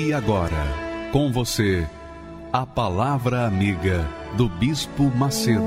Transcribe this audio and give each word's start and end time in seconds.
E 0.00 0.12
agora, 0.12 0.64
com 1.10 1.32
você, 1.32 1.84
a 2.52 2.64
Palavra 2.64 3.48
Amiga 3.48 4.06
do 4.36 4.48
Bispo 4.48 5.10
Macedo. 5.16 5.60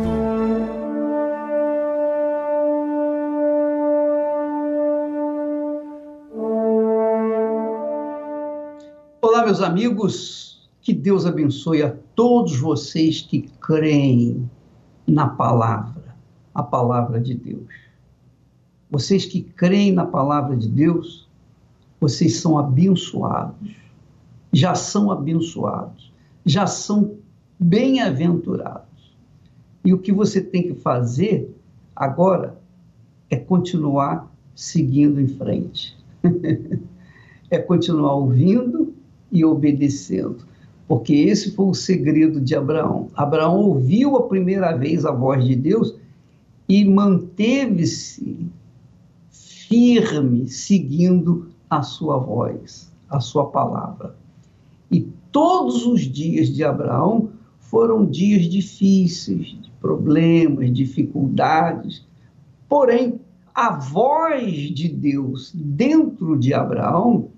Olá, 9.21 9.44
meus 9.44 9.62
amigos, 9.62 10.66
que 10.82 10.93
Deus 10.93 11.26
abençoe 11.26 11.84
a 11.84 11.93
todos 12.16 12.57
vocês 12.57 13.21
que 13.21 13.49
creem 13.59 14.49
na 15.05 15.27
palavra, 15.27 16.16
a 16.55 16.63
palavra 16.63 17.20
de 17.20 17.34
Deus. 17.34 17.68
Vocês 18.90 19.26
que 19.26 19.41
creem 19.41 19.91
na 19.91 20.05
palavra 20.05 20.55
de 20.55 20.70
Deus, 20.70 21.27
vocês 21.99 22.40
são 22.40 22.57
abençoados, 22.57 23.80
já 24.52 24.76
são 24.76 25.12
abençoados 25.12 26.12
já 26.46 26.68
são 26.68 27.18
bem-aventurados. 27.60 29.16
E 29.84 29.94
o 29.94 29.99
que 29.99 30.12
você 30.12 30.41
tem 30.41 30.63
que 30.63 30.76
fazer 30.76 31.55
agora 31.96 32.60
é 33.29 33.35
continuar 33.35 34.32
seguindo 34.55 35.20
em 35.20 35.27
frente. 35.27 35.98
é 37.49 37.57
continuar 37.57 38.16
ouvindo 38.16 38.94
e 39.32 39.44
obedecendo. 39.46 40.40
Porque 40.88 41.13
esse 41.13 41.52
foi 41.52 41.68
o 41.68 41.74
segredo 41.74 42.41
de 42.41 42.55
Abraão. 42.55 43.07
Abraão 43.16 43.60
ouviu 43.60 44.18
a 44.18 44.27
primeira 44.27 44.76
vez 44.76 45.05
a 45.05 45.12
voz 45.12 45.46
de 45.46 45.55
Deus 45.55 45.96
e 46.68 46.84
manteve-se 46.85 48.49
firme, 49.29 50.48
seguindo 50.49 51.49
a 51.70 51.82
sua 51.82 52.18
voz, 52.18 52.91
a 53.10 53.20
sua 53.22 53.49
palavra. 53.49 54.21
E 54.92 55.08
todos 55.32 55.86
os 55.86 56.02
dias 56.02 56.50
de 56.50 56.64
Abraão 56.64 57.30
foram 57.60 58.06
dias 58.06 58.44
difíceis, 58.50 59.48
de 59.48 59.72
problemas, 59.80 60.72
dificuldades. 60.74 62.06
Porém, 62.68 63.20
a 63.56 63.72
voz 63.72 64.52
de 64.52 64.90
Deus 64.90 65.52
dentro 65.56 66.38
de 66.38 66.53
Abraão 66.53 67.30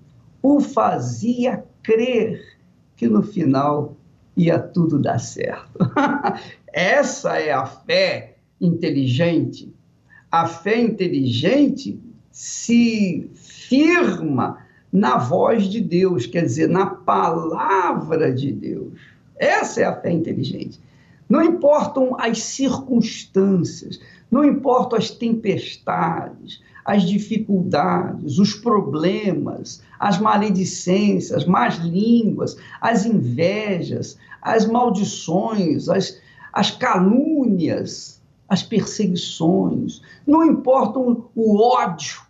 o 0.42 0.60
fazia 0.60 1.64
crer 1.82 2.58
que 2.96 3.08
no 3.08 3.22
final 3.22 3.96
ia 4.36 4.58
tudo 4.58 4.98
dar 4.98 5.18
certo. 5.18 5.78
Essa 6.72 7.38
é 7.38 7.52
a 7.52 7.64
fé 7.64 8.36
inteligente. 8.60 9.72
A 10.30 10.46
fé 10.46 10.80
inteligente 10.80 11.98
se 12.30 13.30
firma 13.34 14.63
na 14.94 15.18
voz 15.18 15.64
de 15.64 15.80
Deus, 15.80 16.24
quer 16.24 16.42
dizer, 16.42 16.68
na 16.68 16.86
palavra 16.86 18.32
de 18.32 18.52
Deus. 18.52 18.92
Essa 19.34 19.80
é 19.80 19.84
a 19.84 20.00
fé 20.00 20.12
inteligente. 20.12 20.80
Não 21.28 21.42
importam 21.42 22.16
as 22.16 22.40
circunstâncias, 22.40 23.98
não 24.30 24.44
importam 24.44 24.96
as 24.96 25.10
tempestades, 25.10 26.62
as 26.84 27.02
dificuldades, 27.02 28.38
os 28.38 28.54
problemas, 28.54 29.82
as 29.98 30.20
maledicências, 30.20 31.38
as 31.38 31.44
más 31.44 31.74
línguas, 31.78 32.56
as 32.80 33.04
invejas, 33.04 34.16
as 34.40 34.64
maldições, 34.64 35.88
as, 35.88 36.20
as 36.52 36.70
calúnias, 36.70 38.22
as 38.48 38.62
perseguições, 38.62 40.02
não 40.24 40.44
importam 40.44 41.24
o 41.34 41.60
ódio 41.60 42.22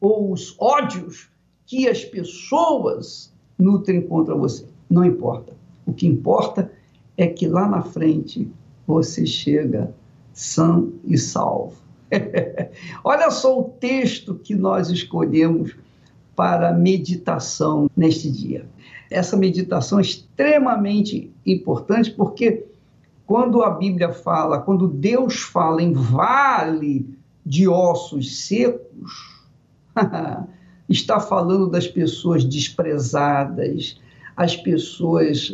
ou 0.00 0.32
os 0.32 0.56
ódios 0.58 1.28
que 1.66 1.88
as 1.88 2.04
pessoas 2.04 3.32
nutrem 3.58 4.00
contra 4.02 4.34
você. 4.34 4.66
Não 4.88 5.04
importa. 5.04 5.52
O 5.84 5.92
que 5.92 6.06
importa 6.06 6.70
é 7.16 7.26
que 7.26 7.48
lá 7.48 7.68
na 7.68 7.82
frente 7.82 8.50
você 8.86 9.26
chega 9.26 9.92
são 10.32 10.92
e 11.04 11.18
salvo. 11.18 11.76
Olha 13.02 13.30
só 13.30 13.58
o 13.58 13.64
texto 13.64 14.34
que 14.34 14.54
nós 14.54 14.90
escolhemos 14.90 15.74
para 16.36 16.72
meditação 16.72 17.90
neste 17.96 18.30
dia. 18.30 18.66
Essa 19.10 19.36
meditação 19.36 19.98
é 19.98 20.02
extremamente 20.02 21.32
importante 21.44 22.10
porque 22.10 22.66
quando 23.24 23.62
a 23.62 23.70
Bíblia 23.70 24.12
fala, 24.12 24.60
quando 24.60 24.86
Deus 24.86 25.40
fala 25.40 25.82
em 25.82 25.92
vale 25.92 27.16
de 27.44 27.66
ossos 27.66 28.46
secos, 28.46 29.42
está 30.88 31.20
falando 31.20 31.68
das 31.68 31.86
pessoas 31.86 32.44
desprezadas, 32.44 33.98
as 34.36 34.56
pessoas 34.56 35.52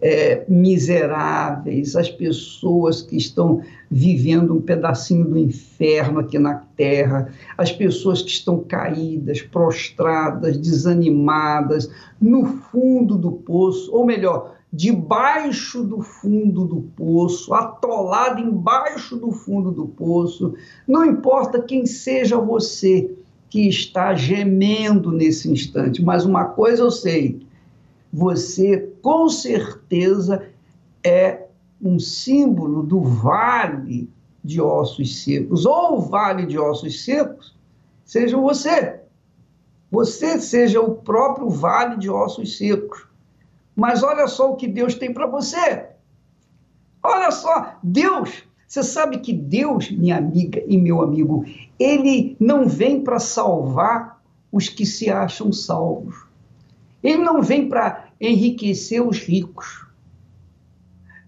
é, 0.00 0.44
miseráveis, 0.48 1.94
as 1.94 2.08
pessoas 2.08 3.02
que 3.02 3.16
estão 3.16 3.62
vivendo 3.90 4.54
um 4.54 4.60
pedacinho 4.60 5.24
do 5.24 5.38
inferno 5.38 6.20
aqui 6.20 6.38
na 6.38 6.54
terra, 6.76 7.32
as 7.56 7.70
pessoas 7.70 8.22
que 8.22 8.30
estão 8.30 8.60
caídas, 8.60 9.42
prostradas, 9.42 10.56
desanimadas, 10.56 11.90
no 12.20 12.46
fundo 12.46 13.18
do 13.18 13.32
poço, 13.32 13.94
ou 13.94 14.06
melhor, 14.06 14.54
debaixo 14.72 15.82
do 15.82 16.00
fundo 16.00 16.64
do 16.64 16.82
poço, 16.96 17.52
atolado 17.52 18.40
embaixo 18.40 19.16
do 19.16 19.32
fundo 19.32 19.72
do 19.72 19.86
poço. 19.86 20.54
Não 20.86 21.04
importa 21.04 21.60
quem 21.60 21.84
seja 21.84 22.38
você, 22.38 23.10
que 23.50 23.68
está 23.68 24.14
gemendo 24.14 25.10
nesse 25.10 25.50
instante, 25.50 26.00
mas 26.02 26.24
uma 26.24 26.44
coisa 26.44 26.84
eu 26.84 26.90
sei: 26.90 27.44
você 28.12 28.78
com 29.02 29.28
certeza 29.28 30.48
é 31.04 31.46
um 31.82 31.98
símbolo 31.98 32.82
do 32.82 33.00
vale 33.00 34.08
de 34.42 34.60
ossos 34.60 35.22
secos, 35.22 35.66
ou 35.66 35.98
o 35.98 36.00
vale 36.00 36.46
de 36.46 36.58
ossos 36.58 37.04
secos, 37.04 37.54
seja 38.04 38.36
você. 38.36 39.00
Você 39.90 40.38
seja 40.38 40.80
o 40.80 40.94
próprio 40.94 41.50
vale 41.50 41.96
de 41.96 42.08
ossos 42.08 42.56
secos. 42.56 43.04
Mas 43.74 44.04
olha 44.04 44.28
só 44.28 44.52
o 44.52 44.56
que 44.56 44.68
Deus 44.68 44.94
tem 44.94 45.12
para 45.12 45.26
você. 45.26 45.88
Olha 47.02 47.30
só, 47.32 47.74
Deus 47.82 48.44
você 48.70 48.84
sabe 48.84 49.18
que 49.18 49.32
Deus, 49.32 49.90
minha 49.90 50.16
amiga 50.16 50.62
e 50.64 50.78
meu 50.78 51.02
amigo, 51.02 51.44
ele 51.76 52.36
não 52.38 52.68
vem 52.68 53.02
para 53.02 53.18
salvar 53.18 54.22
os 54.52 54.68
que 54.68 54.86
se 54.86 55.10
acham 55.10 55.52
salvos. 55.52 56.14
Ele 57.02 57.18
não 57.18 57.42
vem 57.42 57.68
para 57.68 58.06
enriquecer 58.20 59.04
os 59.04 59.18
ricos. 59.18 59.84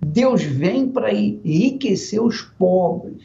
Deus 0.01 0.45
vem 0.45 0.87
para 0.87 1.13
enriquecer 1.13 2.23
os 2.23 2.43
pobres. 2.43 3.25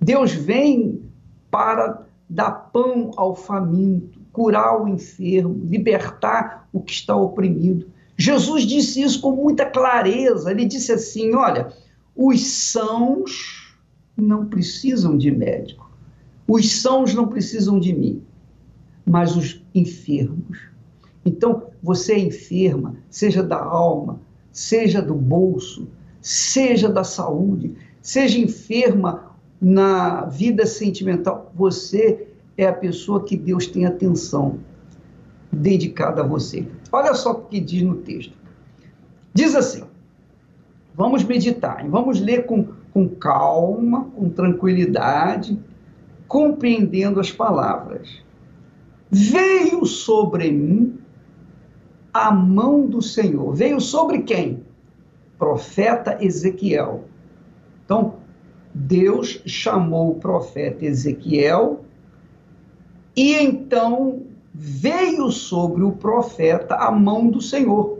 Deus 0.00 0.32
vem 0.32 1.02
para 1.50 2.06
dar 2.26 2.70
pão 2.72 3.10
ao 3.18 3.36
faminto, 3.36 4.18
curar 4.32 4.80
o 4.80 4.88
enfermo, 4.88 5.60
libertar 5.66 6.66
o 6.72 6.80
que 6.80 6.92
está 6.92 7.14
oprimido. 7.14 7.86
Jesus 8.16 8.62
disse 8.62 9.02
isso 9.02 9.20
com 9.20 9.32
muita 9.32 9.66
clareza. 9.66 10.50
Ele 10.50 10.64
disse 10.64 10.90
assim: 10.90 11.34
Olha, 11.34 11.70
os 12.14 12.46
sãos 12.46 13.76
não 14.16 14.46
precisam 14.46 15.16
de 15.16 15.30
médico. 15.30 15.90
Os 16.46 16.80
sãos 16.80 17.14
não 17.14 17.28
precisam 17.28 17.78
de 17.78 17.92
mim, 17.92 18.22
mas 19.06 19.36
os 19.36 19.64
enfermos. 19.74 20.58
Então, 21.24 21.68
você 21.82 22.14
é 22.14 22.18
enferma, 22.18 22.96
seja 23.08 23.42
da 23.42 23.58
alma, 23.62 24.20
seja 24.50 25.00
do 25.00 25.14
bolso, 25.14 25.88
seja 26.20 26.88
da 26.88 27.04
saúde, 27.04 27.74
seja 28.02 28.38
enferma 28.38 29.30
na 29.60 30.24
vida 30.24 30.66
sentimental, 30.66 31.52
você 31.54 32.26
é 32.56 32.66
a 32.66 32.72
pessoa 32.72 33.24
que 33.24 33.36
Deus 33.36 33.66
tem 33.66 33.86
atenção 33.86 34.58
dedicada 35.52 36.22
a 36.22 36.26
você. 36.26 36.66
Olha 36.90 37.14
só 37.14 37.32
o 37.32 37.42
que 37.42 37.60
diz 37.60 37.82
no 37.82 37.96
texto. 37.96 38.32
Diz 39.34 39.54
assim: 39.54 39.84
Vamos 40.94 41.24
meditar, 41.24 41.86
vamos 41.88 42.20
ler 42.20 42.46
com, 42.46 42.66
com 42.92 43.08
calma, 43.08 44.06
com 44.16 44.28
tranquilidade, 44.28 45.58
compreendendo 46.26 47.20
as 47.20 47.30
palavras. 47.30 48.22
veio 49.10 49.84
sobre 49.84 50.50
mim 50.52 50.98
a 52.12 52.30
mão 52.30 52.86
do 52.86 53.02
Senhor. 53.02 53.54
Veio 53.54 53.80
sobre 53.80 54.22
quem? 54.22 54.62
Profeta 55.38 56.18
Ezequiel. 56.20 57.04
Então, 57.84 58.14
Deus 58.72 59.42
chamou 59.46 60.12
o 60.12 60.14
profeta 60.20 60.84
Ezequiel 60.84 61.84
e 63.16 63.34
então 63.34 64.22
veio 64.54 65.30
sobre 65.30 65.82
o 65.82 65.92
profeta 65.92 66.76
a 66.76 66.90
mão 66.90 67.28
do 67.28 67.40
Senhor. 67.40 67.98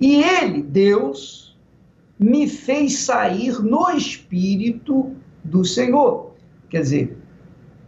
E 0.00 0.22
ele, 0.22 0.62
Deus, 0.62 1.43
me 2.18 2.48
fez 2.48 2.98
sair 2.98 3.60
no 3.62 3.90
espírito 3.90 5.14
do 5.42 5.64
Senhor. 5.64 6.32
Quer 6.68 6.82
dizer, 6.82 7.18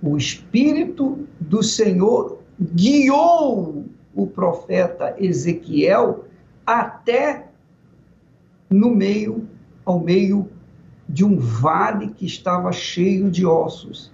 o 0.02 0.16
espírito 0.16 1.26
do 1.40 1.62
Senhor 1.62 2.42
guiou 2.60 3.86
o 4.14 4.26
profeta 4.26 5.14
Ezequiel 5.18 6.24
até 6.64 7.48
no 8.68 8.90
meio, 8.90 9.46
ao 9.84 10.00
meio 10.00 10.48
de 11.08 11.24
um 11.24 11.38
vale 11.38 12.08
que 12.08 12.26
estava 12.26 12.72
cheio 12.72 13.30
de 13.30 13.46
ossos 13.46 14.10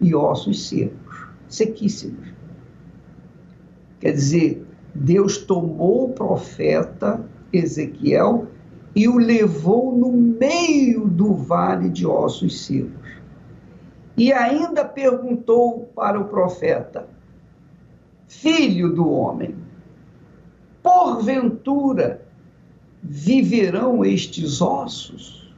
e 0.00 0.14
ossos 0.14 0.68
secos, 0.68 1.26
sequíssimos. 1.48 2.28
Quer 4.00 4.12
dizer, 4.12 4.66
Deus 4.94 5.38
tomou 5.38 6.10
o 6.10 6.12
profeta 6.12 7.24
Ezequiel 7.52 8.48
e 8.94 9.08
o 9.08 9.18
levou 9.18 9.96
no 9.96 10.12
meio 10.12 11.06
do 11.06 11.34
vale 11.34 11.88
de 11.88 12.06
ossos 12.06 12.64
secos. 12.64 13.10
E 14.16 14.32
ainda 14.32 14.84
perguntou 14.84 15.90
para 15.94 16.20
o 16.20 16.28
profeta: 16.28 17.08
Filho 18.28 18.92
do 18.92 19.10
homem, 19.10 19.56
porventura 20.82 22.22
viverão 23.02 24.04
estes 24.04 24.60
ossos? 24.62 25.52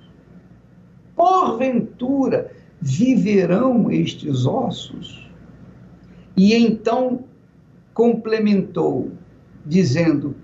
Porventura 1.15 2.50
viverão 2.81 3.91
estes 3.91 4.47
ossos? 4.47 5.31
E 6.37 6.55
então 6.55 7.25
complementou, 7.93 9.11
dizendo: 9.65 10.35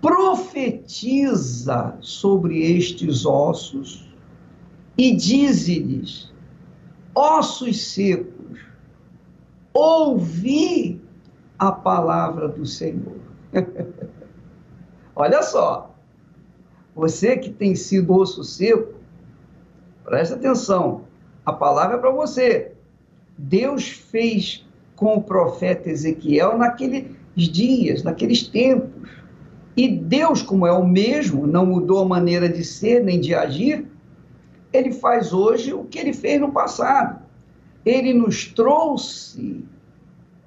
profetiza 0.00 1.96
sobre 2.00 2.76
estes 2.76 3.26
ossos 3.26 4.08
e 4.96 5.14
dize-lhes: 5.14 6.32
ossos 7.14 7.92
secos, 7.92 8.60
ouvi 9.72 11.00
a 11.58 11.70
palavra 11.70 12.48
do 12.48 12.64
Senhor. 12.64 13.18
Olha 15.14 15.42
só, 15.42 15.94
você 16.94 17.36
que 17.36 17.50
tem 17.50 17.74
sido 17.74 18.14
osso 18.14 18.42
seco, 18.42 18.94
preste 20.04 20.34
atenção, 20.34 21.04
a 21.44 21.52
palavra 21.52 21.96
é 21.96 22.00
para 22.00 22.10
você. 22.10 22.72
Deus 23.36 23.88
fez 23.88 24.66
com 24.96 25.16
o 25.16 25.22
profeta 25.22 25.88
Ezequiel 25.88 26.58
naqueles 26.58 27.06
dias, 27.36 28.02
naqueles 28.02 28.46
tempos. 28.46 29.08
E 29.80 29.88
Deus, 29.88 30.42
como 30.42 30.66
é 30.66 30.72
o 30.72 30.86
mesmo, 30.86 31.46
não 31.46 31.64
mudou 31.64 32.00
a 32.00 32.04
maneira 32.04 32.46
de 32.46 32.62
ser 32.62 33.02
nem 33.02 33.18
de 33.18 33.34
agir, 33.34 33.86
ele 34.70 34.92
faz 34.92 35.32
hoje 35.32 35.72
o 35.72 35.84
que 35.84 35.98
ele 35.98 36.12
fez 36.12 36.38
no 36.38 36.52
passado. 36.52 37.22
Ele 37.82 38.12
nos 38.12 38.44
trouxe 38.44 39.64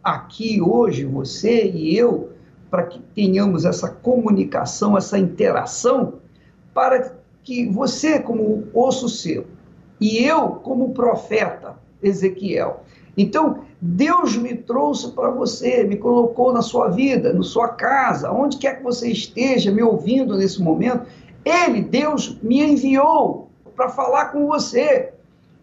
aqui 0.03 0.61
hoje, 0.61 1.03
você 1.03 1.67
e 1.67 1.97
eu, 1.97 2.29
para 2.69 2.83
que 2.83 2.99
tenhamos 3.15 3.65
essa 3.65 3.89
comunicação, 3.89 4.95
essa 4.95 5.17
interação, 5.17 6.19
para 6.71 7.15
que 7.41 7.67
você, 7.67 8.19
como 8.19 8.67
osso 8.71 9.09
seu, 9.09 9.47
e 9.99 10.23
eu, 10.23 10.49
como 10.49 10.93
profeta 10.93 11.75
Ezequiel. 12.03 12.83
Então, 13.17 13.63
Deus 13.85 14.37
me 14.37 14.55
trouxe 14.55 15.11
para 15.11 15.29
você, 15.29 15.83
me 15.83 15.97
colocou 15.97 16.53
na 16.53 16.61
sua 16.61 16.87
vida, 16.87 17.33
na 17.33 17.43
sua 17.43 17.67
casa, 17.67 18.31
onde 18.31 18.55
quer 18.55 18.77
que 18.77 18.83
você 18.83 19.11
esteja 19.11 19.73
me 19.73 19.83
ouvindo 19.83 20.37
nesse 20.37 20.61
momento. 20.61 21.05
Ele, 21.43 21.81
Deus, 21.81 22.37
me 22.41 22.63
enviou 22.63 23.49
para 23.75 23.89
falar 23.89 24.27
com 24.27 24.47
você. 24.47 25.11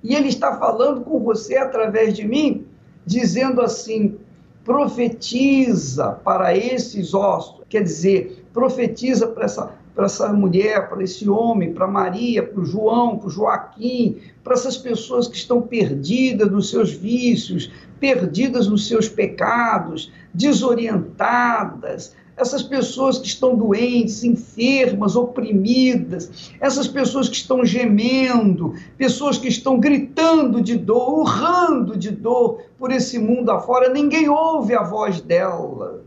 E 0.04 0.14
Ele 0.14 0.28
está 0.28 0.58
falando 0.58 1.00
com 1.00 1.18
você 1.20 1.56
através 1.56 2.12
de 2.12 2.28
mim, 2.28 2.66
dizendo 3.06 3.62
assim: 3.62 4.18
profetiza 4.66 6.12
para 6.22 6.54
esses 6.54 7.14
ossos, 7.14 7.62
quer 7.70 7.82
dizer, 7.82 8.44
profetiza 8.52 9.28
para 9.28 9.46
essa, 9.46 9.72
para 9.94 10.06
essa 10.06 10.32
mulher, 10.32 10.88
para 10.88 11.02
esse 11.02 11.28
homem, 11.28 11.72
para 11.72 11.86
Maria, 11.86 12.42
para 12.42 12.60
o 12.60 12.64
João, 12.64 13.18
para 13.18 13.28
o 13.28 13.30
Joaquim, 13.30 14.18
para 14.42 14.54
essas 14.54 14.76
pessoas 14.76 15.28
que 15.28 15.36
estão 15.36 15.60
perdidas 15.62 16.50
nos 16.50 16.70
seus 16.70 16.92
vícios, 16.92 17.70
perdidas 17.98 18.66
nos 18.66 18.86
seus 18.88 19.08
pecados, 19.08 20.10
desorientadas, 20.32 22.14
essas 22.40 22.62
pessoas 22.62 23.18
que 23.18 23.26
estão 23.26 23.54
doentes, 23.54 24.24
enfermas, 24.24 25.14
oprimidas, 25.14 26.50
essas 26.58 26.88
pessoas 26.88 27.28
que 27.28 27.36
estão 27.36 27.64
gemendo, 27.64 28.74
pessoas 28.96 29.36
que 29.36 29.48
estão 29.48 29.78
gritando 29.78 30.62
de 30.62 30.76
dor, 30.76 31.20
urrando 31.20 31.96
de 31.98 32.10
dor 32.10 32.62
por 32.78 32.90
esse 32.90 33.18
mundo 33.18 33.50
afora, 33.50 33.92
ninguém 33.92 34.28
ouve 34.28 34.74
a 34.74 34.82
voz 34.82 35.20
dela, 35.20 36.02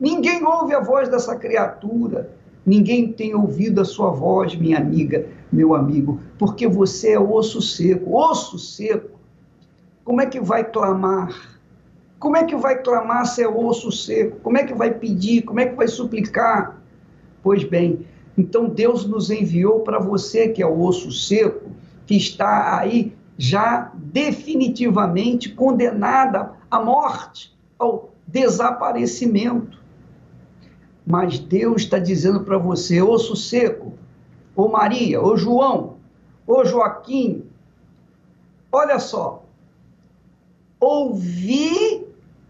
ninguém 0.00 0.44
ouve 0.44 0.74
a 0.74 0.80
voz 0.80 1.08
dessa 1.08 1.36
criatura, 1.36 2.35
ninguém 2.66 3.12
tem 3.12 3.34
ouvido 3.34 3.80
a 3.80 3.84
sua 3.84 4.10
voz, 4.10 4.56
minha 4.56 4.78
amiga, 4.78 5.26
meu 5.52 5.74
amigo, 5.74 6.20
porque 6.36 6.66
você 6.66 7.12
é 7.12 7.20
osso 7.20 7.62
seco, 7.62 8.16
osso 8.16 8.58
seco. 8.58 9.16
Como 10.04 10.20
é 10.20 10.26
que 10.26 10.40
vai 10.40 10.64
clamar? 10.64 11.58
Como 12.18 12.36
é 12.36 12.44
que 12.44 12.56
vai 12.56 12.82
clamar 12.82 13.24
se 13.26 13.42
é 13.42 13.48
osso 13.48 13.92
seco? 13.92 14.40
Como 14.40 14.58
é 14.58 14.64
que 14.64 14.74
vai 14.74 14.92
pedir? 14.92 15.42
Como 15.42 15.60
é 15.60 15.66
que 15.66 15.76
vai 15.76 15.86
suplicar? 15.86 16.82
Pois 17.42 17.62
bem, 17.62 18.04
então 18.36 18.68
Deus 18.68 19.06
nos 19.06 19.30
enviou 19.30 19.80
para 19.80 19.98
você 20.00 20.48
que 20.48 20.62
é 20.62 20.66
o 20.66 20.80
osso 20.80 21.12
seco, 21.12 21.70
que 22.06 22.16
está 22.16 22.78
aí 22.78 23.14
já 23.38 23.92
definitivamente 23.94 25.50
condenada 25.50 26.52
à 26.70 26.82
morte, 26.82 27.56
ao 27.78 28.10
desaparecimento. 28.26 29.78
Mas 31.06 31.38
Deus 31.38 31.82
está 31.82 31.98
dizendo 31.98 32.40
para 32.40 32.58
você, 32.58 33.00
osso 33.00 33.36
seco, 33.36 33.94
ô 34.56 34.66
Maria, 34.68 35.22
ô 35.22 35.36
João, 35.36 35.98
ô 36.44 36.64
Joaquim, 36.64 37.44
olha 38.72 38.98
só, 38.98 39.44
ouvi 40.80 42.04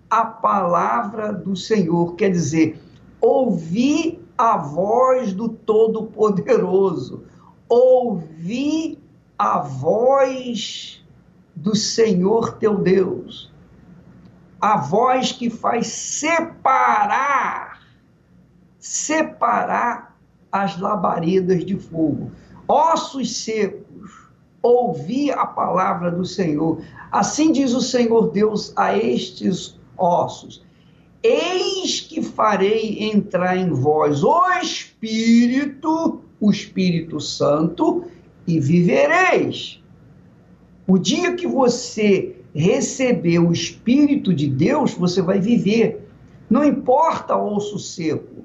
a 0.09 0.25
palavra 0.25 1.33
do 1.33 1.55
Senhor, 1.55 2.15
quer 2.15 2.31
dizer, 2.31 2.81
ouvi 3.21 4.21
a 4.39 4.57
voz 4.57 5.33
do 5.33 5.49
Todo-Poderoso, 5.49 7.25
ouvi 7.69 8.99
a 9.39 9.59
voz 9.59 11.05
do 11.55 11.75
Senhor 11.75 12.55
teu 12.55 12.77
Deus, 12.77 13.53
a 14.61 14.77
voz 14.77 15.33
que 15.33 15.51
faz 15.51 15.89
separar, 15.89 17.66
separar 18.87 20.17
as 20.51 20.79
labaredas 20.79 21.65
de 21.67 21.77
fogo, 21.77 22.31
ossos 22.69 23.37
secos, 23.39 24.31
ouvi 24.63 25.31
a 25.33 25.45
palavra 25.45 26.09
do 26.09 26.25
Senhor. 26.25 26.81
Assim 27.11 27.51
diz 27.51 27.75
o 27.75 27.81
Senhor 27.81 28.31
Deus 28.31 28.73
a 28.77 28.97
estes 28.97 29.77
ossos. 29.99 30.65
Eis 31.21 32.01
que 32.01 32.23
farei 32.23 33.11
entrar 33.13 33.57
em 33.57 33.71
vós 33.71 34.23
o 34.23 34.49
Espírito, 34.63 36.21
o 36.41 36.49
Espírito 36.49 37.21
Santo, 37.21 38.05
e 38.47 38.61
vivereis. 38.61 39.83
O 40.87 40.97
dia 40.97 41.35
que 41.35 41.49
você 41.49 42.37
receber 42.55 43.41
o 43.41 43.53
Espírito 43.53 44.33
de 44.33 44.47
Deus, 44.47 44.95
você 44.95 45.21
vai 45.21 45.41
viver. 45.41 46.09
Não 46.49 46.65
importa 46.65 47.37
osso 47.37 47.81
seco, 47.81 48.36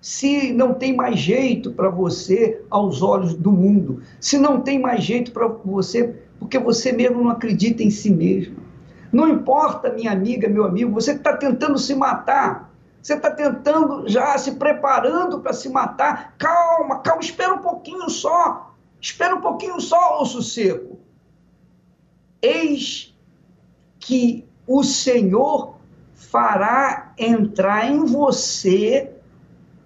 se 0.00 0.52
não 0.52 0.72
tem 0.74 0.96
mais 0.96 1.18
jeito 1.18 1.72
para 1.72 1.90
você 1.90 2.62
aos 2.70 3.02
olhos 3.02 3.34
do 3.34 3.52
mundo, 3.52 4.02
se 4.18 4.38
não 4.38 4.60
tem 4.60 4.78
mais 4.78 5.04
jeito 5.04 5.30
para 5.30 5.46
você, 5.46 6.22
porque 6.38 6.58
você 6.58 6.90
mesmo 6.90 7.22
não 7.22 7.30
acredita 7.30 7.82
em 7.82 7.90
si 7.90 8.10
mesmo. 8.10 8.56
Não 9.12 9.28
importa, 9.28 9.92
minha 9.92 10.12
amiga, 10.12 10.48
meu 10.48 10.64
amigo, 10.64 10.92
você 10.92 11.12
está 11.12 11.36
tentando 11.36 11.76
se 11.78 11.94
matar, 11.94 12.72
você 13.02 13.14
está 13.14 13.30
tentando 13.30 14.08
já 14.08 14.36
se 14.38 14.52
preparando 14.52 15.40
para 15.40 15.52
se 15.52 15.68
matar. 15.68 16.34
Calma, 16.38 17.00
calma, 17.00 17.22
espera 17.22 17.54
um 17.54 17.58
pouquinho 17.58 18.08
só. 18.08 18.74
Espera 19.00 19.34
um 19.34 19.40
pouquinho 19.40 19.80
só, 19.80 20.20
osso 20.20 20.42
seco. 20.42 20.98
Eis 22.42 23.14
que 23.98 24.46
o 24.66 24.82
Senhor 24.82 25.76
fará 26.14 27.12
entrar 27.18 27.90
em 27.90 28.04
você 28.04 29.19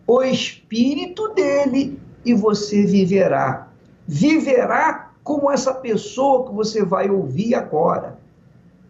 o 0.06 0.22
espírito 0.22 1.28
dele 1.34 1.98
e 2.24 2.34
você 2.34 2.84
viverá. 2.84 3.68
Viverá 4.06 5.10
como 5.22 5.50
essa 5.50 5.72
pessoa 5.72 6.46
que 6.46 6.54
você 6.54 6.84
vai 6.84 7.08
ouvir 7.08 7.54
agora, 7.54 8.18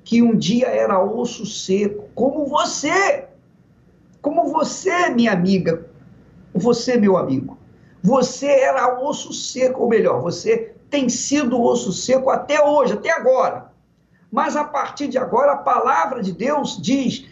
que 0.02 0.20
um 0.20 0.36
dia 0.36 0.66
era 0.66 1.02
osso 1.02 1.46
seco, 1.46 2.08
como 2.14 2.46
você. 2.46 3.26
Como 4.20 4.50
você, 4.50 5.10
minha 5.10 5.32
amiga, 5.32 5.86
você, 6.52 6.96
meu 6.96 7.16
amigo. 7.16 7.58
Você 8.02 8.46
era 8.46 9.00
osso 9.00 9.32
seco, 9.32 9.82
ou 9.82 9.88
melhor, 9.88 10.20
você 10.20 10.74
tem 10.90 11.08
sido 11.08 11.60
osso 11.60 11.92
seco 11.92 12.30
até 12.30 12.62
hoje, 12.62 12.94
até 12.94 13.10
agora. 13.10 13.72
Mas 14.30 14.56
a 14.56 14.64
partir 14.64 15.08
de 15.08 15.16
agora, 15.16 15.52
a 15.52 15.58
palavra 15.58 16.22
de 16.22 16.32
Deus 16.32 16.80
diz: 16.80 17.26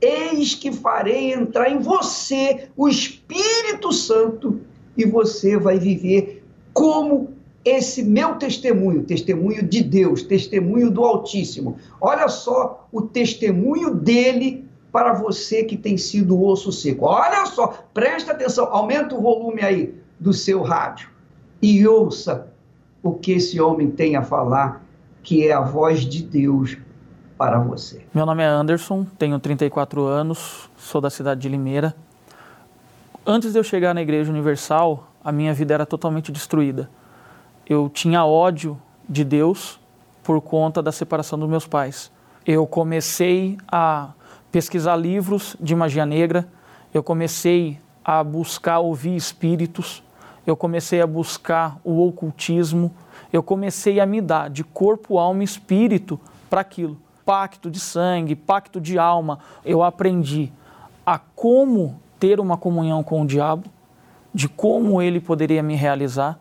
Eis 0.00 0.54
que 0.54 0.72
farei 0.72 1.32
entrar 1.32 1.70
em 1.70 1.78
você 1.78 2.68
o 2.76 2.88
Espírito 2.88 3.92
Santo 3.92 4.60
e 4.96 5.04
você 5.04 5.56
vai 5.56 5.78
viver 5.78 6.44
como 6.72 7.34
esse 7.64 8.02
meu 8.02 8.36
testemunho, 8.36 9.02
testemunho 9.02 9.62
de 9.62 9.82
Deus, 9.82 10.22
testemunho 10.22 10.90
do 10.90 11.04
Altíssimo. 11.04 11.76
Olha 12.00 12.28
só 12.28 12.86
o 12.92 13.02
testemunho 13.02 13.94
dele 13.94 14.64
para 14.92 15.12
você 15.12 15.64
que 15.64 15.76
tem 15.76 15.98
sido 15.98 16.40
osso 16.42 16.70
seco. 16.70 17.06
Olha 17.06 17.44
só, 17.46 17.86
presta 17.92 18.32
atenção, 18.32 18.66
aumenta 18.66 19.14
o 19.14 19.20
volume 19.20 19.62
aí 19.62 19.94
do 20.18 20.32
seu 20.32 20.62
rádio 20.62 21.10
e 21.60 21.86
ouça 21.86 22.52
o 23.02 23.12
que 23.12 23.32
esse 23.32 23.60
homem 23.60 23.90
tem 23.90 24.16
a 24.16 24.22
falar 24.22 24.86
que 25.22 25.46
é 25.46 25.52
a 25.52 25.60
voz 25.60 26.00
de 26.00 26.22
Deus 26.22 26.76
para 27.36 27.58
você. 27.58 28.04
Meu 28.14 28.24
nome 28.24 28.42
é 28.42 28.46
Anderson, 28.46 29.04
tenho 29.18 29.38
34 29.38 30.04
anos, 30.04 30.70
sou 30.76 31.00
da 31.00 31.10
cidade 31.10 31.40
de 31.40 31.48
Limeira. 31.48 31.94
Antes 33.24 33.52
de 33.52 33.58
eu 33.58 33.64
chegar 33.64 33.94
na 33.94 34.00
Igreja 34.00 34.30
Universal, 34.30 35.08
a 35.22 35.30
minha 35.30 35.52
vida 35.52 35.74
era 35.74 35.84
totalmente 35.84 36.32
destruída. 36.32 36.88
Eu 37.68 37.90
tinha 37.92 38.24
ódio 38.24 38.80
de 39.08 39.24
Deus 39.24 39.78
por 40.22 40.40
conta 40.40 40.82
da 40.82 40.92
separação 40.92 41.38
dos 41.38 41.48
meus 41.48 41.66
pais. 41.66 42.10
Eu 42.46 42.66
comecei 42.66 43.58
a 43.68 44.10
pesquisar 44.50 44.96
livros 44.96 45.56
de 45.60 45.74
magia 45.74 46.06
negra, 46.06 46.48
eu 46.94 47.02
comecei 47.02 47.78
a 48.04 48.22
buscar 48.22 48.78
ouvir 48.78 49.16
espíritos, 49.16 50.02
eu 50.46 50.56
comecei 50.56 51.02
a 51.02 51.06
buscar 51.06 51.76
o 51.84 52.06
ocultismo, 52.06 52.94
eu 53.32 53.42
comecei 53.42 53.98
a 53.98 54.06
me 54.06 54.20
dar 54.20 54.48
de 54.48 54.62
corpo, 54.62 55.18
alma 55.18 55.42
e 55.42 55.44
espírito 55.44 56.18
para 56.48 56.60
aquilo. 56.60 56.96
Pacto 57.26 57.70
de 57.70 57.78
sangue, 57.78 58.34
pacto 58.34 58.80
de 58.80 58.98
alma. 58.98 59.40
Eu 59.62 59.82
aprendi 59.82 60.50
a 61.04 61.18
como 61.18 62.00
ter 62.18 62.40
uma 62.40 62.56
comunhão 62.56 63.02
com 63.02 63.20
o 63.20 63.26
diabo, 63.26 63.68
de 64.32 64.48
como 64.48 65.02
ele 65.02 65.20
poderia 65.20 65.62
me 65.62 65.74
realizar, 65.74 66.38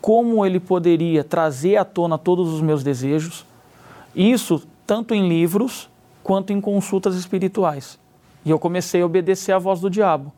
como 0.00 0.46
ele 0.46 0.60
poderia 0.60 1.24
trazer 1.24 1.76
à 1.76 1.84
tona 1.84 2.16
todos 2.16 2.52
os 2.52 2.60
meus 2.60 2.84
desejos. 2.84 3.44
Isso 4.14 4.62
tanto 4.86 5.14
em 5.14 5.28
livros 5.28 5.88
quanto 6.22 6.52
em 6.52 6.60
consultas 6.60 7.16
espirituais. 7.16 7.98
E 8.44 8.50
eu 8.50 8.58
comecei 8.58 9.02
a 9.02 9.06
obedecer 9.06 9.52
à 9.52 9.58
voz 9.58 9.80
do 9.80 9.88
diabo. 9.88 10.32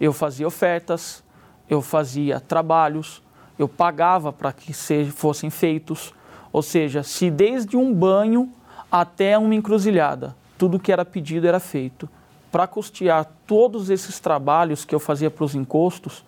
Eu 0.00 0.12
fazia 0.12 0.46
ofertas, 0.46 1.22
eu 1.68 1.80
fazia 1.80 2.40
trabalhos, 2.40 3.22
eu 3.58 3.68
pagava 3.68 4.32
para 4.32 4.52
que 4.52 4.72
fossem 5.12 5.50
feitos. 5.50 6.12
Ou 6.52 6.62
seja, 6.62 7.02
se 7.02 7.30
desde 7.30 7.76
um 7.76 7.94
banho 7.94 8.50
até 8.90 9.38
uma 9.38 9.54
encruzilhada, 9.54 10.36
tudo 10.58 10.78
que 10.78 10.92
era 10.92 11.04
pedido 11.04 11.46
era 11.46 11.60
feito. 11.60 12.08
Para 12.50 12.66
custear 12.66 13.30
todos 13.46 13.90
esses 13.90 14.18
trabalhos 14.18 14.84
que 14.84 14.94
eu 14.94 15.00
fazia 15.00 15.30
para 15.30 15.44
os 15.44 15.54
encostos, 15.54 16.24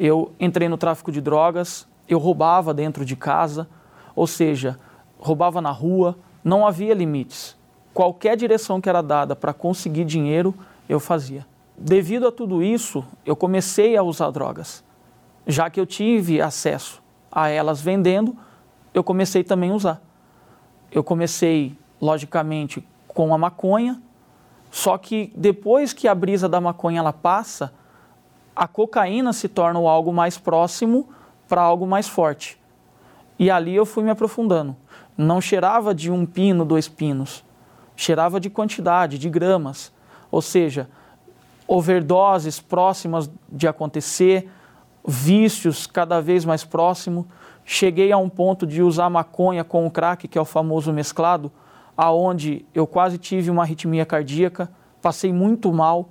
eu 0.00 0.32
entrei 0.40 0.68
no 0.68 0.78
tráfico 0.78 1.12
de 1.12 1.20
drogas, 1.20 1.86
eu 2.08 2.18
roubava 2.18 2.72
dentro 2.72 3.04
de 3.04 3.14
casa, 3.14 3.68
ou 4.16 4.26
seja, 4.26 4.78
roubava 5.18 5.60
na 5.60 5.70
rua, 5.70 6.16
não 6.42 6.66
havia 6.66 6.94
limites. 6.94 7.56
Qualquer 7.92 8.36
direção 8.36 8.80
que 8.80 8.88
era 8.88 9.02
dada 9.02 9.36
para 9.36 9.52
conseguir 9.52 10.04
dinheiro, 10.04 10.54
eu 10.88 10.98
fazia. 10.98 11.46
Devido 11.76 12.26
a 12.26 12.32
tudo 12.32 12.62
isso, 12.62 13.04
eu 13.26 13.36
comecei 13.36 13.96
a 13.96 14.02
usar 14.02 14.30
drogas 14.30 14.82
já 15.48 15.70
que 15.70 15.80
eu 15.80 15.86
tive 15.86 16.42
acesso 16.42 17.02
a 17.32 17.48
elas 17.48 17.80
vendendo, 17.80 18.36
eu 18.92 19.02
comecei 19.02 19.42
também 19.42 19.70
a 19.70 19.74
usar. 19.74 20.02
Eu 20.92 21.02
comecei, 21.02 21.76
logicamente, 22.00 22.86
com 23.06 23.34
a 23.34 23.38
maconha, 23.38 24.00
só 24.70 24.98
que 24.98 25.32
depois 25.34 25.92
que 25.92 26.06
a 26.06 26.14
brisa 26.14 26.48
da 26.48 26.60
maconha 26.60 27.00
ela 27.00 27.12
passa, 27.12 27.72
a 28.54 28.66
cocaína 28.66 29.32
se 29.32 29.48
torna 29.48 29.78
algo 29.80 30.12
mais 30.12 30.36
próximo 30.36 31.08
para 31.48 31.62
algo 31.62 31.86
mais 31.86 32.08
forte. 32.08 32.60
E 33.38 33.50
ali 33.50 33.74
eu 33.74 33.86
fui 33.86 34.02
me 34.02 34.10
aprofundando. 34.10 34.76
Não 35.16 35.40
cheirava 35.40 35.94
de 35.94 36.10
um 36.10 36.26
pino, 36.26 36.64
dois 36.64 36.88
pinos, 36.88 37.44
cheirava 37.96 38.38
de 38.38 38.50
quantidade, 38.50 39.18
de 39.18 39.30
gramas. 39.30 39.92
Ou 40.30 40.42
seja, 40.42 40.88
overdoses 41.66 42.60
próximas 42.60 43.30
de 43.48 43.66
acontecer, 43.66 44.50
vícios 45.06 45.86
cada 45.86 46.20
vez 46.20 46.44
mais 46.44 46.64
próximo. 46.64 47.26
Cheguei 47.64 48.10
a 48.12 48.18
um 48.18 48.28
ponto 48.28 48.66
de 48.66 48.82
usar 48.82 49.08
maconha 49.08 49.64
com 49.64 49.86
o 49.86 49.90
crack, 49.90 50.26
que 50.28 50.38
é 50.38 50.40
o 50.40 50.44
famoso 50.44 50.92
mesclado, 50.92 51.50
aonde 51.98 52.64
eu 52.72 52.86
quase 52.86 53.18
tive 53.18 53.50
uma 53.50 53.62
arritmia 53.62 54.06
cardíaca, 54.06 54.70
passei 55.02 55.32
muito 55.32 55.72
mal, 55.72 56.10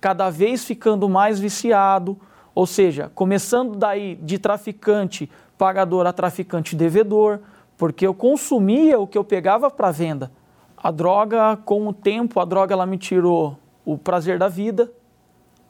cada 0.00 0.30
vez 0.30 0.64
ficando 0.64 1.10
mais 1.10 1.38
viciado, 1.38 2.18
ou 2.54 2.66
seja, 2.66 3.12
começando 3.14 3.76
daí 3.76 4.14
de 4.14 4.38
traficante 4.38 5.30
pagador 5.58 6.06
a 6.06 6.12
traficante 6.12 6.74
devedor, 6.74 7.40
porque 7.76 8.06
eu 8.06 8.14
consumia 8.14 8.98
o 8.98 9.06
que 9.06 9.18
eu 9.18 9.24
pegava 9.24 9.70
para 9.70 9.90
venda. 9.90 10.32
A 10.74 10.90
droga, 10.90 11.58
com 11.66 11.86
o 11.86 11.92
tempo, 11.92 12.40
a 12.40 12.44
droga 12.46 12.72
ela 12.72 12.86
me 12.86 12.96
tirou 12.96 13.58
o 13.84 13.98
prazer 13.98 14.38
da 14.38 14.48
vida, 14.48 14.90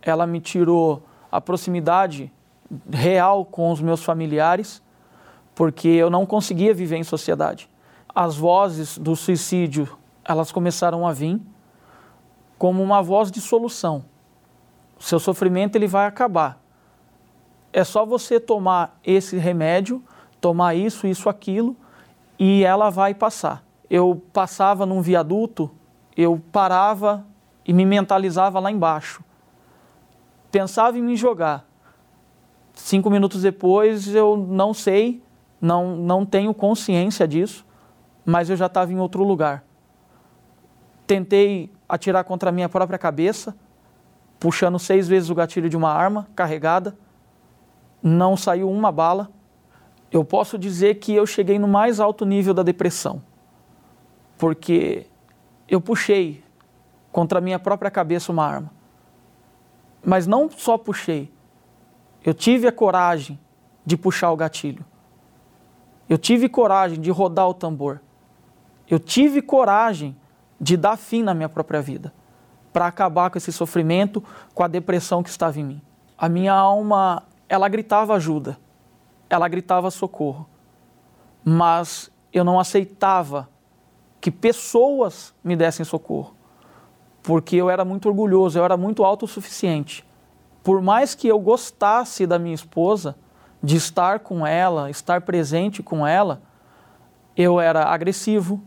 ela 0.01 0.29
me 0.29 0.41
tirou 0.41 1.03
a 1.31 1.41
proximidade 1.41 2.33
real 2.89 3.45
com 3.45 3.73
os 3.73 3.81
meus 3.81 4.05
familiares, 4.05 4.81
porque 5.57 5.89
eu 5.89 6.09
não 6.09 6.25
conseguia 6.25 6.73
viver 6.73 6.99
em 6.99 7.05
sociedade. 7.05 7.69
As 8.19 8.35
vozes 8.35 8.97
do 8.97 9.15
suicídio, 9.15 9.99
elas 10.25 10.51
começaram 10.51 11.07
a 11.07 11.13
vir 11.13 11.39
como 12.57 12.83
uma 12.83 13.03
voz 13.03 13.31
de 13.31 13.43
solução. 13.43 14.07
Seu 14.99 15.21
sofrimento 15.21 15.77
ele 15.77 15.87
vai 15.87 16.07
acabar. 16.07 16.59
É 17.75 17.85
só 17.85 18.07
você 18.07 18.41
tomar 18.41 18.99
esse 19.05 19.37
remédio, 19.37 20.03
tomar 20.41 20.75
isso, 20.75 21.07
isso, 21.07 21.29
aquilo, 21.29 21.77
e 22.39 22.65
ela 22.65 22.89
vai 22.89 23.13
passar. 23.13 23.63
Eu 23.91 24.23
passava 24.33 24.87
num 24.87 25.03
viaduto, 25.03 25.71
eu 26.17 26.41
parava 26.51 27.23
e 27.67 27.73
me 27.75 27.85
mentalizava 27.85 28.59
lá 28.59 28.73
embaixo. 28.73 29.23
Pensava 30.51 30.97
em 30.97 31.03
me 31.03 31.17
jogar. 31.17 31.69
Cinco 32.73 33.11
minutos 33.11 33.43
depois, 33.43 34.15
eu 34.15 34.39
não 34.39 34.73
sei, 34.73 35.23
não, 35.61 35.99
não 35.99 36.25
tenho 36.25 36.55
consciência 36.55 37.29
disso, 37.29 37.66
mas 38.27 38.51
eu 38.51 38.57
já 38.57 38.67
estava 38.67 38.93
em 38.93 38.99
outro 38.99 39.23
lugar. 39.23 39.65
Tentei 41.07 41.73
atirar 41.89 42.25
contra 42.25 42.51
a 42.51 42.53
minha 42.53 42.69
própria 42.69 42.99
cabeça, 42.99 43.57
puxando 44.41 44.81
seis 44.81 45.07
vezes 45.07 45.31
o 45.31 45.35
gatilho 45.35 45.71
de 45.71 45.77
uma 45.77 45.93
arma 45.93 46.27
carregada. 46.35 46.99
Não 48.03 48.37
saiu 48.37 48.69
uma 48.69 48.91
bala. 48.91 49.31
Eu 50.11 50.25
posso 50.25 50.59
dizer 50.59 50.97
que 50.97 51.15
eu 51.15 51.25
cheguei 51.25 51.57
no 51.57 51.69
mais 51.69 52.01
alto 52.01 52.27
nível 52.27 52.53
da 52.53 52.65
depressão, 52.65 53.23
porque 54.37 55.07
eu 55.69 55.81
puxei 55.81 56.43
contra 57.13 57.39
a 57.39 57.43
minha 57.43 57.59
própria 57.59 57.91
cabeça 57.91 58.33
uma 58.33 58.45
arma. 58.45 58.71
Mas 60.05 60.27
não 60.27 60.51
só 60.51 60.77
puxei, 60.77 61.33
eu 62.25 62.35
tive 62.35 62.67
a 62.67 62.73
coragem 62.73 63.39
de 63.85 63.97
puxar 63.97 64.33
o 64.33 64.37
gatilho. 64.37 64.85
Eu 66.09 66.19
tive 66.19 66.49
coragem 66.49 67.01
de 67.01 67.11
rodar 67.11 67.49
o 67.49 67.55
tambor. 67.55 68.01
Eu 68.89 68.99
tive 68.99 69.43
coragem 69.43 70.17
de 70.61 70.77
dar 70.77 70.97
fim 70.97 71.23
na 71.23 71.35
minha 71.35 71.49
própria 71.49 71.83
vida, 71.83 72.13
para 72.73 72.87
acabar 72.87 73.31
com 73.31 73.39
esse 73.39 73.53
sofrimento, 73.53 74.23
com 74.55 74.63
a 74.63 74.69
depressão 74.69 75.23
que 75.23 75.29
estava 75.29 75.59
em 75.59 75.65
mim. 75.65 75.83
A 76.17 76.29
minha 76.29 76.53
alma, 76.53 77.23
ela 77.49 77.69
gritava 77.69 78.15
ajuda, 78.15 78.59
ela 79.29 79.49
gritava 79.49 79.91
socorro, 79.91 80.49
mas 81.45 82.11
eu 82.33 82.45
não 82.45 82.59
aceitava 82.61 83.49
que 84.21 84.31
pessoas 84.31 85.35
me 85.43 85.57
dessem 85.57 85.85
socorro, 85.85 86.35
porque 87.23 87.57
eu 87.57 87.69
era 87.69 87.85
muito 87.85 88.09
orgulhoso, 88.09 88.59
eu 88.59 88.65
era 88.65 88.77
muito 88.77 89.05
autossuficiente 89.05 90.07
por 90.67 90.83
mais 90.83 91.15
que 91.15 91.29
eu 91.29 91.39
gostasse 91.39 92.27
da 92.27 92.41
minha 92.41 92.57
esposa, 92.57 93.15
de 93.63 93.77
estar 93.77 94.19
com 94.19 94.45
ela, 94.45 94.91
estar 94.91 95.21
presente 95.21 95.81
com 95.81 96.05
ela, 96.05 96.43
eu 97.37 97.61
era 97.61 97.85
agressivo, 97.85 98.61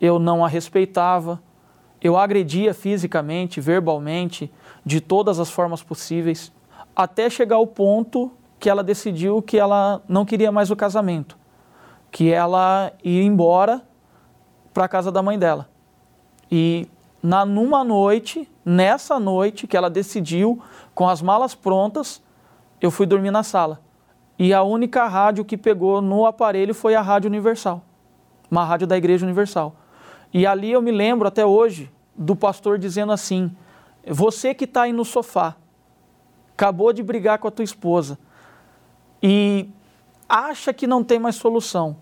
eu 0.00 0.18
não 0.18 0.44
a 0.44 0.48
respeitava, 0.48 1.40
Eu 2.02 2.16
agredia 2.16 2.72
fisicamente, 2.72 3.60
verbalmente, 3.60 4.50
de 4.84 5.02
todas 5.02 5.38
as 5.38 5.50
formas 5.50 5.82
possíveis, 5.82 6.50
até 6.96 7.28
chegar 7.28 7.56
ao 7.56 7.66
ponto 7.66 8.32
que 8.58 8.70
ela 8.70 8.82
decidiu 8.82 9.42
que 9.42 9.58
ela 9.58 10.02
não 10.08 10.24
queria 10.24 10.50
mais 10.50 10.70
o 10.70 10.76
casamento, 10.76 11.36
que 12.10 12.30
ela 12.30 12.90
ia 13.04 13.22
embora 13.22 13.82
para 14.72 14.86
a 14.86 14.88
casa 14.88 15.12
da 15.12 15.22
mãe 15.22 15.38
dela. 15.38 15.68
E 16.50 16.88
na 17.22 17.44
numa 17.44 17.84
noite, 17.84 18.48
nessa 18.64 19.20
noite 19.20 19.66
que 19.66 19.76
ela 19.76 19.90
decidiu, 19.90 20.62
com 20.94 21.06
as 21.06 21.20
malas 21.20 21.54
prontas, 21.54 22.22
eu 22.80 22.90
fui 22.90 23.04
dormir 23.04 23.30
na 23.30 23.42
sala. 23.42 23.80
E 24.38 24.54
a 24.54 24.62
única 24.62 25.06
rádio 25.06 25.44
que 25.44 25.56
pegou 25.56 26.00
no 26.00 26.24
aparelho 26.24 26.74
foi 26.74 26.94
a 26.94 27.02
Rádio 27.02 27.28
Universal, 27.28 27.82
uma 28.50 28.64
rádio 28.64 28.86
da 28.86 28.96
Igreja 28.96 29.26
Universal. 29.26 29.74
E 30.32 30.46
ali 30.46 30.70
eu 30.72 30.80
me 30.80 30.90
lembro 30.90 31.26
até 31.26 31.44
hoje 31.44 31.90
do 32.14 32.36
pastor 32.36 32.78
dizendo 32.78 33.12
assim: 33.12 33.54
Você 34.06 34.54
que 34.54 34.64
está 34.64 34.82
aí 34.82 34.92
no 34.92 35.04
sofá, 35.04 35.56
acabou 36.54 36.92
de 36.92 37.02
brigar 37.02 37.38
com 37.38 37.48
a 37.48 37.50
tua 37.50 37.64
esposa 37.64 38.18
e 39.22 39.68
acha 40.28 40.72
que 40.72 40.86
não 40.86 41.02
tem 41.02 41.18
mais 41.18 41.36
solução, 41.36 41.96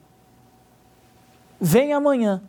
vem 1.60 1.92
amanhã. 1.92 2.42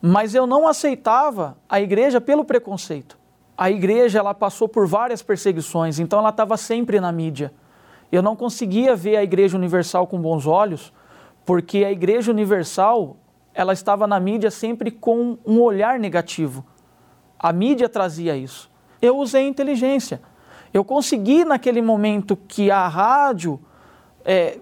Mas 0.00 0.34
eu 0.34 0.46
não 0.46 0.68
aceitava 0.68 1.56
a 1.68 1.80
igreja 1.80 2.20
pelo 2.20 2.44
preconceito. 2.44 3.18
A 3.56 3.70
igreja 3.70 4.18
ela 4.18 4.34
passou 4.34 4.68
por 4.68 4.86
várias 4.86 5.22
perseguições, 5.22 5.98
então 5.98 6.18
ela 6.18 6.28
estava 6.28 6.56
sempre 6.56 7.00
na 7.00 7.10
mídia. 7.10 7.52
Eu 8.12 8.22
não 8.22 8.36
conseguia 8.36 8.94
ver 8.94 9.16
a 9.16 9.24
Igreja 9.24 9.56
Universal 9.56 10.06
com 10.06 10.20
bons 10.20 10.46
olhos, 10.46 10.92
porque 11.44 11.84
a 11.84 11.90
Igreja 11.90 12.30
Universal 12.30 13.16
ela 13.56 13.72
estava 13.72 14.06
na 14.06 14.20
mídia 14.20 14.50
sempre 14.50 14.90
com 14.90 15.38
um 15.46 15.62
olhar 15.62 15.98
negativo. 15.98 16.62
A 17.38 17.54
mídia 17.54 17.88
trazia 17.88 18.36
isso. 18.36 18.70
Eu 19.00 19.16
usei 19.16 19.48
inteligência. 19.48 20.20
Eu 20.74 20.84
consegui, 20.84 21.42
naquele 21.42 21.80
momento 21.80 22.36
que 22.36 22.70
a 22.70 22.86
rádio 22.86 23.58
é, 24.26 24.58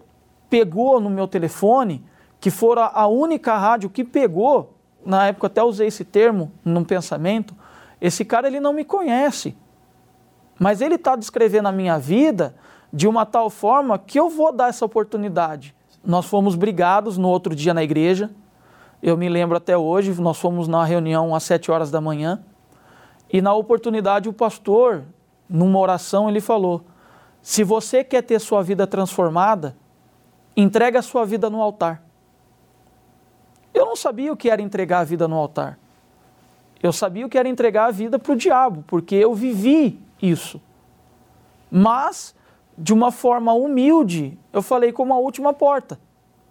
pegou 0.49 1.01
no 1.01 1.11
meu 1.11 1.27
telefone, 1.27 2.05
que 2.39 2.53
fora 2.53 2.87
a 2.87 3.09
única 3.09 3.59
rádio 3.59 3.91
que 3.91 4.05
pegou, 4.05 4.75
na 5.05 5.27
época 5.27 5.49
até 5.49 5.61
usei 5.61 5.89
esse 5.89 6.05
termo 6.05 6.53
num 6.65 6.85
pensamento, 6.85 7.53
esse 8.01 8.25
cara 8.25 8.47
ele 8.47 8.61
não 8.61 8.73
me 8.73 8.85
conhece, 8.85 9.57
mas 10.57 10.81
ele 10.81 10.95
está 10.95 11.17
descrevendo 11.17 11.67
a 11.67 11.73
minha 11.73 11.99
vida 11.99 12.55
de 12.93 13.09
uma 13.09 13.27
tal 13.27 13.51
forma 13.51 13.99
que 13.99 14.21
eu 14.21 14.31
vou 14.31 14.53
dar 14.53 14.69
essa 14.69 14.85
oportunidade. 14.85 15.75
Nós 16.05 16.27
fomos 16.27 16.55
brigados 16.55 17.19
no 17.19 17.29
outro 17.29 17.57
dia 17.57 17.75
na 17.75 17.83
igreja, 17.83 18.31
eu 19.07 19.19
me 19.19 19.29
lembro 19.29 19.55
até 19.59 19.77
hoje, 19.77 20.19
nós 20.19 20.39
fomos 20.39 20.67
na 20.67 20.83
reunião 20.83 21.35
às 21.35 21.43
sete 21.43 21.71
horas 21.71 21.91
da 21.91 22.01
manhã 22.01 22.43
e 23.31 23.43
na 23.43 23.53
oportunidade 23.53 24.31
o 24.31 24.33
pastor, 24.33 25.05
numa 25.47 25.79
oração, 25.79 26.27
ele 26.27 26.41
falou: 26.41 26.83
se 27.43 27.63
você 27.63 28.03
quer 28.03 28.23
ter 28.23 28.41
sua 28.41 28.63
vida 28.63 28.87
transformada, 28.87 29.77
entregue 30.57 30.97
a 30.97 31.03
sua 31.03 31.27
vida 31.27 31.51
no 31.51 31.61
altar. 31.61 32.03
Eu 33.75 33.85
não 33.85 33.95
sabia 33.95 34.33
o 34.33 34.37
que 34.39 34.49
era 34.49 34.63
entregar 34.63 35.01
a 35.01 35.05
vida 35.05 35.29
no 35.29 35.37
altar. 35.37 35.79
Eu 36.83 36.91
sabia 36.91 37.27
o 37.27 37.29
que 37.29 37.37
era 37.37 37.49
entregar 37.49 37.89
a 37.89 37.91
vida 37.91 38.19
para 38.19 38.33
o 38.33 38.37
diabo, 38.37 38.85
porque 38.87 39.15
eu 39.17 39.35
vivi 39.35 40.01
isso. 40.23 40.63
Mas, 41.71 42.35
de 42.79 42.95
uma 42.95 43.13
forma 43.13 43.53
humilde, 43.53 44.39
eu 44.51 44.63
falei 44.63 44.93
como 44.93 45.13
a 45.13 45.19
última 45.19 45.53
porta, 45.53 46.01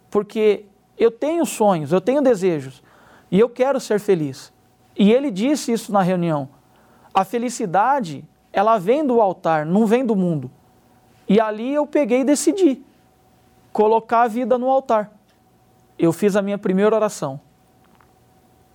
porque 0.08 0.66
eu 0.96 1.10
tenho 1.10 1.44
sonhos, 1.44 1.92
eu 1.92 2.00
tenho 2.00 2.22
desejos 2.22 2.82
e 3.30 3.38
eu 3.38 3.48
quero 3.48 3.80
ser 3.80 3.98
feliz. 3.98 4.52
E 4.96 5.12
ele 5.12 5.30
disse 5.30 5.72
isso 5.72 5.92
na 5.92 6.02
reunião. 6.02 6.48
A 7.12 7.24
felicidade, 7.24 8.24
ela 8.52 8.78
vem 8.78 9.04
do 9.04 9.20
altar, 9.20 9.66
não 9.66 9.86
vem 9.86 10.04
do 10.04 10.14
mundo. 10.14 10.50
E 11.28 11.40
ali 11.40 11.74
eu 11.74 11.86
peguei 11.86 12.20
e 12.20 12.24
decidi 12.24 12.82
colocar 13.72 14.22
a 14.22 14.28
vida 14.28 14.56
no 14.56 14.70
altar. 14.70 15.10
Eu 15.98 16.12
fiz 16.12 16.36
a 16.36 16.42
minha 16.42 16.58
primeira 16.58 16.94
oração. 16.94 17.40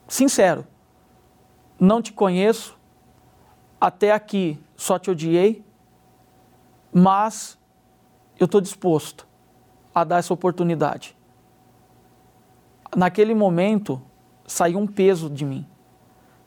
Sincero. 0.08 0.66
Não 1.80 2.02
te 2.02 2.12
conheço. 2.12 2.78
Até 3.80 4.12
aqui 4.12 4.60
só 4.76 5.00
te 5.00 5.10
odiei. 5.12 5.64
Mas 6.92 7.58
eu 8.38 8.46
estou 8.46 8.60
disposto 8.60 9.28
a 9.94 10.04
dar 10.04 10.18
essa 10.18 10.34
oportunidade 10.34 11.16
naquele 12.96 13.34
momento, 13.34 14.02
saiu 14.46 14.80
um 14.80 14.88
peso 14.88 15.30
de 15.30 15.46
mim. 15.46 15.66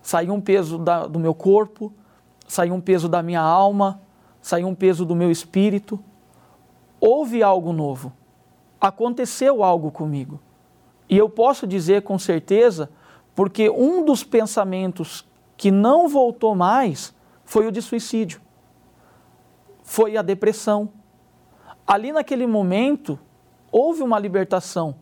Saiu 0.01 0.35
um 0.35 0.41
peso 0.41 0.79
da, 0.79 1.07
do 1.07 1.19
meu 1.19 1.35
corpo, 1.35 1.93
saiu 2.47 2.75
um 2.75 2.81
peso 2.81 3.09
da 3.09 3.23
minha 3.23 3.41
alma, 3.41 4.01
saiu 4.41 4.67
um 4.67 4.75
peso 4.75 5.05
do 5.05 5.15
meu 5.15 5.31
espírito. 5.31 6.03
Houve 7.01 7.43
algo 7.43 7.73
novo. 7.73 8.13
Aconteceu 8.81 9.63
algo 9.63 9.91
comigo. 9.91 10.41
E 11.09 11.17
eu 11.17 11.29
posso 11.29 11.67
dizer 11.67 12.03
com 12.03 12.19
certeza, 12.19 12.91
porque 13.35 13.71
um 13.71 14.05
dos 14.05 14.25
pensamentos 14.25 15.29
que 15.57 15.71
não 15.71 16.09
voltou 16.09 16.55
mais 16.55 17.15
foi 17.45 17.67
o 17.67 17.73
de 17.73 17.81
suicídio. 17.81 18.41
Foi 19.85 20.17
a 20.17 20.23
depressão. 20.23 20.89
Ali 21.87 22.13
naquele 22.13 22.47
momento, 22.47 23.19
houve 23.71 24.03
uma 24.03 24.19
libertação 24.19 24.97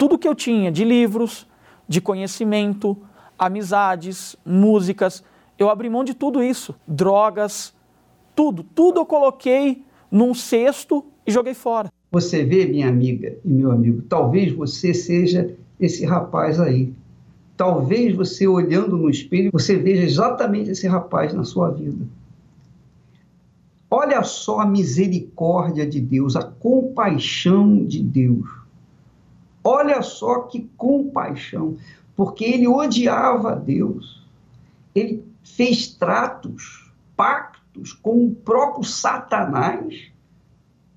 tudo 0.00 0.18
que 0.18 0.26
eu 0.26 0.34
tinha 0.34 0.72
de 0.72 0.82
livros, 0.82 1.46
de 1.86 2.00
conhecimento, 2.00 2.96
amizades, 3.38 4.34
músicas, 4.46 5.22
eu 5.58 5.68
abri 5.68 5.90
mão 5.90 6.02
de 6.02 6.14
tudo 6.14 6.42
isso, 6.42 6.74
drogas, 6.88 7.74
tudo, 8.34 8.64
tudo 8.74 9.00
eu 9.00 9.04
coloquei 9.04 9.84
num 10.10 10.32
cesto 10.32 11.04
e 11.26 11.30
joguei 11.30 11.52
fora. 11.52 11.92
Você 12.10 12.42
vê, 12.42 12.64
minha 12.64 12.88
amiga 12.88 13.36
e 13.44 13.50
meu 13.50 13.70
amigo, 13.70 14.00
talvez 14.08 14.54
você 14.54 14.94
seja 14.94 15.54
esse 15.78 16.06
rapaz 16.06 16.58
aí. 16.58 16.94
Talvez 17.54 18.16
você 18.16 18.48
olhando 18.48 18.96
no 18.96 19.10
espelho, 19.10 19.50
você 19.52 19.76
veja 19.76 20.02
exatamente 20.02 20.70
esse 20.70 20.88
rapaz 20.88 21.34
na 21.34 21.44
sua 21.44 21.68
vida. 21.68 22.06
Olha 23.90 24.22
só 24.22 24.60
a 24.60 24.66
misericórdia 24.66 25.86
de 25.86 26.00
Deus, 26.00 26.36
a 26.36 26.42
compaixão 26.42 27.84
de 27.84 28.02
Deus. 28.02 28.59
Olha 29.62 30.02
só 30.02 30.40
que 30.40 30.70
compaixão, 30.76 31.76
porque 32.16 32.44
ele 32.44 32.66
odiava 32.66 33.54
Deus. 33.54 34.26
Ele 34.94 35.24
fez 35.42 35.88
tratos, 35.88 36.90
pactos 37.16 37.92
com 37.92 38.26
o 38.26 38.34
próprio 38.34 38.84
Satanás, 38.84 40.10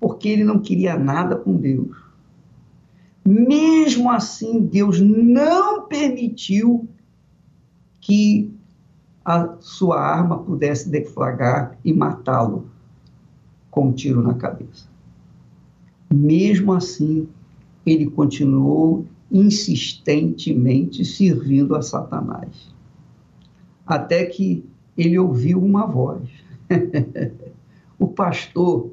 porque 0.00 0.28
ele 0.28 0.44
não 0.44 0.58
queria 0.58 0.98
nada 0.98 1.36
com 1.36 1.56
Deus. 1.56 1.96
Mesmo 3.24 4.10
assim, 4.10 4.60
Deus 4.60 5.00
não 5.00 5.86
permitiu 5.86 6.88
que 8.00 8.52
a 9.24 9.56
sua 9.60 9.98
arma 9.98 10.38
pudesse 10.38 10.90
deflagrar 10.90 11.78
e 11.82 11.92
matá-lo 11.92 12.66
com 13.70 13.88
um 13.88 13.92
tiro 13.92 14.22
na 14.22 14.34
cabeça. 14.34 14.86
Mesmo 16.12 16.74
assim, 16.74 17.26
ele 17.84 18.06
continuou 18.06 19.06
insistentemente 19.30 21.04
servindo 21.04 21.74
a 21.74 21.82
Satanás. 21.82 22.72
Até 23.86 24.24
que 24.26 24.64
ele 24.96 25.18
ouviu 25.18 25.62
uma 25.62 25.86
voz. 25.86 26.28
o 27.98 28.06
pastor 28.06 28.90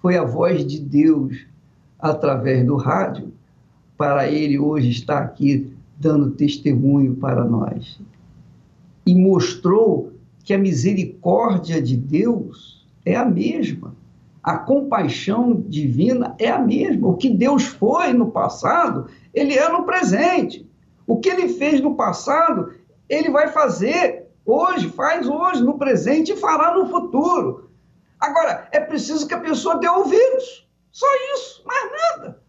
foi 0.00 0.16
a 0.16 0.24
voz 0.24 0.66
de 0.66 0.80
Deus 0.80 1.46
através 1.98 2.66
do 2.66 2.76
rádio 2.76 3.32
para 3.96 4.30
ele 4.30 4.58
hoje 4.58 4.90
estar 4.90 5.22
aqui 5.22 5.72
dando 5.98 6.32
testemunho 6.32 7.14
para 7.14 7.44
nós. 7.44 8.00
E 9.06 9.14
mostrou 9.14 10.12
que 10.42 10.52
a 10.52 10.58
misericórdia 10.58 11.80
de 11.80 11.96
Deus 11.96 12.84
é 13.04 13.16
a 13.16 13.24
mesma 13.24 13.94
a 14.44 14.58
compaixão 14.58 15.54
divina 15.54 16.36
é 16.38 16.50
a 16.50 16.58
mesma. 16.58 17.08
O 17.08 17.16
que 17.16 17.30
Deus 17.30 17.64
foi 17.64 18.12
no 18.12 18.30
passado, 18.30 19.08
ele 19.32 19.56
é 19.56 19.66
no 19.70 19.84
presente. 19.84 20.70
O 21.06 21.18
que 21.18 21.30
ele 21.30 21.48
fez 21.48 21.80
no 21.80 21.94
passado, 21.94 22.74
ele 23.08 23.30
vai 23.30 23.48
fazer 23.48 24.26
hoje, 24.44 24.90
faz 24.90 25.26
hoje, 25.26 25.64
no 25.64 25.78
presente 25.78 26.32
e 26.32 26.36
fará 26.36 26.74
no 26.74 26.90
futuro. 26.90 27.70
Agora, 28.20 28.68
é 28.70 28.78
preciso 28.80 29.26
que 29.26 29.32
a 29.32 29.40
pessoa 29.40 29.78
dê 29.78 29.88
ouvidos. 29.88 30.68
Só 30.92 31.06
isso, 31.34 31.62
mais 31.64 31.90
nada. 31.90 32.42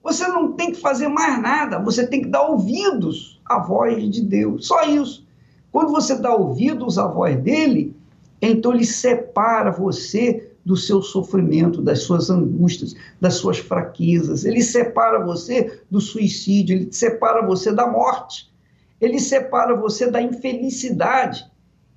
Você 0.00 0.26
não 0.28 0.52
tem 0.52 0.70
que 0.70 0.80
fazer 0.80 1.08
mais 1.08 1.42
nada, 1.42 1.80
você 1.80 2.06
tem 2.06 2.22
que 2.22 2.28
dar 2.28 2.42
ouvidos 2.42 3.40
à 3.44 3.58
voz 3.58 4.08
de 4.10 4.22
Deus. 4.22 4.68
Só 4.68 4.84
isso. 4.84 5.26
Quando 5.72 5.90
você 5.90 6.14
dá 6.14 6.32
ouvidos 6.32 6.98
à 6.98 7.06
voz 7.08 7.36
dele, 7.40 7.96
então 8.40 8.72
ele 8.72 8.84
separa 8.84 9.72
você 9.72 10.51
do 10.64 10.76
seu 10.76 11.02
sofrimento, 11.02 11.82
das 11.82 12.02
suas 12.02 12.30
angústias, 12.30 12.94
das 13.20 13.34
suas 13.34 13.58
fraquezas. 13.58 14.44
Ele 14.44 14.62
separa 14.62 15.24
você 15.24 15.80
do 15.90 16.00
suicídio, 16.00 16.76
ele 16.76 16.92
separa 16.92 17.44
você 17.46 17.72
da 17.72 17.86
morte. 17.86 18.52
Ele 19.00 19.18
separa 19.18 19.74
você 19.74 20.10
da 20.10 20.22
infelicidade. 20.22 21.50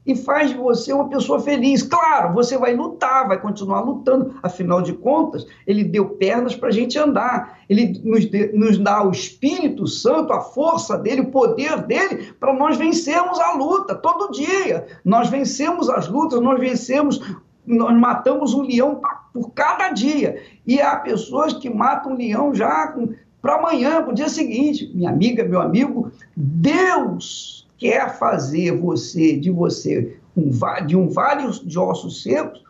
e 0.05 0.15
faz 0.15 0.51
de 0.51 0.57
você 0.57 0.93
uma 0.93 1.09
pessoa 1.09 1.39
feliz. 1.39 1.81
Claro, 1.81 2.33
você 2.33 2.57
vai 2.57 2.75
lutar, 2.75 3.27
vai 3.27 3.41
continuar 3.41 3.81
lutando, 3.81 4.35
afinal 4.43 4.81
de 4.81 4.93
contas, 4.93 5.47
ele 5.65 5.83
deu 5.83 6.09
pernas 6.09 6.55
para 6.55 6.69
a 6.69 6.71
gente 6.71 6.97
andar, 6.99 7.59
ele 7.67 7.99
nos, 8.03 8.29
de, 8.29 8.51
nos 8.53 8.77
dá 8.77 9.03
o 9.03 9.09
Espírito 9.09 9.87
Santo, 9.87 10.31
a 10.31 10.41
força 10.41 10.97
dele, 10.97 11.21
o 11.21 11.31
poder 11.31 11.81
dele, 11.81 12.33
para 12.39 12.53
nós 12.53 12.77
vencermos 12.77 13.39
a 13.39 13.53
luta 13.53 13.95
todo 13.95 14.31
dia. 14.31 14.85
Nós 15.03 15.29
vencemos 15.29 15.89
as 15.89 16.07
lutas, 16.07 16.39
nós 16.39 16.59
vencemos, 16.59 17.19
nós 17.65 17.97
matamos 17.97 18.53
um 18.53 18.61
leão 18.61 19.01
por 19.33 19.51
cada 19.51 19.89
dia. 19.89 20.41
E 20.65 20.81
há 20.81 20.95
pessoas 20.97 21.53
que 21.53 21.69
matam 21.69 22.13
um 22.13 22.17
leão 22.17 22.53
já 22.53 22.95
para 23.41 23.55
amanhã, 23.55 24.01
para 24.01 24.11
o 24.11 24.15
dia 24.15 24.29
seguinte. 24.29 24.91
Minha 24.93 25.09
amiga, 25.09 25.43
meu 25.43 25.61
amigo, 25.61 26.11
Deus 26.35 27.67
quer 27.77 28.17
fazer 28.17 28.71
você, 28.77 29.37
de 29.37 29.51
você, 29.51 30.17
um, 30.35 30.49
de 30.85 30.95
um 30.95 31.09
vale 31.09 31.47
de 31.63 31.77
ossos 31.77 32.23
secos, 32.23 32.63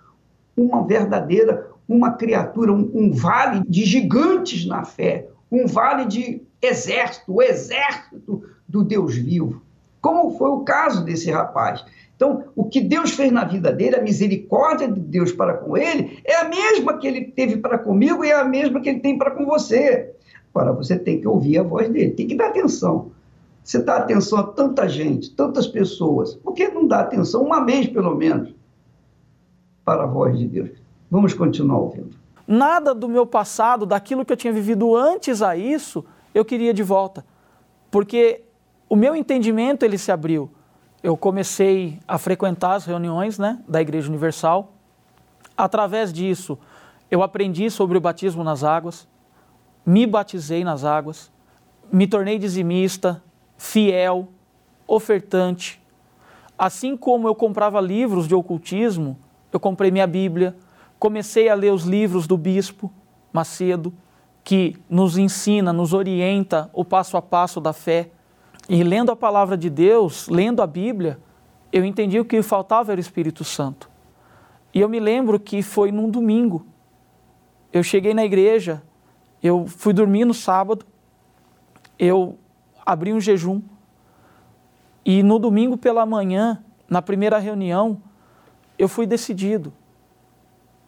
uma 0.58 0.86
verdadeira, 0.86 1.68
uma 1.88 2.14
criatura, 2.14 2.74
um, 2.74 2.92
um 2.94 3.12
vale 3.12 3.64
de 3.68 3.86
gigantes 3.86 4.66
na 4.66 4.84
fé, 4.84 5.28
um 5.52 5.68
vale 5.68 6.06
de 6.06 6.42
exército, 6.62 7.34
o 7.34 7.42
exército 7.42 8.44
do 8.68 8.84
Deus 8.84 9.16
vivo. 9.16 9.62
Como 10.02 10.38
foi 10.38 10.50
o 10.50 10.62
caso 10.62 11.04
desse 11.04 11.32
rapaz. 11.32 11.84
Então, 12.16 12.46
o 12.56 12.64
que 12.66 12.80
Deus 12.80 13.12
fez 13.12 13.32
na 13.32 13.44
vida 13.44 13.72
dele, 13.72 13.98
a 13.98 14.02
misericórdia 14.02 14.88
de 14.88 15.00
Deus 15.00 15.32
para 15.32 15.56
com 15.56 15.76
ele, 15.78 16.20
é 16.24 16.38
a 16.38 16.48
mesma 16.48 16.98
que 16.98 17.08
ele 17.08 17.26
teve 17.26 17.58
para 17.58 17.78
comigo 17.78 18.24
e 18.24 18.30
é 18.30 18.36
a 18.36 18.46
mesma 18.46 18.80
que 18.80 18.90
ele 18.90 19.00
tem 19.00 19.18
para 19.18 19.32
com 19.32 19.46
você. 19.46 20.14
Agora, 20.54 20.72
você 20.72 20.98
tem 20.98 21.20
que 21.20 21.28
ouvir 21.28 21.58
a 21.58 21.64
voz 21.64 21.90
dele, 21.90 22.12
tem 22.12 22.28
que 22.28 22.36
dar 22.36 22.48
atenção. 22.48 23.12
Você 23.62 23.82
dá 23.82 23.98
atenção 23.98 24.40
a 24.40 24.44
tanta 24.44 24.88
gente, 24.88 25.32
tantas 25.36 25.68
pessoas. 25.68 26.36
Por 26.36 26.54
que 26.54 26.70
não 26.70 26.88
dá 26.88 27.02
atenção 27.02 27.44
uma 27.44 27.66
vez, 27.66 27.88
pelo 27.88 28.16
menos, 28.16 28.54
para 29.84 30.04
a 30.04 30.08
voz 30.08 30.38
de 30.38 30.48
Deus? 30.48 30.70
Vamos 31.12 31.34
continuar 31.34 31.80
ouvindo. 31.80 32.16
Nada 32.48 32.94
do 32.94 33.10
meu 33.10 33.26
passado, 33.26 33.86
daquilo 33.86 34.24
que 34.24 34.32
eu 34.32 34.38
tinha 34.38 34.54
vivido 34.54 34.96
antes 34.96 35.42
a 35.42 35.58
isso, 35.58 36.06
eu 36.34 36.46
queria 36.46 36.74
de 36.74 36.84
volta. 36.84 37.26
Porque 37.90 38.44
o 38.88 38.96
meu 38.96 39.16
entendimento 39.16 39.84
ele 39.84 39.98
se 39.98 40.12
abriu. 40.12 40.50
Eu 41.04 41.16
comecei 41.16 42.00
a 42.08 42.18
frequentar 42.18 42.76
as 42.76 42.86
reuniões 42.86 43.38
né, 43.38 43.60
da 43.68 43.82
Igreja 43.82 44.10
Universal. 44.10 44.74
Através 45.56 46.12
disso, 46.12 46.58
eu 47.10 47.22
aprendi 47.22 47.70
sobre 47.70 47.98
o 47.98 48.02
batismo 48.02 48.44
nas 48.44 48.64
águas, 48.64 49.08
me 49.86 50.08
batizei 50.08 50.64
nas 50.64 50.84
águas, 50.84 51.32
me 51.92 52.08
tornei 52.08 52.40
dizimista, 52.40 53.24
fiel, 53.58 54.28
ofertante. 54.88 55.82
Assim 56.58 56.98
como 56.98 57.28
eu 57.28 57.36
comprava 57.36 57.80
livros 57.80 58.28
de 58.28 58.36
ocultismo, 58.36 59.18
eu 59.52 59.60
comprei 59.60 59.92
minha 59.92 60.08
Bíblia, 60.08 60.56
comecei 60.98 61.50
a 61.50 61.56
ler 61.56 61.72
os 61.72 61.84
livros 61.84 62.28
do 62.28 62.38
bispo 62.38 62.92
Macedo, 63.32 63.94
que 64.44 64.78
nos 64.90 65.18
ensina, 65.18 65.74
nos 65.74 65.92
orienta 65.92 66.70
o 66.72 66.86
passo 66.86 67.18
a 67.18 67.22
passo 67.22 67.60
da 67.60 67.74
fé. 67.74 68.12
E 68.68 68.84
lendo 68.84 69.12
a 69.12 69.16
palavra 69.16 69.56
de 69.56 69.70
Deus, 69.70 70.28
lendo 70.28 70.62
a 70.62 70.68
Bíblia, 70.68 71.20
eu 71.72 71.86
entendi 71.86 72.20
o 72.20 72.26
que 72.26 72.42
faltava 72.42 72.92
era 72.92 73.00
o 73.00 73.02
Espírito 73.02 73.44
Santo. 73.44 73.90
E 74.74 74.82
eu 74.82 74.90
me 74.90 75.00
lembro 75.00 75.40
que 75.40 75.62
foi 75.62 75.92
num 75.92 76.10
domingo. 76.10 76.66
Eu 77.72 77.84
cheguei 77.84 78.14
na 78.14 78.26
igreja, 78.26 78.82
eu 79.42 79.68
fui 79.68 79.94
dormir 79.94 80.26
no 80.26 80.34
sábado, 80.34 80.86
eu 82.00 82.38
abri 82.86 83.14
um 83.14 83.20
jejum. 83.20 83.62
E 85.06 85.22
no 85.22 85.38
domingo 85.38 85.78
pela 85.78 86.06
manhã, 86.06 86.64
na 86.90 87.02
primeira 87.02 87.38
reunião, 87.38 88.02
eu 88.78 88.90
fui 88.90 89.06
decidido. 89.06 89.72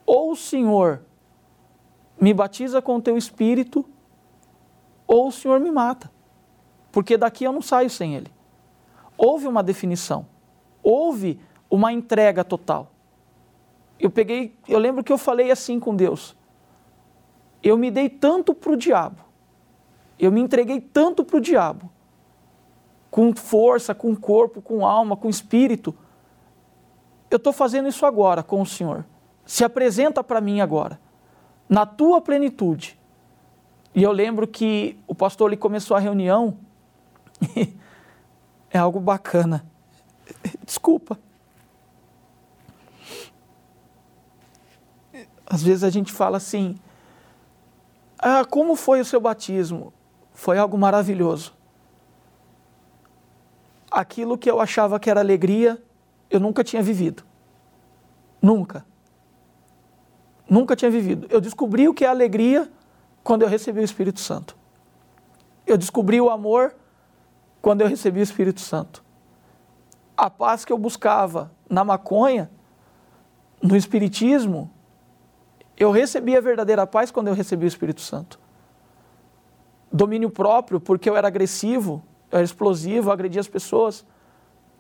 Ou 0.06 0.32
o 0.32 0.36
Senhor 0.36 1.02
me 2.20 2.34
batiza 2.34 2.82
com 2.82 2.96
o 2.96 3.02
teu 3.02 3.18
espírito, 3.18 3.86
ou 5.06 5.28
o 5.28 5.32
Senhor 5.32 5.60
me 5.60 5.70
mata. 5.70 6.12
Porque 6.92 7.18
daqui 7.18 7.44
eu 7.44 7.52
não 7.52 7.62
saio 7.62 7.90
sem 7.90 8.16
ele. 8.16 8.32
Houve 9.18 9.48
uma 9.48 9.64
definição. 9.64 10.26
Houve 10.82 11.40
uma 11.70 11.92
entrega 11.92 12.44
total. 12.44 12.92
Eu 14.00 14.10
peguei, 14.10 14.56
eu 14.68 14.80
lembro 14.80 15.04
que 15.04 15.12
eu 15.12 15.18
falei 15.18 15.52
assim 15.52 15.80
com 15.80 15.96
Deus. 15.96 16.36
Eu 17.64 17.78
me 17.78 17.90
dei 17.90 18.10
tanto 18.10 18.54
para 18.54 18.72
o 18.72 18.78
diabo 18.78 19.28
eu 20.20 20.32
me 20.32 20.42
entreguei 20.42 20.82
tanto 20.82 21.24
para 21.24 21.38
o 21.38 21.42
diabo, 21.42 21.90
com 23.12 23.34
força, 23.36 23.94
com 23.94 24.16
corpo, 24.16 24.62
com 24.62 24.86
alma, 24.86 25.16
com 25.16 25.30
espírito. 25.30 25.94
Eu 27.30 27.38
estou 27.38 27.54
fazendo 27.54 27.88
isso 27.88 28.06
agora 28.06 28.42
com 28.42 28.62
o 28.62 28.66
Senhor. 28.66 29.06
Se 29.46 29.64
apresenta 29.64 30.24
para 30.24 30.42
mim 30.42 30.60
agora, 30.60 31.00
na 31.70 31.86
tua 31.86 32.20
plenitude. 32.20 33.00
E 33.94 34.04
eu 34.04 34.12
lembro 34.12 34.48
que 34.48 34.98
o 35.08 35.16
pastor 35.16 35.50
ele 35.50 35.58
começou 35.58 35.96
a 35.96 36.00
reunião. 36.00 36.58
é 38.70 38.78
algo 38.78 39.00
bacana. 39.00 39.66
Desculpa. 40.66 41.20
Às 45.46 45.64
vezes 45.64 45.84
a 45.84 45.90
gente 45.90 46.12
fala 46.12 46.38
assim: 46.38 46.76
ah, 48.20 48.44
como 48.46 48.76
foi 48.76 49.00
o 49.00 49.06
seu 49.06 49.20
batismo? 49.20 49.94
foi 50.38 50.60
algo 50.60 50.78
maravilhoso. 50.78 51.52
Aquilo 53.90 54.38
que 54.38 54.50
eu 54.50 54.62
achava 54.62 55.00
que 55.00 55.10
era 55.10 55.20
alegria, 55.20 55.82
eu 56.30 56.40
nunca 56.40 56.64
tinha 56.64 56.84
vivido. 56.84 57.24
Nunca. 58.40 58.86
Nunca 60.48 60.76
tinha 60.76 60.92
vivido. 60.92 61.26
Eu 61.32 61.42
descobri 61.42 61.90
o 61.90 61.94
que 61.94 62.06
é 62.06 62.08
alegria 62.08 62.72
quando 63.24 63.42
eu 63.42 63.48
recebi 63.48 63.80
o 63.80 63.84
Espírito 63.84 64.20
Santo. 64.20 64.56
Eu 65.66 65.76
descobri 65.76 66.22
o 66.22 66.30
amor 66.30 66.76
quando 67.68 67.82
eu 67.82 67.88
recebi 67.90 68.22
o 68.22 68.24
Espírito 68.24 68.62
Santo. 68.62 69.04
A 70.16 70.30
paz 70.30 70.64
que 70.64 70.72
eu 70.72 70.78
buscava 70.78 71.52
na 71.70 71.84
maconha, 71.84 72.50
no 73.62 73.76
Espiritismo, 73.76 74.72
eu 75.76 75.92
recebi 75.92 76.34
a 76.38 76.40
verdadeira 76.40 76.88
paz 76.88 77.12
quando 77.12 77.28
eu 77.28 77.34
recebi 77.34 77.66
o 77.66 77.68
Espírito 77.68 78.00
Santo 78.00 78.40
domínio 79.92 80.30
próprio, 80.30 80.80
porque 80.80 81.10
eu 81.10 81.18
era 81.18 81.28
agressivo, 81.28 82.02
eu 82.32 82.38
era 82.38 82.46
explosivo, 82.46 83.10
eu 83.10 83.12
agredia 83.12 83.42
as 83.42 83.50
pessoas. 83.50 84.06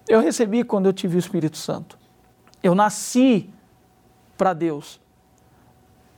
Eu 0.07 0.21
recebi 0.21 0.63
quando 0.63 0.85
eu 0.85 0.93
tive 0.93 1.17
o 1.17 1.19
Espírito 1.19 1.57
Santo. 1.57 1.99
Eu 2.63 2.73
nasci 2.73 3.49
para 4.37 4.53
Deus. 4.53 4.97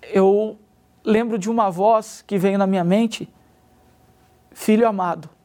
Eu 0.04 0.60
lembro 1.04 1.40
de 1.40 1.50
uma 1.50 1.72
voz 1.72 2.24
que 2.28 2.38
veio 2.38 2.60
na 2.60 2.68
minha 2.68 2.84
mente: 2.84 3.28
Filho 4.52 4.88
amado. 4.88 5.39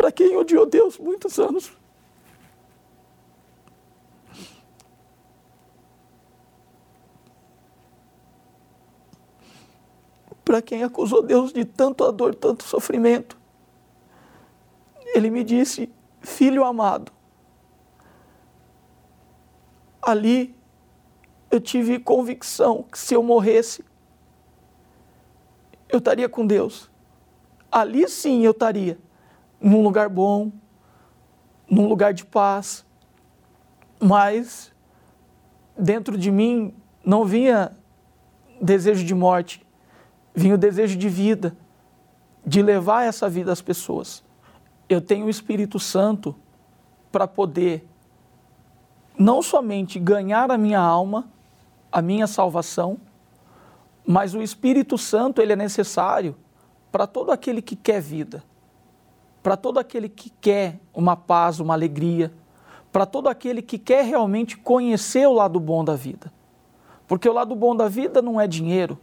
Para 0.00 0.10
quem 0.10 0.34
odiou 0.34 0.64
Deus 0.64 0.96
muitos 0.96 1.38
anos. 1.38 1.70
para 10.42 10.62
quem 10.62 10.82
acusou 10.82 11.22
Deus 11.22 11.52
de 11.52 11.66
tanta 11.66 12.10
dor, 12.10 12.34
tanto 12.34 12.64
sofrimento. 12.64 13.38
Ele 15.14 15.28
me 15.30 15.44
disse: 15.44 15.92
Filho 16.22 16.64
amado, 16.64 17.12
ali 20.00 20.56
eu 21.50 21.60
tive 21.60 21.98
convicção 21.98 22.84
que 22.84 22.98
se 22.98 23.12
eu 23.12 23.22
morresse, 23.22 23.84
eu 25.90 25.98
estaria 25.98 26.28
com 26.28 26.46
Deus. 26.46 26.90
Ali 27.70 28.08
sim 28.08 28.44
eu 28.44 28.52
estaria, 28.52 28.98
num 29.60 29.82
lugar 29.82 30.08
bom, 30.08 30.50
num 31.70 31.86
lugar 31.86 32.12
de 32.14 32.24
paz, 32.24 32.84
mas 34.00 34.72
dentro 35.78 36.16
de 36.16 36.30
mim 36.30 36.74
não 37.04 37.24
vinha 37.24 37.76
desejo 38.60 39.04
de 39.04 39.14
morte, 39.14 39.64
vinha 40.34 40.54
o 40.54 40.58
desejo 40.58 40.96
de 40.96 41.08
vida, 41.08 41.56
de 42.44 42.62
levar 42.62 43.04
essa 43.04 43.28
vida 43.28 43.52
às 43.52 43.62
pessoas. 43.62 44.24
Eu 44.88 45.00
tenho 45.00 45.26
o 45.26 45.30
Espírito 45.30 45.78
Santo 45.78 46.34
para 47.12 47.26
poder 47.26 47.86
não 49.18 49.42
somente 49.42 49.98
ganhar 49.98 50.50
a 50.50 50.58
minha 50.58 50.80
alma, 50.80 51.28
a 51.92 52.00
minha 52.00 52.26
salvação, 52.26 52.98
mas 54.06 54.34
o 54.34 54.42
Espírito 54.42 54.96
Santo 54.96 55.42
ele 55.42 55.52
é 55.52 55.56
necessário 55.56 56.36
para 56.90 57.06
todo 57.06 57.30
aquele 57.30 57.60
que 57.62 57.76
quer 57.76 58.00
vida, 58.00 58.42
para 59.42 59.56
todo 59.56 59.78
aquele 59.78 60.08
que 60.08 60.30
quer 60.40 60.80
uma 60.94 61.16
paz, 61.16 61.60
uma 61.60 61.74
alegria, 61.74 62.32
para 62.92 63.06
todo 63.06 63.28
aquele 63.28 63.62
que 63.62 63.78
quer 63.78 64.04
realmente 64.04 64.56
conhecer 64.56 65.26
o 65.26 65.32
lado 65.32 65.58
bom 65.58 65.84
da 65.84 65.94
vida. 65.94 66.32
Porque 67.06 67.28
o 67.28 67.32
lado 67.32 67.54
bom 67.54 67.74
da 67.74 67.88
vida 67.88 68.20
não 68.20 68.40
é 68.40 68.46
dinheiro, 68.46 68.98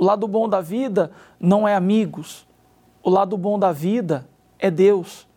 o 0.00 0.04
lado 0.04 0.26
bom 0.26 0.48
da 0.48 0.62
vida 0.62 1.10
não 1.38 1.68
é 1.68 1.74
amigos. 1.74 2.48
O 3.02 3.10
lado 3.10 3.36
bom 3.36 3.58
da 3.58 3.70
vida 3.70 4.26
é 4.58 4.70
Deus. 4.70 5.28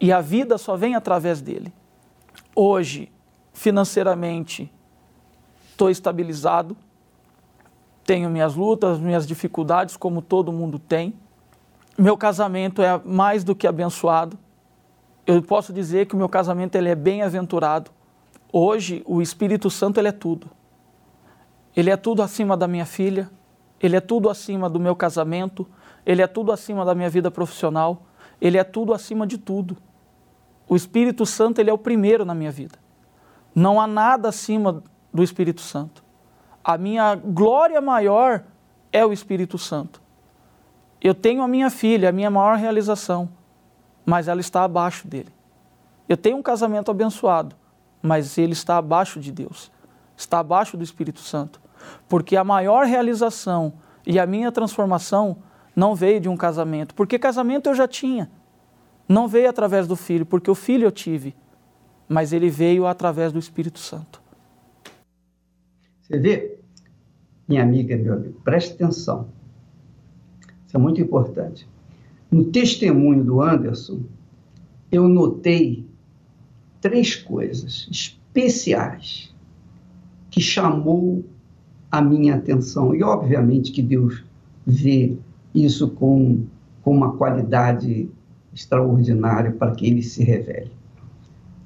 E 0.00 0.12
a 0.12 0.20
vida 0.20 0.58
só 0.58 0.76
vem 0.76 0.96
através 0.96 1.40
dele. 1.40 1.72
Hoje, 2.56 3.10
financeiramente, 3.52 4.72
estou 5.70 5.90
estabilizado, 5.90 6.76
tenho 8.04 8.28
minhas 8.30 8.54
lutas, 8.56 8.98
minhas 8.98 9.26
dificuldades, 9.26 9.96
como 9.96 10.20
todo 10.20 10.52
mundo 10.52 10.78
tem. 10.78 11.14
Meu 12.00 12.16
casamento 12.16 12.80
é 12.80 12.98
mais 13.04 13.44
do 13.44 13.54
que 13.54 13.66
abençoado. 13.66 14.38
Eu 15.26 15.42
posso 15.42 15.70
dizer 15.70 16.06
que 16.06 16.14
o 16.14 16.16
meu 16.16 16.30
casamento 16.30 16.74
ele 16.74 16.88
é 16.88 16.94
bem-aventurado. 16.94 17.90
Hoje, 18.50 19.02
o 19.04 19.20
Espírito 19.20 19.68
Santo 19.68 20.00
ele 20.00 20.08
é 20.08 20.12
tudo. 20.12 20.48
Ele 21.76 21.90
é 21.90 21.98
tudo 21.98 22.22
acima 22.22 22.56
da 22.56 22.66
minha 22.66 22.86
filha, 22.86 23.30
ele 23.78 23.96
é 23.96 24.00
tudo 24.00 24.30
acima 24.30 24.66
do 24.70 24.80
meu 24.80 24.96
casamento, 24.96 25.68
ele 26.06 26.22
é 26.22 26.26
tudo 26.26 26.52
acima 26.52 26.86
da 26.86 26.94
minha 26.94 27.10
vida 27.10 27.30
profissional, 27.30 28.06
ele 28.40 28.56
é 28.56 28.64
tudo 28.64 28.94
acima 28.94 29.26
de 29.26 29.36
tudo. 29.36 29.76
O 30.66 30.76
Espírito 30.76 31.26
Santo 31.26 31.60
ele 31.60 31.68
é 31.68 31.72
o 31.72 31.76
primeiro 31.76 32.24
na 32.24 32.34
minha 32.34 32.50
vida. 32.50 32.78
Não 33.54 33.78
há 33.78 33.86
nada 33.86 34.30
acima 34.30 34.82
do 35.12 35.22
Espírito 35.22 35.60
Santo. 35.60 36.02
A 36.64 36.78
minha 36.78 37.14
glória 37.14 37.78
maior 37.78 38.44
é 38.90 39.04
o 39.04 39.12
Espírito 39.12 39.58
Santo. 39.58 39.99
Eu 41.00 41.14
tenho 41.14 41.42
a 41.42 41.48
minha 41.48 41.70
filha, 41.70 42.10
a 42.10 42.12
minha 42.12 42.30
maior 42.30 42.58
realização, 42.58 43.28
mas 44.04 44.28
ela 44.28 44.40
está 44.40 44.64
abaixo 44.64 45.08
dele. 45.08 45.32
Eu 46.08 46.16
tenho 46.16 46.36
um 46.36 46.42
casamento 46.42 46.90
abençoado, 46.90 47.56
mas 48.02 48.36
ele 48.36 48.52
está 48.52 48.76
abaixo 48.76 49.20
de 49.20 49.32
Deus, 49.32 49.70
está 50.16 50.40
abaixo 50.40 50.76
do 50.76 50.84
Espírito 50.84 51.20
Santo. 51.20 51.60
Porque 52.08 52.36
a 52.36 52.44
maior 52.44 52.84
realização 52.84 53.72
e 54.06 54.18
a 54.18 54.26
minha 54.26 54.52
transformação 54.52 55.38
não 55.74 55.94
veio 55.94 56.20
de 56.20 56.28
um 56.28 56.36
casamento, 56.36 56.94
porque 56.94 57.18
casamento 57.18 57.68
eu 57.68 57.74
já 57.74 57.88
tinha. 57.88 58.30
Não 59.08 59.26
veio 59.26 59.48
através 59.48 59.86
do 59.86 59.96
filho, 59.96 60.26
porque 60.26 60.50
o 60.50 60.54
filho 60.54 60.84
eu 60.84 60.92
tive, 60.92 61.34
mas 62.08 62.32
ele 62.32 62.50
veio 62.50 62.86
através 62.86 63.32
do 63.32 63.38
Espírito 63.38 63.78
Santo. 63.78 64.20
Você 66.02 66.18
vê, 66.18 66.58
minha 67.48 67.62
amiga, 67.62 67.96
meu 67.96 68.14
amigo, 68.14 68.40
preste 68.42 68.74
atenção. 68.74 69.28
Isso 70.70 70.76
é 70.76 70.80
muito 70.80 71.00
importante. 71.00 71.66
No 72.30 72.44
testemunho 72.44 73.24
do 73.24 73.42
Anderson, 73.42 74.02
eu 74.92 75.08
notei 75.08 75.84
três 76.80 77.16
coisas 77.16 77.88
especiais 77.90 79.34
que 80.30 80.40
chamou 80.40 81.24
a 81.90 82.00
minha 82.00 82.36
atenção. 82.36 82.94
E, 82.94 83.02
obviamente, 83.02 83.72
que 83.72 83.82
Deus 83.82 84.22
vê 84.64 85.16
isso 85.52 85.88
com, 85.88 86.44
com 86.82 86.94
uma 86.94 87.16
qualidade 87.16 88.08
extraordinária 88.54 89.50
para 89.50 89.72
que 89.72 89.88
ele 89.88 90.04
se 90.04 90.22
revele. 90.22 90.70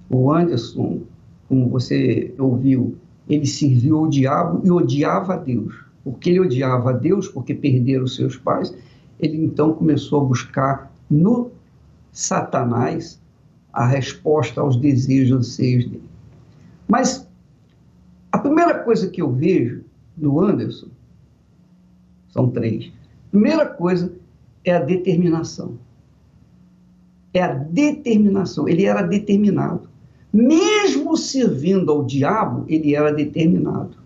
O 0.09 0.33
Anderson, 0.33 1.03
como 1.47 1.69
você 1.69 2.33
ouviu, 2.39 2.97
ele 3.29 3.45
serviu 3.45 4.01
o 4.01 4.09
diabo 4.09 4.63
e 4.65 4.71
odiava 4.71 5.35
a 5.35 5.37
Deus. 5.37 5.75
Porque 6.03 6.31
ele 6.31 6.41
odiava 6.41 6.89
a 6.89 6.95
Deus, 6.95 7.29
porque 7.29 7.53
perderam 7.53 8.07
seus 8.07 8.35
pais, 8.39 8.75
ele 9.25 9.43
então 9.43 9.73
começou 9.73 10.21
a 10.21 10.25
buscar 10.25 10.93
no 11.11 11.51
Satanás 12.13 13.19
a 13.73 13.87
resposta 13.87 14.61
aos 14.61 14.77
desejos 14.77 15.39
anseios 15.39 15.87
dele. 15.87 16.09
Mas 16.87 17.27
a 18.31 18.39
primeira 18.39 18.81
coisa 18.81 19.09
que 19.09 19.23
eu 19.23 19.33
vejo 19.33 19.83
no 20.17 20.41
Anderson 20.41 20.89
são 22.29 22.51
três. 22.51 22.93
Primeira 23.31 23.67
coisa 23.67 24.13
é 24.63 24.75
a 24.77 24.81
determinação. 24.81 25.79
É 27.33 27.43
a 27.43 27.55
determinação. 27.55 28.69
Ele 28.69 28.85
era 28.85 29.03
determinado. 29.03 29.89
Mesmo 30.33 31.17
servindo 31.17 31.91
ao 31.91 32.05
diabo, 32.05 32.65
ele 32.69 32.95
era 32.95 33.13
determinado. 33.13 33.97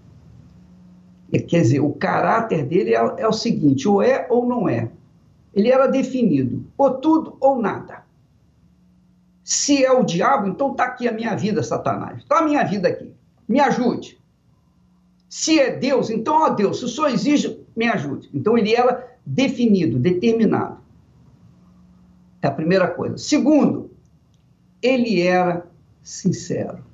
Quer 1.31 1.63
dizer, 1.63 1.81
o 1.81 1.91
caráter 1.91 2.65
dele 2.65 2.95
é, 2.95 3.15
é 3.19 3.29
o 3.29 3.33
seguinte: 3.33 3.87
ou 3.87 4.03
é 4.03 4.27
ou 4.31 4.47
não 4.47 4.69
é. 4.69 4.91
Ele 5.59 5.71
era 5.73 5.89
definido, 5.89 6.65
ou 6.79 6.95
tudo 6.99 7.37
ou 7.41 7.61
nada. 7.61 8.05
Se 9.43 9.85
é 9.85 9.91
o 9.91 10.05
diabo, 10.05 10.47
então 10.47 10.71
está 10.71 10.85
aqui 10.85 11.09
a 11.09 11.13
minha 11.13 11.35
vida, 11.35 11.65
Satanás. 11.65 12.19
Está 12.19 12.39
a 12.39 12.43
minha 12.43 12.63
vida 12.63 12.87
aqui. 12.87 13.13
Me 13.49 13.59
ajude. 13.59 14.17
Se 15.29 15.59
é 15.59 15.77
Deus, 15.77 16.11
então, 16.11 16.43
ó 16.43 16.51
Deus, 16.51 16.79
se 16.79 16.89
Senhor 16.89 17.09
exige, 17.09 17.61
me 17.75 17.89
ajude. 17.89 18.31
Então 18.33 18.57
ele 18.57 18.73
era 18.73 19.19
definido, 19.27 19.99
determinado. 19.99 20.79
É 22.41 22.47
a 22.47 22.53
primeira 22.53 22.87
coisa. 22.87 23.19
Segundo, 23.19 23.91
ele 24.81 25.21
era 25.21 25.67
sincero. 26.05 26.85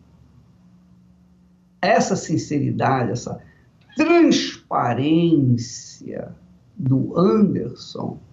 Essa 1.83 2.17
sinceridade, 2.17 3.11
essa 3.11 3.43
transparência 3.95 6.35
do 6.75 7.15
Anderson 7.15 8.24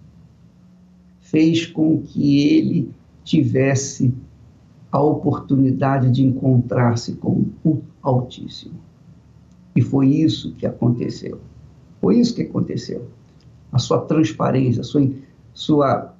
fez 1.32 1.64
com 1.64 2.02
que 2.02 2.46
ele 2.46 2.90
tivesse 3.24 4.14
a 4.92 5.00
oportunidade 5.00 6.10
de 6.10 6.22
encontrar-se 6.22 7.14
com 7.14 7.46
o 7.64 7.82
Altíssimo. 8.02 8.78
E 9.74 9.80
foi 9.80 10.08
isso 10.08 10.54
que 10.56 10.66
aconteceu. 10.66 11.40
Foi 12.02 12.18
isso 12.18 12.34
que 12.34 12.42
aconteceu. 12.42 13.08
A 13.72 13.78
sua 13.78 14.02
transparência, 14.02 14.82
a 14.82 14.84
sua, 14.84 15.10
sua, 15.54 16.14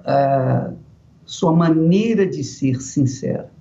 uh, 0.00 0.76
sua 1.24 1.52
maneira 1.52 2.26
de 2.26 2.42
ser 2.42 2.82
sincera. 2.82 3.52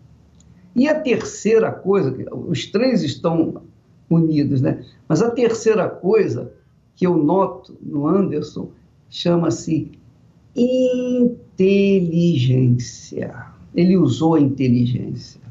E 0.76 0.88
a 0.88 1.00
terceira 1.00 1.72
coisa, 1.72 2.16
os 2.32 2.66
três 2.66 3.04
estão 3.04 3.62
unidos, 4.10 4.60
né? 4.60 4.84
Mas 5.08 5.22
a 5.22 5.30
terceira 5.30 5.88
coisa 5.88 6.52
que 6.96 7.06
eu 7.06 7.16
noto 7.16 7.78
no 7.80 8.08
Anderson 8.08 8.72
chama-se 9.08 9.92
inteligência. 10.56 13.48
Ele 13.74 13.98
usou 13.98 14.36
a 14.36 14.40
inteligência. 14.40 15.42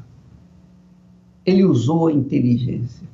Ele 1.45 1.65
usou 1.65 2.07
a 2.07 2.13
inteligência. 2.13 3.05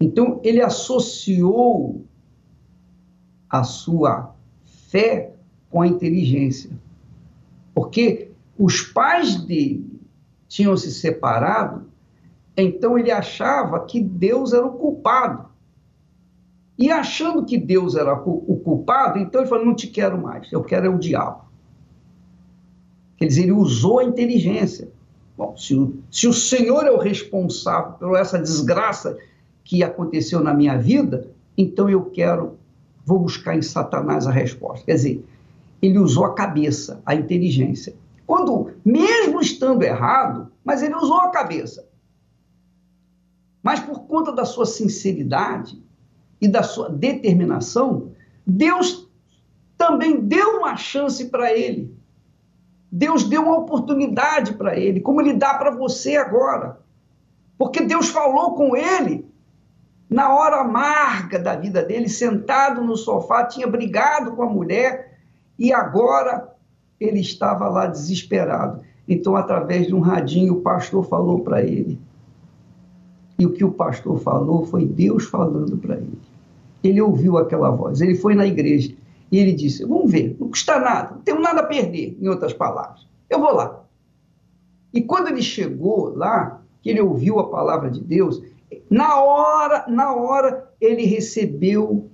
Então, 0.00 0.40
ele 0.42 0.62
associou 0.62 2.06
a 3.48 3.62
sua 3.62 4.34
fé 4.64 5.32
com 5.70 5.82
a 5.82 5.86
inteligência. 5.86 6.70
Porque 7.74 8.30
os 8.58 8.80
pais 8.80 9.36
dele 9.36 10.00
tinham 10.48 10.76
se 10.76 10.92
separado, 10.92 11.86
então 12.56 12.98
ele 12.98 13.10
achava 13.10 13.84
que 13.84 14.00
Deus 14.00 14.52
era 14.52 14.64
o 14.64 14.78
culpado. 14.78 15.48
E 16.78 16.90
achando 16.90 17.44
que 17.44 17.56
Deus 17.56 17.96
era 17.96 18.12
o 18.14 18.60
culpado, 18.62 19.18
então 19.18 19.40
ele 19.40 19.48
falou: 19.48 19.64
Não 19.64 19.74
te 19.74 19.86
quero 19.86 20.20
mais, 20.20 20.52
eu 20.52 20.62
quero 20.62 20.86
é 20.86 20.88
o 20.90 20.98
diabo. 20.98 21.46
Quer 23.16 23.26
dizer, 23.26 23.44
ele 23.44 23.52
usou 23.52 23.98
a 23.98 24.04
inteligência. 24.04 24.90
Bom, 25.36 25.56
se 25.56 25.74
o, 25.74 25.98
se 26.10 26.26
o 26.26 26.32
Senhor 26.32 26.86
é 26.86 26.90
o 26.90 26.98
responsável 26.98 27.92
por 27.92 28.16
essa 28.16 28.38
desgraça 28.38 29.16
que 29.64 29.82
aconteceu 29.82 30.40
na 30.40 30.52
minha 30.52 30.76
vida, 30.76 31.30
então 31.56 31.88
eu 31.88 32.04
quero, 32.04 32.58
vou 33.04 33.18
buscar 33.18 33.56
em 33.56 33.62
Satanás 33.62 34.26
a 34.26 34.30
resposta. 34.30 34.84
Quer 34.84 34.94
dizer, 34.94 35.24
ele 35.80 35.98
usou 35.98 36.24
a 36.24 36.34
cabeça, 36.34 37.00
a 37.06 37.14
inteligência. 37.14 37.94
Quando, 38.26 38.72
mesmo 38.84 39.40
estando 39.40 39.82
errado, 39.82 40.50
mas 40.64 40.82
ele 40.82 40.94
usou 40.94 41.20
a 41.20 41.30
cabeça. 41.30 41.86
Mas 43.62 43.80
por 43.80 44.00
conta 44.00 44.32
da 44.32 44.44
sua 44.44 44.66
sinceridade 44.66 45.82
e 46.40 46.48
da 46.48 46.62
sua 46.62 46.88
determinação, 46.88 48.12
Deus 48.46 49.08
também 49.76 50.20
deu 50.20 50.58
uma 50.58 50.76
chance 50.76 51.26
para 51.26 51.52
ele. 51.52 51.94
Deus 52.90 53.24
deu 53.24 53.42
uma 53.42 53.58
oportunidade 53.58 54.54
para 54.54 54.78
ele, 54.78 55.00
como 55.00 55.20
ele 55.20 55.34
dá 55.34 55.54
para 55.54 55.70
você 55.70 56.16
agora. 56.16 56.80
Porque 57.58 57.80
Deus 57.80 58.08
falou 58.08 58.54
com 58.54 58.76
ele 58.76 59.26
na 60.08 60.34
hora 60.34 60.60
amarga 60.60 61.38
da 61.38 61.56
vida 61.56 61.82
dele, 61.82 62.08
sentado 62.08 62.82
no 62.82 62.96
sofá, 62.96 63.44
tinha 63.44 63.66
brigado 63.66 64.32
com 64.32 64.42
a 64.42 64.48
mulher 64.48 65.18
e 65.58 65.72
agora 65.72 66.48
ele 67.00 67.20
estava 67.20 67.68
lá 67.68 67.86
desesperado. 67.86 68.80
Então, 69.08 69.36
através 69.36 69.86
de 69.86 69.94
um 69.94 70.00
radinho, 70.00 70.54
o 70.54 70.60
pastor 70.60 71.04
falou 71.06 71.40
para 71.40 71.62
ele. 71.62 71.98
E 73.38 73.44
o 73.44 73.52
que 73.52 73.64
o 73.64 73.72
pastor 73.72 74.18
falou 74.20 74.64
foi 74.64 74.86
Deus 74.86 75.24
falando 75.24 75.76
para 75.76 75.96
ele. 75.96 76.18
Ele 76.86 77.00
ouviu 77.00 77.36
aquela 77.38 77.70
voz, 77.70 78.00
ele 78.00 78.14
foi 78.14 78.34
na 78.34 78.46
igreja 78.46 78.94
e 79.30 79.38
ele 79.38 79.52
disse: 79.52 79.84
Vamos 79.84 80.10
ver, 80.10 80.36
não 80.38 80.48
custa 80.48 80.78
nada, 80.78 81.14
não 81.14 81.22
tenho 81.22 81.40
nada 81.40 81.60
a 81.60 81.66
perder, 81.66 82.16
em 82.20 82.28
outras 82.28 82.52
palavras. 82.52 83.06
Eu 83.28 83.40
vou 83.40 83.52
lá. 83.52 83.84
E 84.92 85.02
quando 85.02 85.28
ele 85.28 85.42
chegou 85.42 86.14
lá, 86.16 86.62
que 86.80 86.90
ele 86.90 87.00
ouviu 87.00 87.38
a 87.38 87.50
palavra 87.50 87.90
de 87.90 88.00
Deus, 88.00 88.42
na 88.88 89.20
hora, 89.20 89.84
na 89.88 90.14
hora 90.14 90.70
ele 90.80 91.04
recebeu 91.04 92.08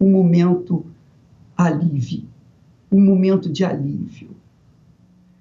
um 0.00 0.10
momento 0.10 0.84
alívio, 1.56 2.24
um 2.90 3.00
momento 3.00 3.50
de 3.50 3.64
alívio. 3.64 4.30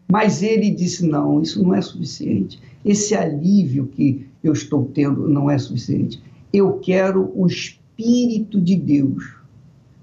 Mas 0.10 0.42
ele 0.42 0.70
disse: 0.70 1.06
não, 1.06 1.42
isso 1.42 1.62
não 1.62 1.74
é 1.74 1.82
suficiente. 1.82 2.62
Esse 2.86 3.16
alívio 3.16 3.88
que 3.88 4.28
eu 4.44 4.54
estou 4.54 4.86
tendo 4.94 5.28
não 5.28 5.50
é 5.50 5.58
suficiente. 5.58 6.22
Eu 6.54 6.80
quero 6.80 7.32
o 7.36 7.46
Espírito 7.48 7.87
de 7.98 8.76
Deus. 8.76 9.36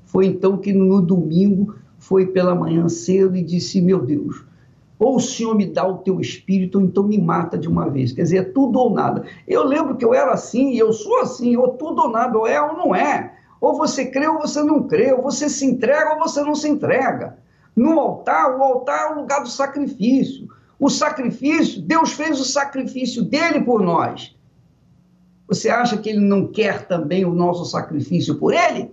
Foi 0.05 0.27
então 0.27 0.57
que 0.57 0.73
no 0.73 1.01
domingo 1.01 1.77
foi 1.99 2.27
pela 2.27 2.55
manhã 2.55 2.89
cedo 2.89 3.37
e 3.37 3.43
disse: 3.43 3.81
Meu 3.81 4.05
Deus, 4.05 4.45
ou 4.99 5.17
o 5.17 5.21
Senhor 5.21 5.55
me 5.55 5.67
dá 5.67 5.87
o 5.87 5.99
teu 5.99 6.21
espírito, 6.21 6.79
ou 6.79 6.85
então 6.85 7.03
me 7.03 7.21
mata 7.21 7.59
de 7.59 7.69
uma 7.69 7.89
vez. 7.91 8.13
Quer 8.13 8.23
dizer, 8.23 8.37
é 8.39 8.43
tudo 8.43 8.79
ou 8.79 8.91
nada. 8.91 9.25
Eu 9.47 9.65
lembro 9.65 9.97
que 9.97 10.05
eu 10.05 10.15
era 10.15 10.33
assim, 10.33 10.73
e 10.73 10.79
eu 10.79 10.93
sou 10.93 11.21
assim, 11.21 11.57
ou 11.57 11.69
tudo 11.69 12.03
ou 12.03 12.11
nada, 12.11 12.39
ou 12.39 12.47
é 12.47 12.61
ou 12.61 12.77
não 12.77 12.95
é. 12.95 13.35
Ou 13.61 13.77
você 13.77 14.07
crê 14.07 14.29
ou 14.29 14.39
você 14.39 14.63
não 14.63 14.83
crê, 14.85 15.13
ou 15.13 15.23
você 15.23 15.49
se 15.49 15.65
entrega 15.65 16.15
ou 16.15 16.19
você 16.21 16.43
não 16.43 16.55
se 16.55 16.69
entrega. 16.69 17.39
No 17.75 17.99
altar, 17.99 18.57
o 18.57 18.63
altar 18.63 19.11
é 19.11 19.15
o 19.15 19.21
lugar 19.21 19.43
do 19.43 19.49
sacrifício. 19.49 20.49
O 20.79 20.89
sacrifício, 20.89 21.83
Deus 21.83 22.13
fez 22.13 22.41
o 22.41 22.45
sacrifício 22.45 23.23
dele 23.23 23.61
por 23.63 23.83
nós. 23.83 24.34
Você 25.49 25.69
acha 25.69 25.97
que 25.97 26.09
ele 26.09 26.21
não 26.21 26.47
quer 26.47 26.87
também 26.87 27.25
o 27.25 27.35
nosso 27.35 27.65
sacrifício 27.65 28.37
por 28.37 28.55
ele? 28.55 28.91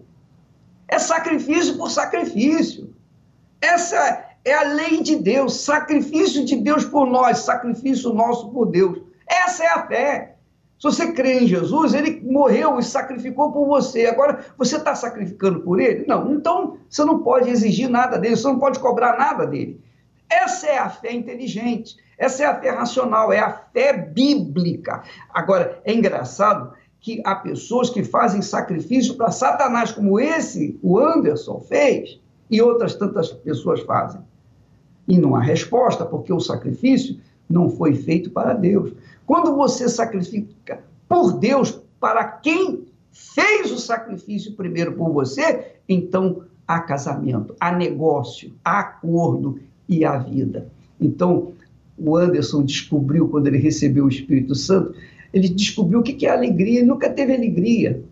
É 0.87 0.99
sacrifício 0.99 1.77
por 1.77 1.89
sacrifício. 1.89 2.93
Essa 3.61 4.25
é 4.43 4.53
a 4.53 4.63
lei 4.63 5.01
de 5.01 5.15
Deus, 5.15 5.61
sacrifício 5.61 6.43
de 6.43 6.57
Deus 6.57 6.83
por 6.83 7.05
nós, 7.05 7.39
sacrifício 7.39 8.13
nosso 8.13 8.49
por 8.49 8.65
Deus. 8.65 8.99
Essa 9.27 9.63
é 9.63 9.67
a 9.67 9.87
fé. 9.87 10.35
Se 10.81 10.87
você 10.87 11.11
crê 11.13 11.41
em 11.41 11.47
Jesus, 11.47 11.93
ele 11.93 12.19
morreu 12.21 12.79
e 12.79 12.83
sacrificou 12.83 13.51
por 13.51 13.67
você. 13.67 14.07
Agora, 14.07 14.43
você 14.57 14.77
está 14.77 14.95
sacrificando 14.95 15.61
por 15.61 15.79
ele? 15.79 16.05
Não. 16.07 16.33
Então, 16.33 16.79
você 16.89 17.05
não 17.05 17.19
pode 17.19 17.51
exigir 17.51 17.87
nada 17.87 18.17
dele, 18.17 18.35
você 18.35 18.47
não 18.47 18.57
pode 18.57 18.79
cobrar 18.79 19.15
nada 19.15 19.45
dele. 19.45 19.79
Essa 20.27 20.67
é 20.67 20.77
a 20.79 20.89
fé 20.89 21.13
inteligente, 21.13 21.95
essa 22.21 22.43
é 22.43 22.45
a 22.45 22.55
fé 22.55 22.69
racional, 22.69 23.33
é 23.33 23.39
a 23.39 23.51
fé 23.51 23.93
bíblica. 23.93 25.01
Agora, 25.33 25.81
é 25.83 25.91
engraçado 25.91 26.71
que 26.99 27.19
há 27.25 27.33
pessoas 27.33 27.89
que 27.89 28.03
fazem 28.03 28.43
sacrifício 28.43 29.15
para 29.15 29.31
Satanás, 29.31 29.91
como 29.91 30.19
esse, 30.19 30.79
o 30.83 30.99
Anderson, 30.99 31.59
fez, 31.61 32.19
e 32.47 32.61
outras 32.61 32.93
tantas 32.93 33.31
pessoas 33.31 33.81
fazem. 33.81 34.21
E 35.07 35.17
não 35.17 35.35
há 35.35 35.41
resposta, 35.41 36.05
porque 36.05 36.31
o 36.31 36.39
sacrifício 36.39 37.19
não 37.49 37.71
foi 37.71 37.95
feito 37.95 38.29
para 38.29 38.53
Deus. 38.53 38.93
Quando 39.25 39.55
você 39.55 39.89
sacrifica 39.89 40.83
por 41.09 41.33
Deus, 41.33 41.81
para 41.99 42.23
quem 42.23 42.85
fez 43.11 43.71
o 43.71 43.79
sacrifício 43.79 44.53
primeiro 44.53 44.93
por 44.93 45.11
você, 45.11 45.73
então 45.89 46.43
há 46.67 46.81
casamento, 46.81 47.55
há 47.59 47.71
negócio, 47.71 48.53
há 48.63 48.79
acordo 48.79 49.59
e 49.89 50.05
há 50.05 50.19
vida. 50.19 50.69
Então, 50.99 51.53
o 52.03 52.17
Anderson 52.17 52.63
descobriu, 52.63 53.29
quando 53.29 53.47
ele 53.47 53.57
recebeu 53.57 54.05
o 54.05 54.09
Espírito 54.09 54.55
Santo, 54.55 54.93
ele 55.33 55.47
descobriu 55.47 55.99
o 55.99 56.03
que 56.03 56.25
é 56.25 56.29
alegria, 56.29 56.79
ele 56.79 56.87
nunca 56.87 57.09
teve 57.09 57.33
alegria. 57.33 58.03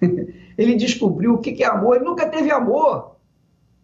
Ele 0.56 0.74
descobriu 0.74 1.34
o 1.34 1.38
que 1.38 1.62
é 1.62 1.66
amor, 1.66 1.96
ele 1.96 2.06
nunca 2.06 2.26
teve 2.26 2.50
amor. 2.50 3.16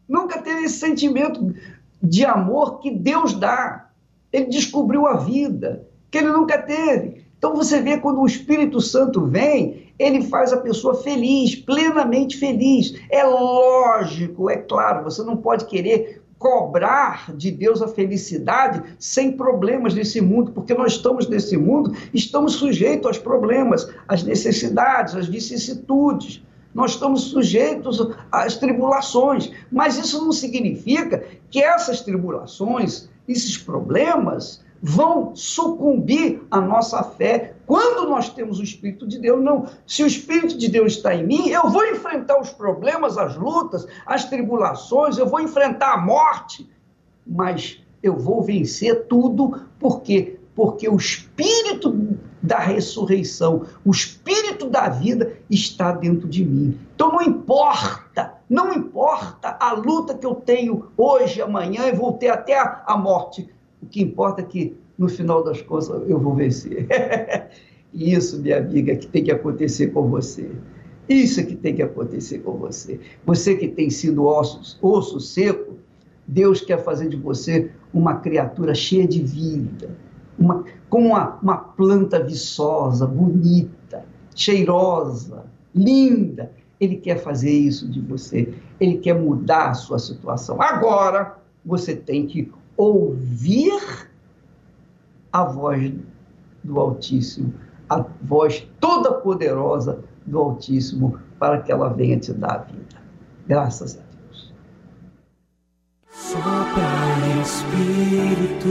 Nunca 0.09 0.40
teve 0.40 0.64
esse 0.64 0.78
sentimento 0.78 1.55
de 2.02 2.24
amor 2.24 2.81
que 2.81 2.90
Deus 2.90 3.35
dá. 3.35 3.90
Ele 4.33 4.46
descobriu 4.46 5.07
a 5.07 5.18
vida 5.18 5.87
que 6.11 6.16
ele 6.16 6.31
nunca 6.31 6.57
teve. 6.57 7.26
Então 7.37 7.55
você 7.55 7.81
vê 7.83 7.98
quando 7.98 8.20
o 8.20 8.26
Espírito 8.26 8.81
Santo 8.81 9.26
vem, 9.26 9.92
ele 9.98 10.22
faz 10.22 10.52
a 10.52 10.61
pessoa 10.61 10.94
feliz, 10.94 11.55
plenamente 11.55 12.37
feliz. 12.37 12.94
É 13.11 13.24
lógico, 13.24 14.48
é 14.48 14.57
claro, 14.57 15.05
você 15.05 15.22
não 15.22 15.37
pode 15.37 15.66
querer 15.66 16.21
cobrar 16.42 17.33
de 17.37 17.52
Deus 17.52 17.81
a 17.81 17.87
felicidade 17.87 18.83
sem 18.98 19.31
problemas 19.31 19.94
nesse 19.94 20.20
mundo, 20.20 20.50
porque 20.50 20.74
nós 20.74 20.94
estamos 20.94 21.28
nesse 21.28 21.57
mundo, 21.57 21.96
estamos 22.12 22.55
sujeitos 22.55 23.07
aos 23.07 23.18
problemas, 23.18 23.88
às 24.09 24.24
necessidades, 24.24 25.14
às 25.14 25.28
vicissitudes. 25.28 26.42
Nós 26.74 26.92
estamos 26.92 27.22
sujeitos 27.31 28.05
às 28.33 28.57
tribulações, 28.57 29.52
mas 29.70 29.96
isso 29.96 30.24
não 30.24 30.33
significa 30.33 31.22
que 31.48 31.62
essas 31.62 32.00
tribulações, 32.00 33.09
esses 33.28 33.57
problemas, 33.57 34.61
vão 34.83 35.37
sucumbir 35.37 36.42
à 36.50 36.61
nossa 36.61 37.05
fé 37.05 37.55
quando 37.72 38.06
nós 38.06 38.28
temos 38.28 38.61
o 38.61 38.62
Espírito 38.62 39.08
de 39.08 39.18
Deus. 39.18 39.42
Não. 39.42 39.64
Se 39.87 40.02
o 40.02 40.06
Espírito 40.06 40.58
de 40.58 40.68
Deus 40.68 40.92
está 40.92 41.14
em 41.14 41.26
mim, 41.26 41.48
eu 41.48 41.70
vou 41.70 41.82
enfrentar 41.87 42.38
os 42.38 42.50
problemas, 42.50 43.16
as 43.16 43.35
lutas, 43.35 43.87
as 44.04 44.26
tribulações, 44.26 45.16
eu 45.16 45.26
vou 45.26 45.40
enfrentar 45.40 45.94
a 45.94 45.96
morte, 45.96 46.68
mas 47.26 47.82
eu 48.02 48.14
vou 48.14 48.42
vencer 48.42 49.06
tudo, 49.06 49.62
porque 49.78 50.38
porque 50.54 50.87
o 50.87 50.96
espírito 50.96 52.18
da 52.42 52.58
ressurreição, 52.58 53.64
o 53.82 53.90
espírito 53.90 54.68
da 54.68 54.90
vida 54.90 55.38
está 55.48 55.92
dentro 55.92 56.28
de 56.28 56.44
mim. 56.44 56.78
Então 56.94 57.11
não 57.11 57.22
importa, 57.22 58.35
não 58.50 58.70
importa 58.74 59.56
a 59.58 59.72
luta 59.72 60.14
que 60.14 60.26
eu 60.26 60.35
tenho 60.35 60.88
hoje, 60.94 61.40
amanhã 61.40 61.87
e 61.87 61.92
vou 61.92 62.12
ter 62.12 62.28
até 62.28 62.58
a, 62.58 62.82
a 62.87 62.98
morte. 62.98 63.48
O 63.80 63.87
que 63.87 64.02
importa 64.02 64.42
é 64.42 64.44
que, 64.44 64.76
no 64.98 65.09
final 65.09 65.42
das 65.42 65.61
contas, 65.62 65.88
eu 66.09 66.18
vou 66.18 66.35
vencer. 66.35 66.87
Isso, 67.92 68.40
minha 68.40 68.59
amiga, 68.59 68.96
que 68.96 69.07
tem 69.07 69.24
que 69.24 69.31
acontecer 69.31 69.88
com 69.88 70.09
você. 70.09 70.50
Isso 71.09 71.40
é 71.40 71.42
que 71.42 71.57
tem 71.57 71.74
que 71.74 71.83
acontecer 71.83 72.38
com 72.38 72.57
você. 72.57 72.98
Você 73.26 73.57
que 73.57 73.68
tem 73.68 73.90
sido 73.90 74.24
osso, 74.24 74.78
osso 74.81 75.20
seco, 75.20 75.76
Deus 76.26 76.61
quer 76.61 76.83
fazer 76.83 77.09
de 77.09 77.16
você 77.16 77.70
uma 77.92 78.16
criatura 78.16 78.74
cheia 78.74 79.07
de 79.07 79.22
vida, 79.22 79.90
uma, 80.38 80.64
com 80.88 81.09
uma, 81.09 81.38
uma 81.42 81.57
planta 81.57 82.22
viçosa, 82.22 83.07
bonita, 83.07 84.05
cheirosa, 84.35 85.44
linda. 85.74 86.50
Ele 86.81 86.96
quer 86.96 87.18
fazer 87.18 87.50
isso 87.50 87.88
de 87.88 88.00
você. 88.00 88.55
Ele 88.81 88.96
quer 88.96 89.14
mudar 89.14 89.70
a 89.70 89.74
sua 89.74 89.98
situação. 89.98 90.61
Agora, 90.61 91.37
você 91.64 91.94
tem 91.94 92.26
que 92.26 92.50
ouvir 92.76 93.72
a 95.32 95.44
voz 95.44 95.92
do 96.62 96.78
Altíssimo, 96.78 97.54
a 97.88 98.04
voz 98.22 98.68
toda 98.80 99.12
poderosa 99.14 100.04
do 100.26 100.38
Altíssimo, 100.38 101.18
para 101.38 101.62
que 101.62 101.72
ela 101.72 101.88
venha 101.88 102.18
te 102.18 102.32
dar 102.32 102.54
a 102.54 102.58
vida. 102.58 103.02
Graças 103.46 103.98
a 103.98 104.00
Deus. 104.00 104.52
Sopra 106.10 106.82
Espírito, 107.42 108.68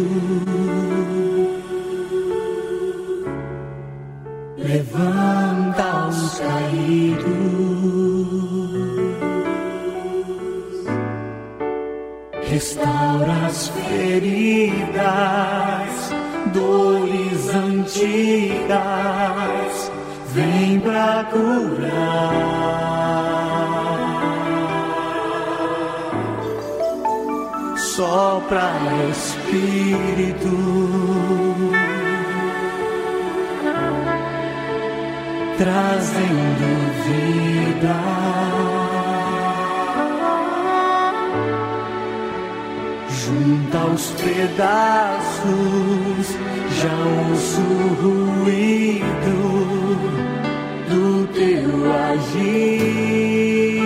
levanta 4.57 6.07
os 6.07 6.39
caídos. 6.39 7.71
restaura 12.51 13.47
as 13.47 13.69
feridas, 13.69 15.01
dores 16.53 17.49
antigas, 17.53 18.71
vem 20.33 20.79
pra 20.79 21.25
curar. 21.31 22.71
Sopra 27.77 28.71
Espírito. 29.11 30.55
Trazendo 35.57 36.69
vida. 37.03 38.60
Junta 43.31 43.85
os 43.85 44.11
pedaços, 44.21 45.47
já 46.81 46.97
ouço 47.29 47.61
o 47.61 47.87
ruído 48.43 49.37
do 50.89 51.27
teu 51.33 51.71
agir. 52.09 53.80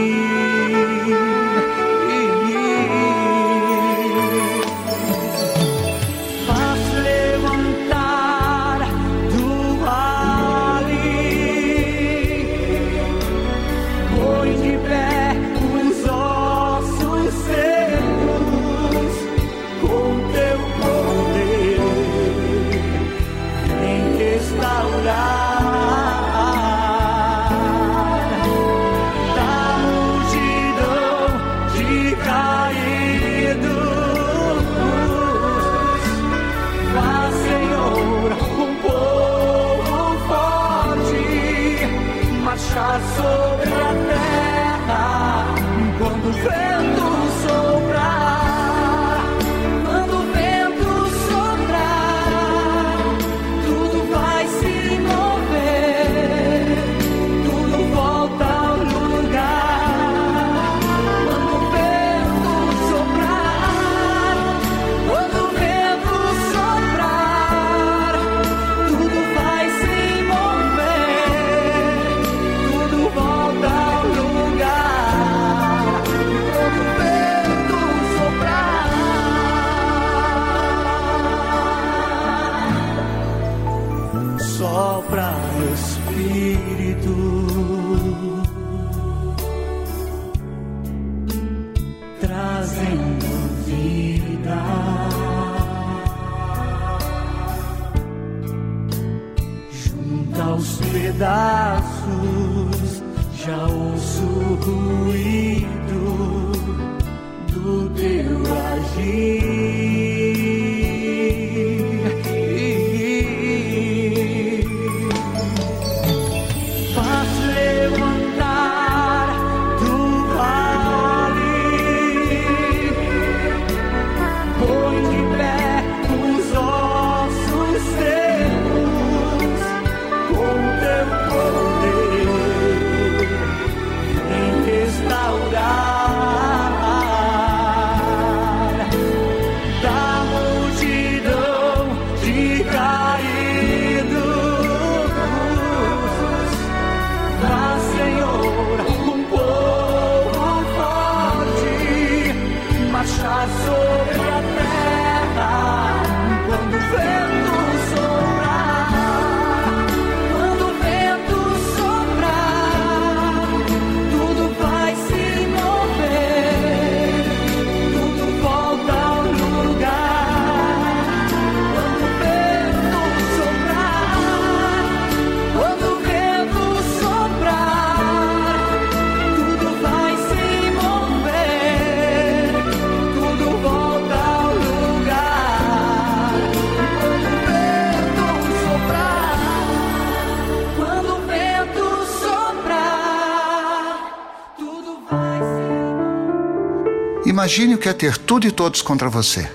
Imagine 197.36 197.76
o 197.76 197.78
que 197.78 197.90
é 197.90 197.94
ter 197.94 198.18
tudo 198.18 198.48
e 198.48 198.52
todos 198.52 198.82
contra 198.82 199.10
você. 199.10 199.46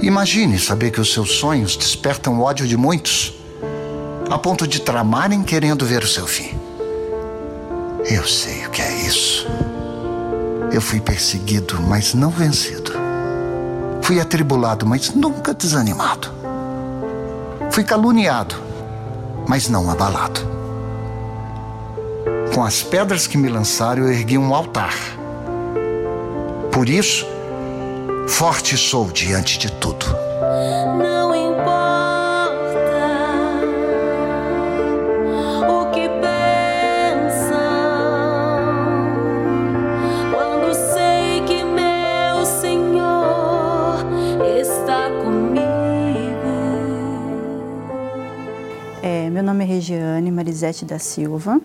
Imagine 0.00 0.56
saber 0.56 0.92
que 0.92 1.00
os 1.00 1.12
seus 1.12 1.32
sonhos 1.32 1.76
despertam 1.76 2.40
ódio 2.40 2.64
de 2.64 2.76
muitos, 2.76 3.34
a 4.30 4.38
ponto 4.38 4.64
de 4.64 4.80
tramarem 4.80 5.42
querendo 5.42 5.84
ver 5.84 6.04
o 6.04 6.06
seu 6.06 6.28
fim. 6.28 6.56
Eu 8.08 8.24
sei 8.24 8.64
o 8.68 8.70
que 8.70 8.80
é 8.80 9.00
isso. 9.00 9.48
Eu 10.70 10.80
fui 10.80 11.00
perseguido, 11.00 11.82
mas 11.82 12.14
não 12.14 12.30
vencido. 12.30 12.92
Fui 14.00 14.20
atribulado, 14.20 14.86
mas 14.86 15.12
nunca 15.12 15.52
desanimado. 15.52 16.30
Fui 17.72 17.82
caluniado, 17.82 18.54
mas 19.48 19.68
não 19.68 19.90
abalado. 19.90 20.40
Com 22.54 22.62
as 22.62 22.80
pedras 22.80 23.26
que 23.26 23.36
me 23.36 23.48
lançaram, 23.48 24.04
eu 24.04 24.12
ergui 24.12 24.38
um 24.38 24.54
altar 24.54 24.94
por 26.74 26.88
isso, 26.88 27.24
forte 28.26 28.76
sou 28.76 29.06
diante 29.06 29.60
de 29.60 29.70
tudo. 29.70 30.06
Não 30.98 31.32
importa 31.32 31.70
o 35.70 35.88
que 35.92 36.08
pensam, 36.20 37.46
quando 40.32 40.74
sei 40.74 41.42
que 41.46 41.62
meu 41.62 42.44
Senhor 42.44 44.04
está 44.60 45.10
comigo. 45.22 45.62
É, 49.00 49.30
meu 49.30 49.44
nome 49.44 49.62
é 49.62 49.66
Regiane 49.68 50.28
Marisete 50.32 50.84
da 50.84 50.98
Silva, 50.98 51.60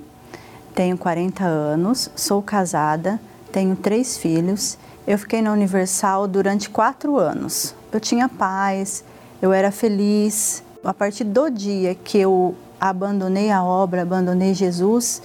tenho 0.76 0.96
40 0.96 1.44
anos, 1.46 2.12
sou 2.16 2.44
casada, 2.44 3.20
tenho 3.52 3.76
três 3.76 4.16
filhos 4.16 4.78
eu 5.10 5.18
fiquei 5.18 5.42
na 5.42 5.52
Universal 5.52 6.28
durante 6.28 6.70
quatro 6.70 7.18
anos. 7.18 7.74
Eu 7.92 8.00
tinha 8.00 8.30
paz, 8.30 9.04
eu 9.42 9.52
era 9.52 9.72
feliz. 9.72 10.62
A 10.84 10.94
partir 10.94 11.24
do 11.24 11.50
dia 11.50 11.96
que 11.96 12.20
eu 12.20 12.54
abandonei 12.80 13.50
a 13.50 13.64
obra, 13.64 14.04
abandonei 14.04 14.54
Jesus, 14.54 15.24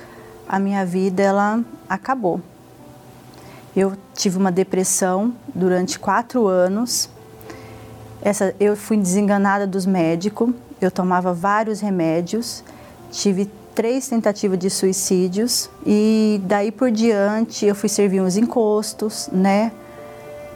a 0.49 0.59
minha 0.59 0.87
vida 0.87 1.23
ela 1.23 1.63
acabou. 1.87 2.41
Eu 3.77 3.93
tive 4.15 4.39
uma 4.39 4.51
depressão 4.51 5.35
durante 5.55 5.99
quatro 5.99 6.47
anos. 6.47 7.11
Essa, 8.23 8.57
eu 8.59 8.75
fui 8.75 8.97
desenganada 8.97 9.67
dos 9.67 9.85
médicos. 9.85 10.49
Eu 10.81 10.91
tomava 10.91 11.35
vários 11.35 11.81
remédios. 11.81 12.65
Tive 13.11 13.51
três 13.75 14.09
tentativas 14.09 14.59
de 14.59 14.71
suicídios 14.71 15.69
e 15.85 16.41
daí 16.45 16.71
por 16.71 16.91
diante 16.91 17.67
eu 17.67 17.75
fui 17.75 17.89
servir 17.89 18.21
uns 18.21 18.37
encostos, 18.37 19.29
né? 19.33 19.73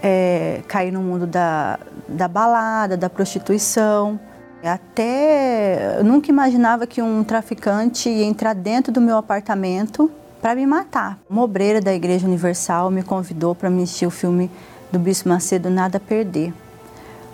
É, 0.03 0.62
caí 0.69 0.93
no 0.93 1.01
mundo 1.01 1.27
da, 1.27 1.79
da 2.09 2.29
balada, 2.29 2.97
da 2.97 3.11
prostituição. 3.11 4.19
Até 4.62 5.99
eu 5.99 6.05
nunca 6.05 6.31
imaginava 6.31 6.87
que 6.87 7.03
um 7.03 7.25
traficante 7.25 8.09
ia 8.09 8.25
entrar 8.25 8.55
dentro 8.55 8.93
do 8.93 9.01
meu 9.01 9.16
apartamento 9.16 10.11
para 10.41 10.55
me 10.55 10.66
matar. 10.66 11.19
Uma 11.29 11.43
obreira 11.43 11.81
da 11.81 11.93
Igreja 11.93 12.27
Universal 12.27 12.91
me 12.91 13.03
convidou 13.03 13.55
para 13.55 13.69
assistir 13.69 14.07
o 14.07 14.11
filme 14.11 14.51
do 14.93 14.99
Bispo 14.99 15.29
Macedo 15.29 15.69
Nada 15.69 15.99
a 15.99 16.01
Perder. 16.01 16.53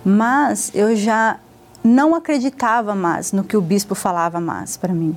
Mas 0.05 0.71
eu 0.75 0.97
já 0.97 1.39
não 1.83 2.15
acreditava 2.15 2.95
mais 2.95 3.33
no 3.33 3.45
que 3.45 3.57
o 3.57 3.61
bispo 3.61 3.95
falava 3.95 4.41
mais 4.41 4.77
para 4.77 4.95
mim. 4.95 5.15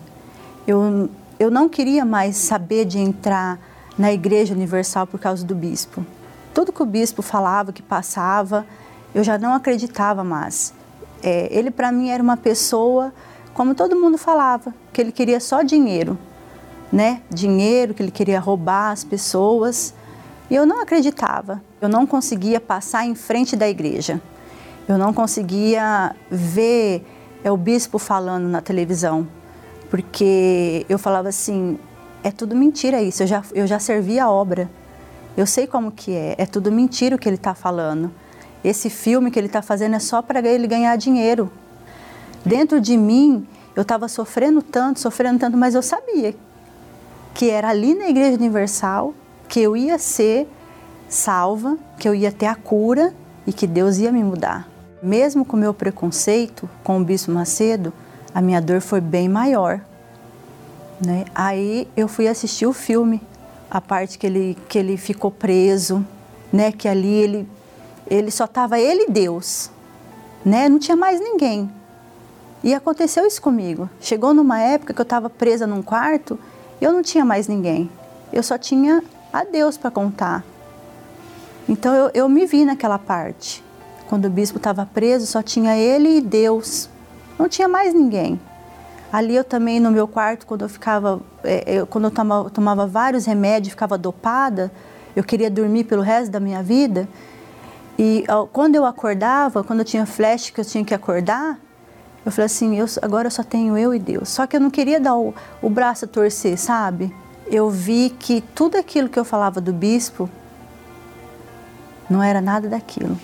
Eu, 0.68 1.10
eu 1.40 1.50
não 1.50 1.70
queria 1.70 2.04
mais 2.04 2.36
saber 2.36 2.84
de 2.84 3.00
entrar 3.00 3.58
na 3.98 4.12
Igreja 4.12 4.54
Universal 4.54 5.08
por 5.08 5.18
causa 5.18 5.46
do 5.46 5.56
bispo. 5.56 6.06
Tudo 6.54 6.74
que 6.74 6.84
o 6.84 6.86
bispo 6.86 7.22
falava, 7.22 7.72
que 7.72 7.82
passava, 7.82 8.66
eu 9.16 9.24
já 9.24 9.38
não 9.38 9.54
acreditava 9.54 10.26
mais. 10.26 10.74
É, 11.24 11.48
ele, 11.50 11.72
para 11.72 11.90
mim, 11.90 12.10
era 12.10 12.22
uma 12.22 12.36
pessoa, 12.36 13.14
como 13.54 13.74
todo 13.74 13.96
mundo 13.96 14.18
falava, 14.18 14.74
que 14.92 15.00
ele 15.00 15.14
queria 15.14 15.40
só 15.40 15.62
dinheiro, 15.62 16.18
né? 16.92 17.22
Dinheiro, 17.30 17.94
que 17.94 18.04
ele 18.04 18.12
queria 18.12 18.40
roubar 18.40 18.92
as 18.92 19.06
pessoas. 19.06 19.94
E 20.50 20.56
eu 20.56 20.66
não 20.66 20.82
acreditava. 20.82 21.62
Eu 21.80 21.88
não 21.88 22.06
conseguia 22.06 22.60
passar 22.60 23.06
em 23.06 23.16
frente 23.16 23.56
da 23.56 23.70
igreja. 23.70 24.22
Eu 24.86 24.98
não 24.98 25.14
conseguia 25.14 26.14
ver 26.30 27.06
é, 27.42 27.50
o 27.50 27.56
bispo 27.56 27.98
falando 27.98 28.50
na 28.50 28.62
televisão 28.62 29.37
porque 29.90 30.86
eu 30.90 30.98
falava 30.98 31.30
assim, 31.30 31.80
é 32.24 32.32
tudo 32.32 32.56
mentira 32.56 33.02
isso, 33.02 33.24
eu 33.24 33.28
já, 33.28 33.44
eu 33.54 33.68
já 33.68 33.80
servi 33.80 34.20
a 34.20 34.30
obra. 34.30 34.70
Eu 35.36 35.46
sei 35.46 35.68
como 35.68 35.92
que 35.92 36.14
é. 36.14 36.36
É 36.38 36.46
tudo 36.48 36.72
mentira 36.72 37.16
o 37.16 37.20
que 37.20 37.30
ele 37.30 37.36
está 37.36 37.54
falando. 37.54 38.12
Esse 38.64 38.90
filme 38.90 39.30
que 39.30 39.40
ele 39.40 39.48
está 39.48 39.62
fazendo 39.62 39.96
é 39.96 40.00
só 40.00 40.22
para 40.22 40.40
ele 40.48 40.66
ganhar 40.66 40.96
dinheiro. 40.96 41.52
Dentro 42.44 42.82
de 42.82 42.98
mim, 42.98 43.48
eu 43.76 43.84
estava 43.84 44.08
sofrendo 44.08 44.64
tanto, 44.64 45.00
sofrendo 45.00 45.40
tanto, 45.40 45.56
mas 45.56 45.76
eu 45.76 45.84
sabia 45.84 46.34
que 47.36 47.52
era 47.52 47.70
ali 47.70 47.94
na 47.94 48.10
Igreja 48.10 48.36
Universal 48.36 49.14
que 49.48 49.62
eu 49.62 49.78
ia 49.78 50.00
ser 50.00 50.48
salva, 51.08 51.78
que 52.00 52.10
eu 52.10 52.16
ia 52.16 52.32
ter 52.32 52.48
a 52.48 52.56
cura 52.56 53.14
e 53.46 53.54
que 53.54 53.68
Deus 53.68 53.98
ia 53.98 54.12
me 54.12 54.24
mudar. 54.24 54.68
Mesmo 55.04 55.46
com 55.46 55.56
o 55.56 55.60
meu 55.60 55.74
preconceito 55.74 56.68
com 56.84 57.00
o 57.00 57.04
Bispo 57.04 57.32
Macedo, 57.32 57.94
a 58.38 58.42
minha 58.42 58.62
dor 58.62 58.82
foi 58.82 59.02
bem 59.02 59.28
maior. 59.28 59.82
Né? 61.04 61.26
Aí 61.34 61.88
eu 61.98 62.08
fui 62.08 62.28
assistir 62.28 62.68
o 62.68 62.72
filme, 62.72 63.20
a 63.68 63.82
parte 63.82 64.20
que 64.20 64.28
ele, 64.28 64.56
que 64.70 64.78
ele 64.78 64.96
ficou 64.96 65.32
preso, 65.32 66.06
né? 66.54 66.72
que 66.72 66.88
ali 66.88 67.16
ele, 67.16 67.50
ele 68.06 68.30
só 68.30 68.46
estava 68.46 68.80
ele 68.80 69.06
e 69.06 69.12
Deus, 69.12 69.72
né? 70.46 70.70
não 70.70 70.78
tinha 70.78 70.96
mais 70.96 71.20
ninguém. 71.20 71.68
E 72.64 72.76
aconteceu 72.76 73.26
isso 73.26 73.42
comigo. 73.42 73.90
Chegou 74.00 74.36
numa 74.36 74.60
época 74.60 74.94
que 74.94 75.02
eu 75.02 75.04
estava 75.04 75.32
presa 75.32 75.66
num 75.66 75.82
quarto 75.82 76.38
e 76.80 76.86
eu 76.86 76.94
não 76.94 77.02
tinha 77.02 77.26
mais 77.26 77.48
ninguém. 77.48 77.90
Eu 78.32 78.44
só 78.44 78.56
tinha 78.56 79.04
a 79.34 79.44
Deus 79.44 79.80
para 79.80 79.90
contar. 79.90 80.46
Então 81.68 81.92
eu, 81.92 82.12
eu 82.14 82.30
me 82.30 82.46
vi 82.46 82.66
naquela 82.66 83.00
parte. 83.00 83.64
Quando 84.08 84.26
o 84.26 84.30
bispo 84.30 84.58
estava 84.58 84.86
preso, 84.86 85.26
só 85.26 85.42
tinha 85.42 85.76
ele 85.76 86.18
e 86.18 86.22
Deus. 86.22 86.88
Não 87.38 87.48
tinha 87.48 87.68
mais 87.68 87.94
ninguém. 87.94 88.40
Ali 89.12 89.36
eu 89.36 89.44
também, 89.44 89.80
no 89.80 89.92
meu 89.92 90.08
quarto, 90.08 90.46
quando 90.46 90.64
eu 90.64 90.70
ficava, 90.70 91.22
é, 91.44 91.64
eu, 91.80 91.88
quando 91.88 92.06
eu 92.06 92.12
tomava, 92.12 92.50
tomava 92.50 92.88
vários 92.88 93.26
remédios, 93.26 93.72
ficava 93.72 93.98
dopada, 93.98 94.72
eu 95.16 95.24
queria 95.24 95.50
dormir 95.50 95.86
pelo 95.86 96.02
resto 96.02 96.32
da 96.32 96.40
minha 96.40 96.62
vida. 96.62 97.08
E 97.98 98.26
quando 98.54 98.76
eu 98.76 98.86
acordava, 98.86 99.64
quando 99.64 99.80
eu 99.80 99.86
tinha 99.86 100.06
flash 100.06 100.52
que 100.52 100.62
eu 100.62 100.66
tinha 100.66 100.86
que 100.86 100.94
acordar, 100.94 101.60
eu 102.26 102.32
falei 102.32 102.46
assim, 102.46 102.78
eu, 102.78 102.86
agora 103.02 103.30
só 103.30 103.42
tenho 103.42 103.78
eu 103.78 103.96
e 103.96 104.00
Deus. 104.00 104.30
Só 104.30 104.46
que 104.46 104.56
eu 104.56 104.60
não 104.60 104.70
queria 104.70 105.00
dar 105.00 105.16
o, 105.16 105.34
o 105.62 105.70
braço 105.70 106.06
a 106.06 106.08
torcer, 106.08 106.60
sabe? 106.60 107.16
Eu 107.48 107.70
vi 107.70 108.10
que 108.10 108.42
tudo 108.42 108.78
aquilo 108.78 109.08
que 109.08 109.18
eu 109.18 109.24
falava 109.24 109.62
do 109.62 109.72
bispo 109.72 110.30
não 112.10 112.22
era 112.22 112.42
nada 112.42 112.68
daquilo. 112.68 113.18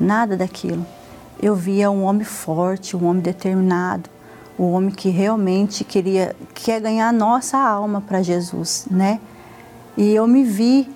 Nada 0.00 0.36
daquilo. 0.36 0.84
Eu 1.40 1.54
via 1.54 1.90
um 1.90 2.04
homem 2.04 2.24
forte, 2.24 2.96
um 2.96 3.06
homem 3.06 3.22
determinado, 3.22 4.10
um 4.58 4.64
homem 4.72 4.90
que 4.90 5.08
realmente 5.08 5.84
queria 5.84 6.34
quer 6.54 6.80
ganhar 6.80 7.08
a 7.08 7.12
nossa 7.12 7.56
alma 7.56 8.00
para 8.00 8.22
Jesus, 8.22 8.86
né? 8.90 9.20
E 9.96 10.14
eu 10.14 10.26
me 10.26 10.42
vi, 10.44 10.88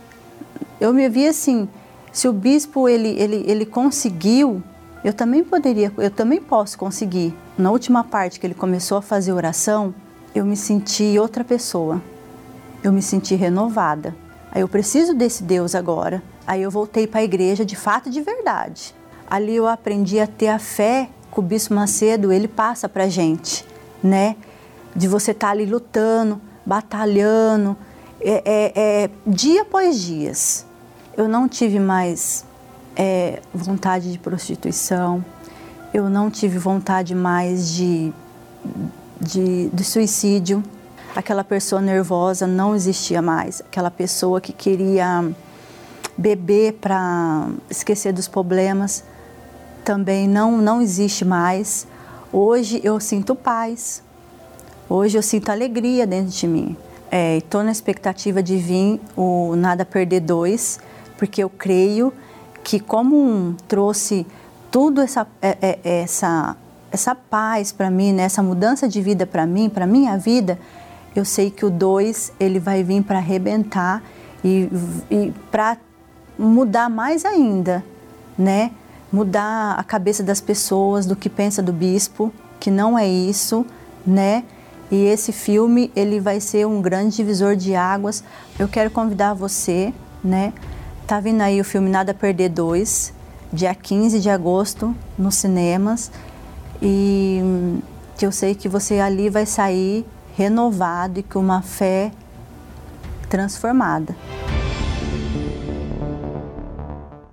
eu 0.81 0.93
me 0.93 1.09
vi 1.09 1.27
assim, 1.27 1.69
se 2.13 2.29
o 2.29 2.33
bispo 2.33 2.89
ele, 2.89 3.09
ele, 3.09 3.45
ele 3.47 3.65
conseguiu, 3.65 4.63
eu 5.05 5.13
também 5.13 5.43
poderia, 5.43 5.93
eu 5.97 6.11
também 6.11 6.41
posso 6.41 6.77
conseguir. 6.77 7.35
Na 7.57 7.71
última 7.71 8.05
parte 8.05 8.39
que 8.39 8.47
ele 8.47 8.55
começou 8.55 8.99
a 8.99 9.03
fazer 9.03 9.33
oração, 9.33 9.95
eu 10.35 10.45
me 10.45 10.57
senti 10.57 11.19
outra 11.19 11.45
pessoa. 11.45 12.01
Eu 12.83 12.93
me 12.93 13.03
senti 13.03 13.35
renovada. 13.35 14.15
Aí 14.51 14.61
eu 14.61 14.69
preciso 14.69 15.15
desse 15.15 15.43
Deus 15.43 15.75
agora. 15.75 16.23
Aí 16.47 16.63
eu 16.63 16.71
voltei 16.71 17.07
para 17.07 17.21
a 17.21 17.25
igreja 17.25 17.65
de 17.65 17.77
fato 17.77 18.11
de 18.11 18.21
verdade. 18.21 18.95
Ali 19.33 19.57
eu 19.57 19.67
aprendi 19.67 20.21
a 20.21 20.27
ter 20.27 20.49
a 20.49 20.59
fé 20.59 21.09
que 21.33 21.39
o 21.39 21.43
Bispo 21.43 21.73
Macedo 21.73 22.31
ele 22.31 22.47
passa 22.47 22.87
para 22.87 23.09
gente, 23.09 23.65
né? 24.05 24.37
De 24.95 25.09
você 25.09 25.31
estar 25.31 25.47
tá 25.47 25.53
ali 25.53 25.65
lutando, 25.65 26.39
batalhando, 26.67 27.75
é, 28.21 28.43
é, 28.45 28.73
é, 29.05 29.11
dia 29.27 29.63
após 29.63 29.99
dias. 30.03 30.67
Eu 31.17 31.29
não 31.29 31.49
tive 31.49 31.81
mais 31.81 32.45
é, 32.95 33.41
vontade 33.55 34.13
de 34.13 34.19
prostituição, 34.19 35.25
eu 35.95 36.11
não 36.11 36.31
tive 36.31 36.59
vontade 36.59 37.15
mais 37.15 37.73
de, 37.73 38.13
de, 39.19 39.71
de 39.71 39.83
suicídio. 39.83 40.63
Aquela 41.17 41.43
pessoa 41.43 41.81
nervosa 41.81 42.47
não 42.47 42.77
existia 42.77 43.23
mais. 43.23 43.63
Aquela 43.63 43.91
pessoa 43.91 44.43
que 44.43 44.53
queria 44.53 45.25
beber 46.19 46.75
para 46.75 47.49
esquecer 47.71 48.13
dos 48.13 48.29
problemas 48.29 49.11
também 49.85 50.29
não, 50.29 50.59
não 50.59 50.81
existe 50.81 51.25
mais. 51.25 51.87
Hoje 52.33 52.81
eu 52.83 52.99
sinto 52.99 53.35
paz, 53.35 54.03
hoje 54.89 55.19
eu 55.19 55.23
sinto 55.23 55.51
alegria 55.51 56.07
dentro 56.07 56.33
de 56.33 56.47
mim. 56.47 56.77
Estou 57.39 57.61
é, 57.61 57.65
na 57.65 57.73
expectativa 57.73 58.43
de 58.43 58.57
vir 58.57 59.01
o 59.15 59.55
Nada 59.55 59.85
Perder 59.85 60.21
2, 60.21 60.81
porque 61.19 61.43
eu 61.43 61.51
creio 61.51 62.13
que 62.65 62.81
como 62.81 63.17
um 63.17 63.55
trouxe 63.69 64.27
tudo 64.71 65.03
essa, 65.03 65.27
é, 65.43 65.59
é, 65.61 65.79
essa, 66.03 66.57
essa 66.91 67.15
paz 67.15 67.71
para 67.71 67.91
mim, 67.91 68.13
né? 68.15 68.23
essa 68.23 68.43
mudança 68.43 68.89
de 68.89 69.03
vida 69.03 69.27
para 69.27 69.47
mim, 69.47 69.69
para 69.69 69.87
minha 69.87 70.17
vida, 70.17 70.59
eu 71.15 71.27
sei 71.27 71.51
que 71.51 71.67
o 71.67 71.71
2 71.71 72.33
ele 72.41 72.59
vai 72.59 72.83
vir 72.83 73.03
para 73.03 73.19
arrebentar 73.19 74.03
e, 74.43 74.71
e 75.11 75.35
para 75.51 75.77
mudar 76.39 76.89
mais 76.89 77.27
ainda, 77.27 77.85
né? 78.39 78.71
Mudar 79.13 79.79
a 79.79 79.85
cabeça 79.85 80.23
das 80.23 80.41
pessoas 80.41 81.05
do 81.05 81.15
que 81.15 81.29
pensa 81.29 81.63
do 81.63 81.73
bispo, 81.73 82.33
que 82.59 82.71
não 82.71 82.99
é 82.99 83.07
isso, 83.07 83.67
né? 84.07 84.45
E 84.91 85.05
esse 85.05 85.33
filme, 85.33 85.91
ele 85.95 86.19
vai 86.19 86.41
ser 86.41 86.67
um 86.67 86.81
grande 86.81 87.17
divisor 87.17 87.55
de 87.55 87.75
águas. 87.75 88.25
Eu 88.59 88.69
quero 88.69 88.91
convidar 88.91 89.35
você, 89.35 89.93
né? 90.25 90.53
Tá 91.07 91.21
vindo 91.21 91.41
aí 91.43 91.61
o 91.61 91.65
filme 91.65 91.91
Nada 91.91 92.15
Perder 92.15 92.49
2, 92.49 93.13
dia 93.53 93.75
15 93.75 94.21
de 94.21 94.31
agosto, 94.31 94.95
nos 95.19 95.35
cinemas. 95.35 96.11
E 96.81 97.41
que 98.17 98.27
eu 98.27 98.33
sei 98.33 98.55
que 98.55 98.69
você 98.69 98.99
ali 98.99 99.29
vai 99.29 99.45
sair 99.47 100.07
renovado 100.37 101.21
e 101.21 101.23
com 101.23 101.39
uma 101.39 101.61
fé 101.61 102.11
transformada. 103.29 104.15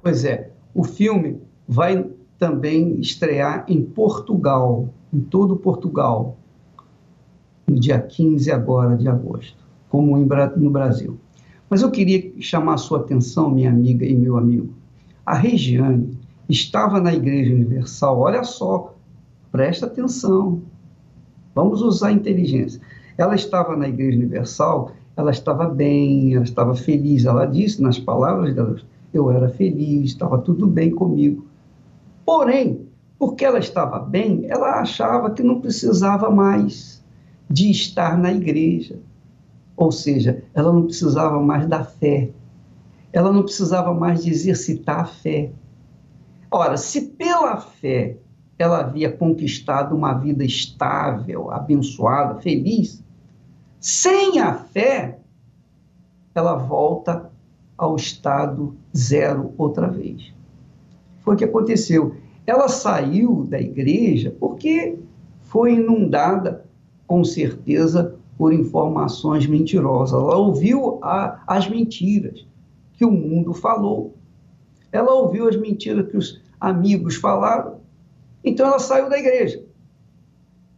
Pois 0.02 0.26
é, 0.26 0.50
o 0.74 0.84
filme 0.84 1.49
vai 1.72 2.04
também 2.40 3.00
estrear 3.00 3.64
em 3.68 3.84
Portugal, 3.84 4.90
em 5.14 5.20
todo 5.20 5.56
Portugal, 5.56 6.36
no 7.68 7.80
dia 7.80 8.02
15 8.02 8.52
agora 8.52 8.98
de 8.98 9.08
agosto, 9.08 9.64
como 9.88 10.18
no 10.18 10.70
Brasil. 10.72 11.20
Mas 11.70 11.84
eu 11.84 11.92
queria 11.92 12.34
chamar 12.40 12.74
a 12.74 12.78
sua 12.78 13.02
atenção, 13.02 13.52
minha 13.52 13.70
amiga 13.70 14.04
e 14.04 14.16
meu 14.16 14.36
amigo. 14.36 14.74
A 15.24 15.36
Regiane 15.36 16.18
estava 16.50 17.00
na 17.00 17.14
Igreja 17.14 17.54
Universal, 17.54 18.20
olha 18.20 18.44
só, 18.44 18.96
presta 19.52 19.86
atenção, 19.86 20.64
vamos 21.54 21.84
usar 21.84 22.08
a 22.08 22.14
inteligência. 22.14 22.82
Ela 23.16 23.36
estava 23.36 23.78
na 23.78 23.88
Igreja 23.88 24.18
Universal, 24.18 24.94
ela 25.16 25.30
estava 25.30 25.70
bem, 25.70 26.34
ela 26.34 26.44
estava 26.44 26.74
feliz, 26.74 27.26
ela 27.26 27.46
disse 27.46 27.80
nas 27.80 28.00
palavras 28.00 28.56
dela, 28.56 28.76
eu 29.14 29.30
era 29.30 29.50
feliz, 29.50 30.06
estava 30.10 30.40
tudo 30.40 30.66
bem 30.66 30.90
comigo. 30.90 31.49
Porém, 32.30 32.88
porque 33.18 33.44
ela 33.44 33.58
estava 33.58 33.98
bem, 33.98 34.46
ela 34.50 34.82
achava 34.82 35.32
que 35.32 35.42
não 35.42 35.60
precisava 35.60 36.30
mais 36.30 37.04
de 37.50 37.72
estar 37.72 38.20
na 38.20 38.32
igreja. 38.32 39.00
Ou 39.76 39.92
seja, 39.92 40.44
ela 40.54 40.72
não 40.72 40.84
precisava 40.84 41.42
mais 41.42 41.66
da 41.66 41.84
fé. 41.84 42.30
Ela 43.12 43.34
não 43.34 43.42
precisava 43.42 43.96
mais 43.96 44.24
de 44.24 44.30
exercitar 44.30 45.00
a 45.00 45.06
fé. 45.06 45.52
Ora, 46.52 46.78
se 46.78 47.02
pela 47.02 47.58
fé 47.58 48.18
ela 48.60 48.82
havia 48.82 49.12
conquistado 49.12 49.96
uma 49.96 50.14
vida 50.14 50.46
estável, 50.46 51.50
abençoada, 51.50 52.40
feliz, 52.42 53.04
sem 53.80 54.40
a 54.40 54.54
fé, 54.54 55.18
ela 56.36 56.54
volta 56.54 57.32
ao 57.76 57.96
estado 57.96 58.78
zero 58.96 59.52
outra 59.58 59.88
vez. 59.88 60.38
Foi 61.30 61.36
o 61.36 61.38
que 61.38 61.46
aconteceu. 61.46 62.16
Ela 62.44 62.68
saiu 62.68 63.44
da 63.44 63.62
igreja 63.62 64.36
porque 64.40 64.98
foi 65.42 65.74
inundada, 65.74 66.66
com 67.06 67.24
certeza, 67.24 68.16
por 68.36 68.52
informações 68.52 69.46
mentirosas. 69.46 70.20
Ela 70.20 70.38
ouviu 70.38 70.98
a, 71.04 71.44
as 71.46 71.70
mentiras 71.70 72.48
que 72.94 73.06
o 73.06 73.12
mundo 73.12 73.54
falou. 73.54 74.16
Ela 74.92 75.14
ouviu 75.14 75.48
as 75.48 75.56
mentiras 75.56 76.10
que 76.10 76.18
os 76.18 76.42
amigos 76.60 77.14
falaram. 77.14 77.76
Então 78.44 78.66
ela 78.66 78.80
saiu 78.80 79.08
da 79.08 79.20
igreja. 79.20 79.64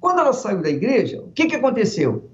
Quando 0.02 0.20
ela 0.20 0.34
saiu 0.34 0.62
da 0.62 0.70
igreja, 0.70 1.22
o 1.22 1.32
que, 1.32 1.46
que 1.46 1.56
aconteceu? 1.56 2.30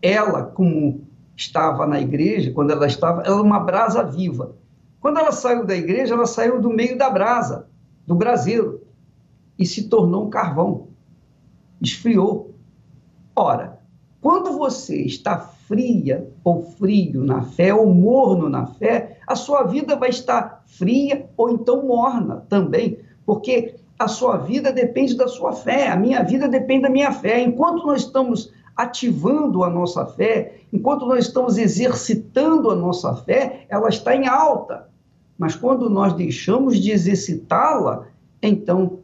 Ela, 0.00 0.44
como 0.44 1.00
estava 1.34 1.88
na 1.88 2.00
igreja, 2.00 2.52
quando 2.52 2.70
ela 2.70 2.86
estava, 2.86 3.22
ela 3.22 3.34
era 3.34 3.42
uma 3.42 3.58
brasa 3.58 4.04
viva. 4.04 4.54
Quando 5.06 5.18
ela 5.20 5.30
saiu 5.30 5.64
da 5.64 5.76
igreja, 5.76 6.14
ela 6.14 6.26
saiu 6.26 6.60
do 6.60 6.68
meio 6.68 6.98
da 6.98 7.08
brasa, 7.08 7.68
do 8.04 8.16
braseiro, 8.16 8.82
e 9.56 9.64
se 9.64 9.88
tornou 9.88 10.26
um 10.26 10.30
carvão. 10.30 10.88
Esfriou. 11.80 12.56
Ora, 13.36 13.78
quando 14.20 14.58
você 14.58 14.96
está 15.02 15.38
fria 15.38 16.28
ou 16.42 16.60
frio 16.72 17.22
na 17.22 17.42
fé, 17.42 17.72
ou 17.72 17.86
morno 17.86 18.48
na 18.48 18.66
fé, 18.66 19.20
a 19.28 19.36
sua 19.36 19.62
vida 19.62 19.94
vai 19.94 20.08
estar 20.08 20.64
fria 20.66 21.30
ou 21.36 21.50
então 21.50 21.86
morna 21.86 22.44
também, 22.48 22.98
porque 23.24 23.76
a 23.96 24.08
sua 24.08 24.38
vida 24.38 24.72
depende 24.72 25.16
da 25.16 25.28
sua 25.28 25.52
fé, 25.52 25.86
a 25.86 25.96
minha 25.96 26.20
vida 26.24 26.48
depende 26.48 26.82
da 26.82 26.90
minha 26.90 27.12
fé. 27.12 27.40
Enquanto 27.40 27.86
nós 27.86 28.02
estamos 28.02 28.52
ativando 28.74 29.62
a 29.62 29.70
nossa 29.70 30.04
fé, 30.04 30.62
enquanto 30.72 31.06
nós 31.06 31.26
estamos 31.26 31.58
exercitando 31.58 32.72
a 32.72 32.74
nossa 32.74 33.14
fé, 33.14 33.66
ela 33.68 33.88
está 33.88 34.12
em 34.12 34.26
alta. 34.26 34.95
Mas 35.38 35.54
quando 35.54 35.90
nós 35.90 36.14
deixamos 36.14 36.78
de 36.78 36.90
exercitá-la, 36.90 38.06
então 38.42 39.00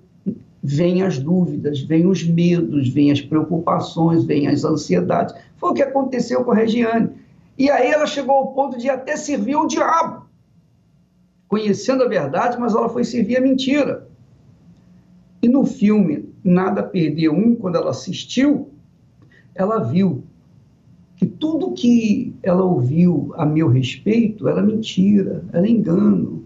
vêm 0.63 1.03
as 1.03 1.19
dúvidas, 1.19 1.81
vêm 1.81 2.07
os 2.07 2.23
medos, 2.23 2.89
vêm 2.89 3.11
as 3.11 3.21
preocupações, 3.21 4.25
vêm 4.25 4.47
as 4.47 4.65
ansiedades. 4.65 5.35
Foi 5.57 5.71
o 5.71 5.75
que 5.75 5.83
aconteceu 5.83 6.45
com 6.45 6.53
a 6.53 6.55
Regiane. 6.55 7.11
E 7.59 7.71
aí 7.71 7.91
ela 7.91 8.07
chegou 8.07 8.37
ao 8.37 8.53
ponto 8.55 8.79
de 8.79 8.89
até 8.89 9.17
servir 9.17 9.55
ao 9.55 9.67
diabo, 9.67 10.27
conhecendo 11.49 12.05
a 12.05 12.09
verdade, 12.09 12.59
mas 12.59 12.75
ela 12.75 12.89
foi 12.89 13.05
servir 13.05 13.37
a 13.37 13.41
mentira. 13.41 14.09
E 15.43 15.49
no 15.49 15.67
filme 15.67 16.33
Nada 16.43 16.83
Perdeu 16.83 17.33
Um, 17.35 17.55
quando 17.55 17.77
ela 17.77 17.91
assistiu, 17.91 18.71
ela 19.55 19.79
viu 19.81 20.25
que 21.23 21.27
tudo 21.29 21.71
que 21.71 22.35
ela 22.43 22.65
ouviu 22.65 23.33
a 23.37 23.47
meu 23.47 23.69
respeito 23.69 24.49
era 24.49 24.61
mentira, 24.61 25.45
era 25.53 25.69
engano. 25.69 26.43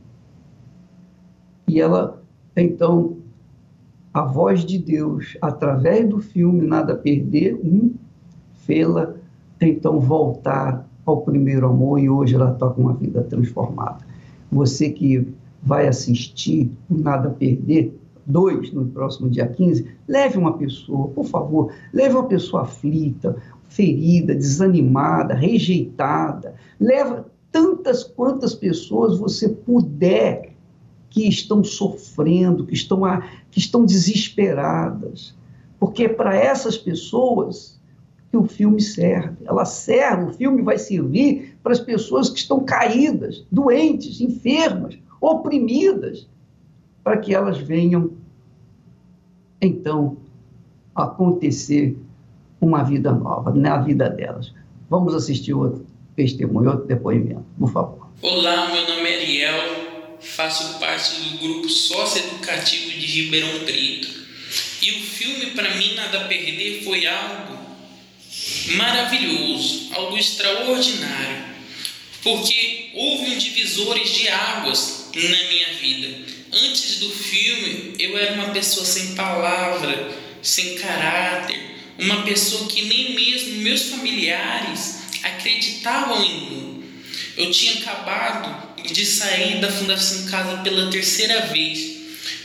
E 1.66 1.80
ela, 1.80 2.22
então, 2.54 3.16
a 4.12 4.20
voz 4.20 4.66
de 4.66 4.76
Deus, 4.76 5.38
através 5.40 6.06
do 6.06 6.20
filme 6.20 6.66
Nada 6.66 6.94
Perder, 6.94 7.54
um, 7.54 7.94
fê-la 8.66 9.14
então 9.58 9.98
voltar 9.98 10.86
ao 11.06 11.22
primeiro 11.22 11.66
amor 11.68 11.98
e 11.98 12.10
hoje 12.10 12.34
ela 12.34 12.52
está 12.52 12.68
com 12.68 12.82
uma 12.82 12.92
vida 12.92 13.22
transformada. 13.22 14.04
Você 14.52 14.90
que 14.90 15.26
vai 15.62 15.88
assistir 15.88 16.70
o 16.90 16.98
Nada 16.98 17.30
Perder, 17.30 17.94
dois, 18.26 18.72
no 18.72 18.84
próximo 18.86 19.30
dia 19.30 19.46
15, 19.46 19.86
leve 20.06 20.36
uma 20.36 20.52
pessoa, 20.58 21.08
por 21.08 21.24
favor, 21.24 21.72
leve 21.94 22.14
uma 22.14 22.26
pessoa 22.26 22.62
aflita, 22.62 23.36
ferida, 23.68 24.34
desanimada, 24.34 25.34
rejeitada, 25.34 26.54
leva 26.78 27.26
tantas 27.50 28.04
quantas 28.04 28.54
pessoas 28.54 29.18
você 29.18 29.48
puder 29.48 30.54
que 31.10 31.26
estão 31.28 31.64
sofrendo, 31.64 32.66
que 32.66 32.74
estão, 32.74 33.00
que 33.50 33.58
estão 33.58 33.84
desesperadas. 33.84 35.34
Porque 35.78 36.04
é 36.04 36.08
para 36.08 36.36
essas 36.36 36.76
pessoas 36.76 37.80
que 38.30 38.36
o 38.36 38.44
filme 38.44 38.80
serve. 38.80 39.36
Ela 39.46 39.64
serve, 39.64 40.24
o 40.24 40.34
filme 40.34 40.62
vai 40.62 40.78
servir 40.78 41.56
para 41.62 41.72
as 41.72 41.80
pessoas 41.80 42.28
que 42.28 42.38
estão 42.38 42.60
caídas, 42.60 43.46
doentes, 43.50 44.20
enfermas, 44.20 44.98
oprimidas, 45.20 46.28
para 47.02 47.16
que 47.16 47.34
elas 47.34 47.58
venham, 47.58 48.10
então, 49.60 50.18
acontecer 50.94 51.96
uma 52.60 52.82
vida 52.82 53.12
nova 53.12 53.52
na 53.52 53.78
vida 53.78 54.08
delas. 54.08 54.52
Vamos 54.88 55.14
assistir 55.14 55.52
outro 55.52 55.86
testemunho, 56.14 56.70
outro 56.70 56.86
depoimento, 56.86 57.44
por 57.58 57.72
favor. 57.72 58.08
Olá, 58.22 58.68
meu 58.72 58.88
nome 58.88 59.10
é 59.10 59.16
Ariel, 59.16 60.16
faço 60.20 60.78
parte 60.78 61.20
do 61.20 61.38
grupo 61.38 61.68
socioeducativo 61.68 62.90
de 62.90 63.06
Ribeirão 63.06 63.60
Preto. 63.64 64.08
E 64.82 64.90
o 64.92 65.00
filme, 65.00 65.46
para 65.46 65.74
mim, 65.74 65.94
Nada 65.94 66.22
a 66.22 66.24
Perder, 66.24 66.82
foi 66.84 67.06
algo 67.06 67.58
maravilhoso, 68.76 69.90
algo 69.94 70.16
extraordinário, 70.16 71.44
porque 72.22 72.90
houve 72.94 73.32
um 73.32 73.38
divisores 73.38 74.10
de 74.10 74.28
águas 74.28 75.10
na 75.14 75.48
minha 75.48 75.72
vida. 75.80 76.08
Antes 76.52 77.00
do 77.00 77.10
filme, 77.10 77.94
eu 77.98 78.16
era 78.16 78.34
uma 78.34 78.50
pessoa 78.50 78.86
sem 78.86 79.14
palavra, 79.14 80.10
sem 80.40 80.76
caráter, 80.76 81.75
uma 81.98 82.22
pessoa 82.22 82.66
que 82.68 82.82
nem 82.82 83.14
mesmo 83.14 83.56
meus 83.56 83.84
familiares 83.84 84.96
acreditavam 85.22 86.24
em 86.24 86.50
mim. 86.50 86.84
Eu 87.36 87.50
tinha 87.50 87.74
acabado 87.74 88.82
de 88.82 89.04
sair 89.04 89.60
da 89.60 89.70
Fundação 89.70 90.26
Casa 90.26 90.58
pela 90.58 90.90
terceira 90.90 91.46
vez 91.46 91.96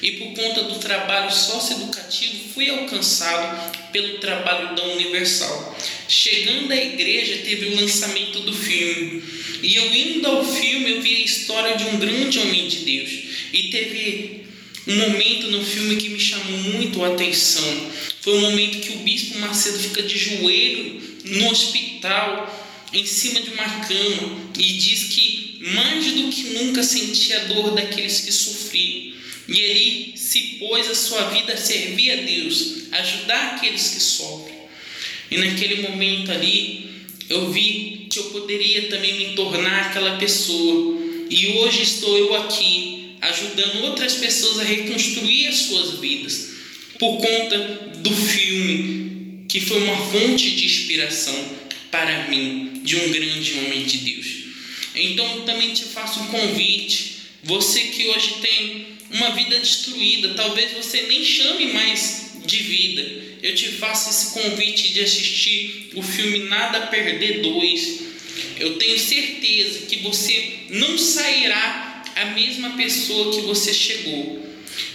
e 0.02 0.12
por 0.14 0.34
conta 0.34 0.64
do 0.64 0.80
trabalho 0.80 1.32
socioeducativo 1.32 2.54
fui 2.54 2.70
alcançado 2.70 3.92
pelo 3.92 4.18
trabalho 4.20 4.76
da 4.76 4.84
Universal. 4.84 5.78
Chegando 6.08 6.72
à 6.72 6.76
igreja 6.76 7.44
teve 7.44 7.68
o 7.68 7.82
lançamento 7.82 8.40
do 8.42 8.54
filme 8.54 9.24
e 9.62 9.76
eu 9.76 9.94
indo 9.94 10.28
ao 10.28 10.44
filme 10.44 10.92
eu 10.92 11.02
vi 11.02 11.16
a 11.16 11.26
história 11.26 11.78
de 11.78 11.86
um 11.86 11.98
grande 11.98 12.40
homem 12.40 12.68
de 12.68 12.78
Deus 12.80 13.10
e 13.54 13.64
teve 13.70 14.41
um 14.88 14.96
momento 14.96 15.52
no 15.52 15.64
filme 15.64 15.96
que 15.98 16.10
me 16.10 16.20
chamou 16.20 16.58
muito 16.58 17.04
a 17.04 17.14
atenção. 17.14 17.92
Foi 18.22 18.38
o 18.38 18.42
momento 18.42 18.80
que 18.80 18.94
o 18.94 19.00
bispo 19.00 19.40
Macedo 19.40 19.80
fica 19.80 20.02
de 20.04 20.18
joelho 20.18 21.02
no 21.26 21.52
hospital, 21.52 22.88
em 22.94 23.06
cima 23.06 23.42
de 23.42 23.52
uma 23.52 23.86
cama, 23.86 24.52
e 24.58 24.64
diz 24.74 25.04
que 25.14 25.60
mais 25.74 26.06
do 26.06 26.30
que 26.30 26.44
nunca 26.56 26.84
sentia 26.84 27.42
a 27.42 27.44
dor 27.46 27.76
daqueles 27.76 28.22
que 28.22 28.32
sofriam. 28.32 29.14
E 29.48 29.60
ele 29.60 30.14
se 30.16 30.40
pôs 30.60 30.90
a 30.90 30.96
sua 30.96 31.30
vida 31.30 31.54
a 31.54 31.58
servir 31.58 32.12
a 32.12 32.16
Deus, 32.16 32.84
ajudar 32.92 33.56
aqueles 33.56 33.90
que 33.90 34.00
sofrem. 34.00 34.56
E 35.30 35.38
naquele 35.38 35.84
momento 35.84 36.32
ali, 36.32 36.90
eu 37.30 37.52
vi 37.52 38.08
que 38.10 38.20
eu 38.20 38.24
poderia 38.26 38.90
também 38.90 39.18
me 39.18 39.36
tornar 39.36 39.88
aquela 39.88 40.18
pessoa. 40.18 41.00
E 41.30 41.48
hoje 41.58 41.84
estou 41.84 42.18
eu 42.18 42.36
aqui, 42.36 43.01
ajudando 43.22 43.84
outras 43.84 44.16
pessoas 44.16 44.60
a 44.60 44.64
reconstruir 44.64 45.48
as 45.48 45.56
suas 45.56 46.00
vidas, 46.00 46.50
por 46.98 47.18
conta 47.18 47.58
do 47.98 48.16
filme, 48.16 49.46
que 49.48 49.60
foi 49.62 49.82
uma 49.84 49.98
fonte 50.12 50.52
de 50.52 50.66
inspiração 50.66 51.36
para 51.92 52.28
mim, 52.28 52.82
de 52.84 52.96
um 52.96 53.12
grande 53.12 53.54
homem 53.60 53.84
de 53.84 53.98
Deus. 53.98 54.28
Então 54.96 55.42
também 55.42 55.74
te 55.74 55.86
faço 55.86 56.20
um 56.20 56.28
convite. 56.28 57.22
Você 57.44 57.80
que 57.80 58.08
hoje 58.08 58.36
tem 58.42 58.88
uma 59.12 59.32
vida 59.32 59.60
destruída, 59.60 60.34
talvez 60.36 60.72
você 60.74 61.04
nem 61.04 61.24
chame 61.24 61.74
mais 61.74 62.32
de 62.46 62.58
vida. 62.58 63.02
Eu 63.42 63.56
te 63.56 63.68
faço 63.70 64.10
esse 64.10 64.34
convite 64.40 64.94
de 64.94 65.02
assistir 65.02 65.90
o 65.96 66.02
filme 66.02 66.40
Nada 66.48 66.88
Perder 66.88 67.42
2. 67.42 68.02
Eu 68.60 68.78
tenho 68.78 69.00
certeza 69.00 69.86
que 69.88 69.98
você 69.98 70.60
não 70.70 70.98
sairá 70.98 71.81
a 72.22 72.26
mesma 72.32 72.72
pessoa 72.72 73.34
que 73.34 73.42
você 73.42 73.74
chegou. 73.74 74.46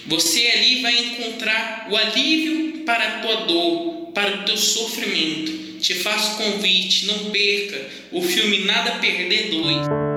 Você 0.06 0.46
ali 0.46 0.82
vai 0.82 0.98
encontrar 0.98 1.88
o 1.90 1.96
alívio 1.96 2.84
para 2.84 3.04
a 3.06 3.18
tua 3.20 3.36
dor, 3.46 4.10
para 4.14 4.40
o 4.40 4.44
teu 4.44 4.56
sofrimento 4.56 5.66
te 5.80 5.94
faço 5.94 6.36
convite, 6.36 7.06
não 7.06 7.30
perca 7.30 7.80
o 8.10 8.22
filme 8.22 8.64
Nada 8.64 8.98
Perder 8.98 9.50
2. 9.50 10.15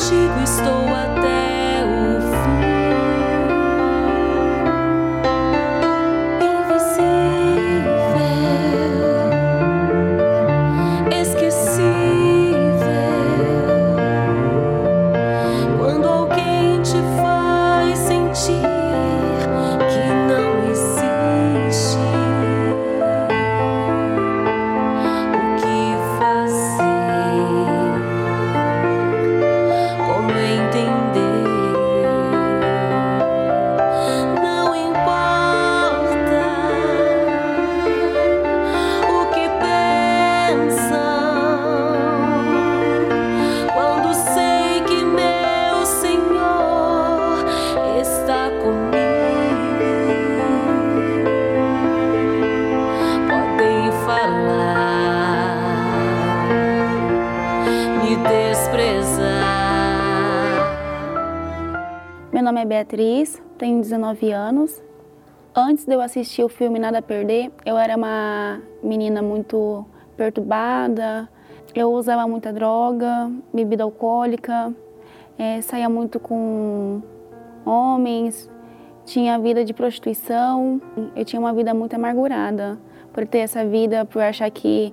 ci 0.00 0.16
questo 0.34 0.80
9 64.10 64.32
anos. 64.32 64.82
Antes 65.54 65.84
de 65.84 65.94
eu 65.94 66.00
assistir 66.00 66.42
o 66.42 66.48
filme 66.48 66.80
Nada 66.80 66.98
a 66.98 67.02
Perder, 67.02 67.52
eu 67.64 67.78
era 67.78 67.96
uma 67.96 68.60
menina 68.82 69.22
muito 69.22 69.84
perturbada, 70.16 71.28
eu 71.74 71.92
usava 71.92 72.26
muita 72.26 72.52
droga, 72.52 73.30
bebida 73.54 73.84
alcoólica, 73.84 74.74
é, 75.38 75.60
saía 75.60 75.88
muito 75.88 76.18
com 76.18 77.00
homens, 77.64 78.50
tinha 79.04 79.38
vida 79.38 79.64
de 79.64 79.72
prostituição, 79.72 80.80
eu 81.14 81.24
tinha 81.24 81.38
uma 81.38 81.52
vida 81.52 81.72
muito 81.72 81.94
amargurada 81.94 82.78
por 83.12 83.24
ter 83.26 83.38
essa 83.38 83.64
vida, 83.64 84.04
por 84.04 84.22
achar 84.22 84.50
que 84.50 84.92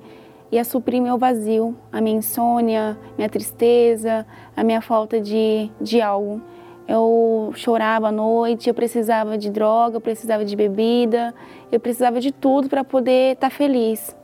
ia 0.51 0.63
suprir 0.63 1.01
meu 1.01 1.17
vazio, 1.17 1.75
a 1.91 1.99
minha 1.99 2.17
insônia, 2.17 2.95
minha 3.17 3.29
tristeza, 3.29 4.27
a 4.55 4.63
minha 4.63 4.81
falta 4.81 5.19
de, 5.19 5.71
de 5.81 6.01
algo. 6.01 6.39
Eu 6.87 7.51
chorava 7.55 8.07
à 8.07 8.11
noite, 8.11 8.69
eu 8.69 8.73
precisava 8.73 9.37
de 9.37 9.49
droga, 9.49 9.97
eu 9.97 10.01
precisava 10.01 10.45
de 10.45 10.55
bebida, 10.55 11.33
eu 11.69 11.79
precisava 11.79 12.21
de 12.21 12.31
tudo 12.31 12.69
para 12.69 12.83
poder 12.83 13.33
estar 13.33 13.49
tá 13.49 13.55
feliz. 13.55 14.15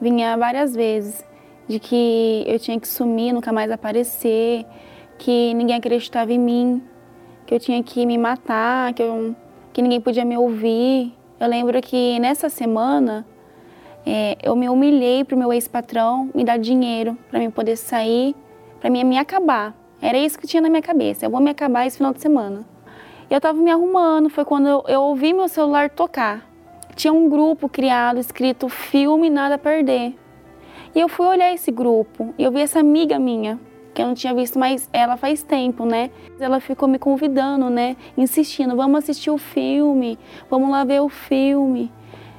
Vinha 0.00 0.36
várias 0.36 0.74
vezes 0.74 1.24
de 1.66 1.78
que 1.78 2.44
eu 2.46 2.58
tinha 2.58 2.78
que 2.78 2.86
sumir, 2.86 3.32
nunca 3.32 3.52
mais 3.52 3.70
aparecer, 3.70 4.64
que 5.18 5.52
ninguém 5.54 5.76
acreditava 5.76 6.32
em 6.32 6.38
mim, 6.38 6.82
que 7.46 7.54
eu 7.54 7.58
tinha 7.58 7.82
que 7.82 8.06
me 8.06 8.16
matar, 8.16 8.92
que, 8.94 9.02
eu, 9.02 9.34
que 9.72 9.82
ninguém 9.82 10.00
podia 10.00 10.24
me 10.24 10.36
ouvir. 10.36 11.12
Eu 11.40 11.48
lembro 11.48 11.80
que 11.80 12.20
nessa 12.20 12.48
semana 12.48 13.26
é, 14.06 14.36
eu 14.42 14.54
me 14.54 14.68
humilhei 14.68 15.24
para 15.24 15.34
o 15.34 15.38
meu 15.38 15.52
ex-patrão 15.52 16.30
me 16.34 16.44
dar 16.44 16.58
dinheiro 16.58 17.16
para 17.30 17.40
mim 17.40 17.50
poder 17.50 17.76
sair, 17.76 18.34
para 18.80 18.90
mim 18.90 19.02
me 19.04 19.18
acabar. 19.18 19.81
Era 20.02 20.18
isso 20.18 20.36
que 20.36 20.48
tinha 20.48 20.60
na 20.60 20.68
minha 20.68 20.82
cabeça. 20.82 21.24
Eu 21.24 21.30
vou 21.30 21.40
me 21.40 21.50
acabar 21.50 21.86
esse 21.86 21.96
final 21.96 22.12
de 22.12 22.20
semana. 22.20 22.66
Eu 23.30 23.36
estava 23.36 23.58
me 23.62 23.70
arrumando, 23.70 24.28
foi 24.28 24.44
quando 24.44 24.66
eu, 24.66 24.84
eu 24.88 25.00
ouvi 25.00 25.32
meu 25.32 25.48
celular 25.48 25.88
tocar. 25.88 26.44
Tinha 26.96 27.12
um 27.12 27.28
grupo 27.28 27.68
criado 27.68 28.18
escrito 28.18 28.68
Filme 28.68 29.30
Nada 29.30 29.54
a 29.54 29.58
Perder. 29.58 30.14
E 30.92 31.00
eu 31.00 31.08
fui 31.08 31.26
olhar 31.26 31.54
esse 31.54 31.70
grupo 31.70 32.34
e 32.36 32.42
eu 32.42 32.50
vi 32.50 32.60
essa 32.60 32.80
amiga 32.80 33.18
minha, 33.18 33.58
que 33.94 34.02
eu 34.02 34.06
não 34.06 34.14
tinha 34.14 34.34
visto 34.34 34.58
mais 34.58 34.90
ela 34.92 35.16
faz 35.16 35.42
tempo, 35.42 35.86
né? 35.86 36.10
Ela 36.38 36.60
ficou 36.60 36.88
me 36.88 36.98
convidando, 36.98 37.70
né? 37.70 37.96
Insistindo, 38.18 38.76
vamos 38.76 38.98
assistir 38.98 39.30
o 39.30 39.38
filme, 39.38 40.18
vamos 40.50 40.68
lá 40.68 40.84
ver 40.84 41.00
o 41.00 41.08
filme. 41.08 41.90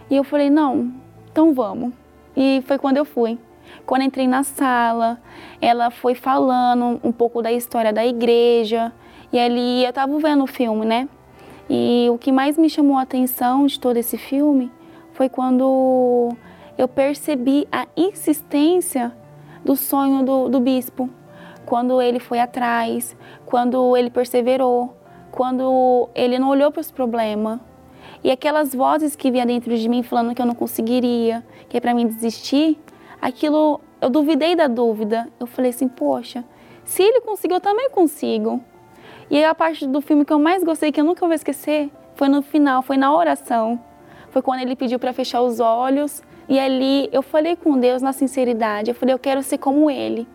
E 0.10 0.16
eu 0.16 0.24
falei, 0.24 0.50
não, 0.50 0.94
então 1.32 1.54
vamos. 1.54 1.94
E 2.36 2.62
foi 2.68 2.78
quando 2.78 2.98
eu 2.98 3.06
fui. 3.06 3.40
Quando 3.86 4.04
entrei 4.04 4.28
na 4.28 4.44
sala, 4.44 5.22
ela 5.62 5.90
foi 5.90 6.16
falando 6.16 7.00
um 7.04 7.12
pouco 7.12 7.42
da 7.42 7.52
história 7.52 7.92
da 7.92 8.06
igreja. 8.06 8.92
E 9.32 9.40
ali 9.40 9.84
eu 9.84 9.90
estava 9.90 10.18
vendo 10.20 10.44
o 10.44 10.48
filme, 10.48 10.86
né? 10.86 11.08
E 11.70 12.08
o 12.10 12.18
que 12.18 12.32
mais 12.32 12.58
me 12.58 12.70
chamou 12.70 12.98
a 12.98 13.02
atenção 13.02 13.66
de 13.66 13.80
todo 13.80 13.98
esse 13.98 14.18
filme 14.18 14.72
foi 15.14 15.30
quando 15.30 16.36
eu 16.78 16.88
percebi 16.88 17.68
a 17.72 17.88
insistência 17.96 19.14
do 19.64 19.76
sonho 19.76 20.24
do, 20.24 20.50
do 20.50 20.60
bispo. 20.60 21.10
Quando 21.66 22.02
ele 22.02 22.20
foi 22.20 22.40
atrás, 22.40 23.16
quando 23.46 23.96
ele 23.96 24.10
perseverou, 24.10 24.96
quando 25.32 26.10
ele 26.14 26.38
não 26.38 26.50
olhou 26.50 26.72
para 26.72 26.82
os 26.82 26.92
problemas, 26.92 27.60
e 28.24 28.32
aquelas 28.32 28.74
vozes 28.74 29.16
que 29.16 29.32
vinha 29.32 29.46
dentro 29.46 29.76
de 29.76 29.90
mim 29.90 30.04
falando 30.04 30.34
que 30.36 30.42
eu 30.42 30.46
não 30.46 30.56
conseguiria, 30.56 31.44
que 31.68 31.78
é 31.78 31.80
para 31.80 31.94
mim 31.94 32.08
desistir, 32.08 32.78
aquilo 33.24 33.80
eu 34.02 34.10
duvidei 34.10 34.54
da 34.54 34.68
dúvida. 34.68 35.30
Eu 35.40 35.48
falei 35.48 35.70
assim, 35.70 35.88
poxa, 35.88 36.44
se 36.84 37.02
ele 37.02 37.22
conseguiu, 37.22 37.58
eu 37.58 37.62
também 37.62 37.90
consigo. 37.90 38.62
E 39.32 39.42
a 39.44 39.56
parte 39.56 39.88
do 39.88 40.02
filme 40.02 40.26
que 40.26 40.34
eu 40.34 40.40
mais 40.40 40.62
gostei, 40.64 40.92
que 40.92 41.00
eu 41.00 41.06
nunca 41.06 41.26
vou 41.26 41.34
esquecer, 41.34 41.90
foi 42.16 42.28
no 42.28 42.42
final, 42.42 42.82
foi 42.82 42.98
na 42.98 43.16
oração. 43.16 43.80
Foi 44.30 44.42
quando 44.42 44.60
ele 44.60 44.76
pediu 44.76 45.00
para 45.00 45.14
fechar 45.14 45.42
os 45.42 45.62
olhos 45.62 46.22
e 46.50 46.60
ali 46.60 47.08
eu 47.14 47.22
falei 47.22 47.56
com 47.56 47.80
Deus 47.80 48.02
na 48.02 48.12
sinceridade. 48.12 48.92
Eu 48.92 48.96
falei, 48.96 49.16
eu 49.16 49.20
quero 49.20 49.42
ser 49.42 49.58
como 49.58 49.90
ele. 49.90 50.28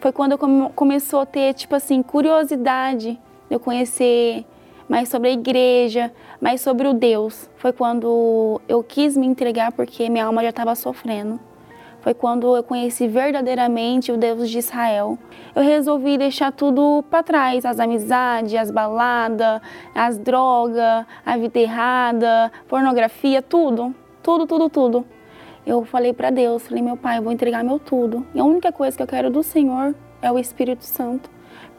Foi 0.00 0.10
quando 0.10 0.32
eu 0.32 0.38
come, 0.38 0.68
começou 0.74 1.20
a 1.20 1.26
ter 1.26 1.54
tipo 1.54 1.76
assim 1.76 2.02
curiosidade 2.02 3.12
de 3.48 3.54
eu 3.54 3.60
conhecer 3.60 4.44
mais 4.88 5.08
sobre 5.08 5.28
a 5.28 5.32
igreja, 5.32 6.12
mais 6.40 6.60
sobre 6.60 6.88
o 6.88 6.92
Deus. 6.92 7.48
Foi 7.56 7.72
quando 7.72 8.60
eu 8.68 8.82
quis 8.82 9.16
me 9.16 9.26
entregar 9.26 9.70
porque 9.70 10.10
minha 10.10 10.24
alma 10.24 10.42
já 10.42 10.50
estava 10.50 10.74
sofrendo. 10.74 11.51
Foi 12.02 12.12
quando 12.12 12.56
eu 12.56 12.64
conheci 12.64 13.06
verdadeiramente 13.06 14.10
o 14.10 14.16
Deus 14.16 14.50
de 14.50 14.58
Israel. 14.58 15.16
Eu 15.54 15.62
resolvi 15.62 16.18
deixar 16.18 16.50
tudo 16.50 17.04
para 17.08 17.22
trás, 17.22 17.64
as 17.64 17.78
amizades, 17.78 18.54
as 18.56 18.72
baladas, 18.72 19.62
as 19.94 20.18
drogas, 20.18 21.06
a 21.24 21.36
vida 21.36 21.60
errada, 21.60 22.50
pornografia, 22.68 23.40
tudo, 23.40 23.94
tudo, 24.20 24.46
tudo, 24.48 24.68
tudo. 24.68 25.06
Eu 25.64 25.84
falei 25.84 26.12
para 26.12 26.30
Deus, 26.30 26.66
falei, 26.66 26.82
meu 26.82 26.96
pai, 26.96 27.18
eu 27.18 27.22
vou 27.22 27.30
entregar 27.30 27.62
meu 27.62 27.78
tudo. 27.78 28.26
E 28.34 28.40
a 28.40 28.44
única 28.44 28.72
coisa 28.72 28.96
que 28.96 29.02
eu 29.02 29.06
quero 29.06 29.30
do 29.30 29.44
Senhor 29.44 29.94
é 30.20 30.30
o 30.30 30.40
Espírito 30.40 30.84
Santo. 30.84 31.30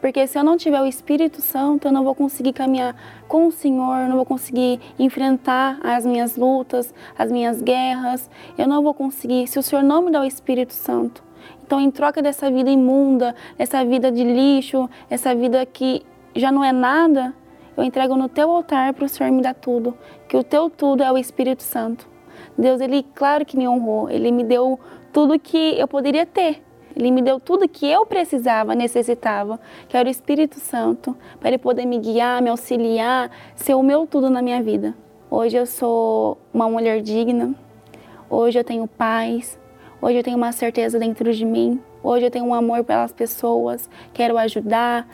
Porque 0.04 0.26
se 0.26 0.38
eu 0.38 0.44
não 0.44 0.58
tiver 0.58 0.82
o 0.82 0.86
Espírito 0.86 1.40
Santo, 1.40 1.88
eu 1.88 1.92
não 1.92 2.04
vou 2.04 2.14
conseguir 2.14 2.52
caminhar 2.52 2.94
com 3.26 3.46
o 3.46 3.50
Senhor, 3.50 4.06
não 4.06 4.16
vou 4.16 4.26
conseguir 4.26 4.78
enfrentar 4.98 5.78
as 5.82 6.04
minhas 6.04 6.36
lutas, 6.36 6.92
as 7.16 7.32
minhas 7.32 7.62
guerras, 7.62 8.28
eu 8.58 8.68
não 8.68 8.82
vou 8.82 8.92
conseguir 8.92 9.46
se 9.46 9.58
o 9.58 9.62
Senhor 9.62 9.82
não 9.82 10.02
me 10.02 10.10
dá 10.10 10.20
o 10.20 10.24
Espírito 10.24 10.74
Santo. 10.74 11.24
Então, 11.62 11.80
em 11.80 11.90
troca 11.90 12.20
dessa 12.20 12.50
vida 12.50 12.68
imunda, 12.68 13.34
dessa 13.56 13.82
vida 13.82 14.12
de 14.12 14.22
lixo, 14.24 14.90
essa 15.08 15.34
vida 15.34 15.64
que 15.64 16.02
já 16.36 16.52
não 16.52 16.62
é 16.62 16.70
nada, 16.70 17.32
eu 17.74 17.82
entrego 17.82 18.14
no 18.14 18.28
teu 18.28 18.50
altar 18.50 18.92
para 18.92 19.06
o 19.06 19.08
Senhor 19.08 19.32
me 19.32 19.40
dar 19.40 19.54
tudo, 19.54 19.96
que 20.28 20.36
o 20.36 20.44
teu 20.44 20.68
tudo 20.68 21.02
é 21.02 21.10
o 21.10 21.16
Espírito 21.16 21.62
Santo. 21.62 22.06
Deus, 22.58 22.78
ele 22.82 23.06
claro 23.14 23.46
que 23.46 23.56
me 23.56 23.66
honrou, 23.66 24.10
ele 24.10 24.30
me 24.30 24.44
deu 24.44 24.78
tudo 25.14 25.40
que 25.40 25.78
eu 25.78 25.88
poderia 25.88 26.26
ter. 26.26 26.62
Ele 26.96 27.10
me 27.10 27.20
deu 27.20 27.40
tudo 27.40 27.68
que 27.68 27.86
eu 27.86 28.06
precisava, 28.06 28.74
necessitava, 28.74 29.58
que 29.88 29.96
era 29.96 30.08
o 30.08 30.10
Espírito 30.10 30.60
Santo, 30.60 31.16
para 31.40 31.48
ele 31.48 31.58
poder 31.58 31.86
me 31.86 31.98
guiar, 31.98 32.40
me 32.40 32.50
auxiliar, 32.50 33.30
ser 33.56 33.74
o 33.74 33.82
meu 33.82 34.06
tudo 34.06 34.30
na 34.30 34.40
minha 34.40 34.62
vida. 34.62 34.94
Hoje 35.30 35.56
eu 35.56 35.66
sou 35.66 36.38
uma 36.52 36.68
mulher 36.68 37.00
digna, 37.00 37.54
hoje 38.30 38.58
eu 38.58 38.64
tenho 38.64 38.86
paz, 38.86 39.58
hoje 40.00 40.18
eu 40.18 40.22
tenho 40.22 40.36
uma 40.36 40.52
certeza 40.52 40.98
dentro 40.98 41.32
de 41.32 41.44
mim, 41.44 41.80
hoje 42.02 42.26
eu 42.26 42.30
tenho 42.30 42.44
um 42.44 42.54
amor 42.54 42.84
pelas 42.84 43.12
pessoas, 43.12 43.90
quero 44.12 44.38
ajudar. 44.38 45.08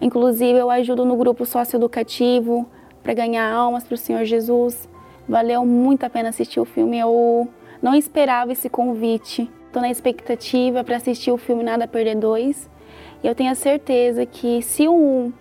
Inclusive, 0.00 0.58
eu 0.58 0.70
ajudo 0.70 1.04
no 1.04 1.16
grupo 1.16 1.46
socioeducativo 1.46 2.66
para 3.02 3.14
ganhar 3.14 3.50
almas 3.50 3.84
para 3.84 3.94
o 3.94 3.98
Senhor 3.98 4.24
Jesus. 4.24 4.88
Valeu 5.28 5.64
muito 5.64 6.04
a 6.04 6.10
pena 6.10 6.28
assistir 6.28 6.60
o 6.60 6.64
filme. 6.64 6.98
Eu 6.98 7.48
não 7.82 7.94
esperava 7.94 8.52
esse 8.52 8.68
convite. 8.68 9.50
Estou 9.76 9.86
na 9.86 9.92
expectativa 9.92 10.82
para 10.82 10.96
assistir 10.96 11.30
o 11.30 11.36
filme 11.36 11.62
Nada 11.62 11.86
Perder 11.86 12.16
2. 12.16 12.70
E 13.22 13.26
eu 13.26 13.34
tenho 13.34 13.52
a 13.52 13.54
certeza 13.54 14.24
que 14.24 14.62
se 14.62 14.88
o 14.88 14.94
1 14.94 15.32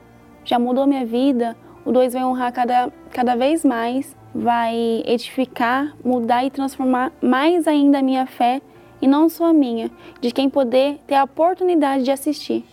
já 0.43 0.59
mudou 0.59 0.86
minha 0.86 1.05
vida, 1.05 1.55
o 1.86 1.91
2 1.93 2.11
vai 2.11 2.25
honrar 2.25 2.51
cada, 2.51 2.91
cada 3.11 3.33
vez 3.38 3.63
mais, 3.63 4.13
vai 4.36 4.75
edificar, 5.05 5.95
mudar 6.03 6.43
e 6.43 6.49
transformar 6.49 7.13
mais 7.21 7.65
ainda 7.65 7.99
a 7.99 8.01
minha 8.01 8.25
fé, 8.25 8.61
e 9.01 9.07
não 9.07 9.29
só 9.29 9.45
a 9.45 9.53
minha, 9.53 9.89
de 10.19 10.31
quem 10.31 10.49
poder 10.49 10.99
ter 11.07 11.15
a 11.15 11.23
oportunidade 11.23 12.03
de 12.03 12.11
assistir. 12.11 12.65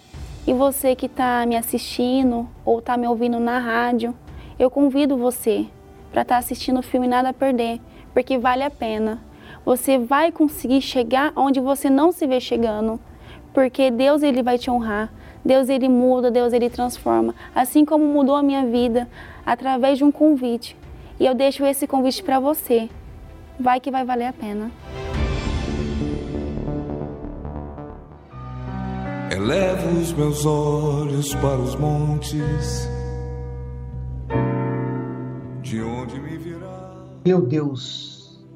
E 0.44 0.52
você 0.52 0.96
que 0.96 1.06
está 1.06 1.46
me 1.46 1.54
assistindo 1.54 2.48
ou 2.64 2.80
está 2.80 2.96
me 2.96 3.06
ouvindo 3.06 3.38
na 3.38 3.60
rádio, 3.60 4.12
eu 4.58 4.68
convido 4.68 5.16
você 5.16 5.66
para 6.10 6.22
estar 6.22 6.34
tá 6.34 6.38
assistindo 6.40 6.80
o 6.80 6.82
filme 6.82 7.06
Nada 7.06 7.28
a 7.28 7.32
Perder, 7.32 7.78
porque 8.12 8.36
vale 8.36 8.64
a 8.64 8.70
pena 8.70 9.22
você 9.64 9.98
vai 9.98 10.32
conseguir 10.32 10.80
chegar 10.80 11.32
onde 11.36 11.60
você 11.60 11.88
não 11.88 12.12
se 12.12 12.26
vê 12.26 12.40
chegando, 12.40 12.98
porque 13.52 13.90
Deus 13.90 14.22
ele 14.22 14.42
vai 14.42 14.58
te 14.58 14.70
honrar. 14.70 15.12
Deus 15.44 15.68
ele 15.68 15.88
muda, 15.88 16.30
Deus 16.30 16.52
ele 16.52 16.70
transforma, 16.70 17.34
assim 17.54 17.84
como 17.84 18.04
mudou 18.04 18.36
a 18.36 18.42
minha 18.42 18.64
vida 18.64 19.08
através 19.44 19.98
de 19.98 20.04
um 20.04 20.12
convite. 20.12 20.76
E 21.18 21.26
eu 21.26 21.34
deixo 21.34 21.64
esse 21.64 21.86
convite 21.86 22.22
para 22.22 22.38
você. 22.38 22.88
Vai 23.58 23.80
que 23.80 23.90
vai 23.90 24.04
valer 24.04 24.26
a 24.26 24.32
pena. 24.32 24.70
Elevo 29.30 29.98
os 29.98 30.12
meus 30.12 30.44
olhos 30.44 31.34
para 31.34 31.56
os 31.56 31.74
montes, 31.74 32.88
de 35.62 35.82
onde 35.82 36.20
me 36.20 36.36
virá. 36.36 36.92
Meu 37.24 37.40
Deus, 37.40 38.11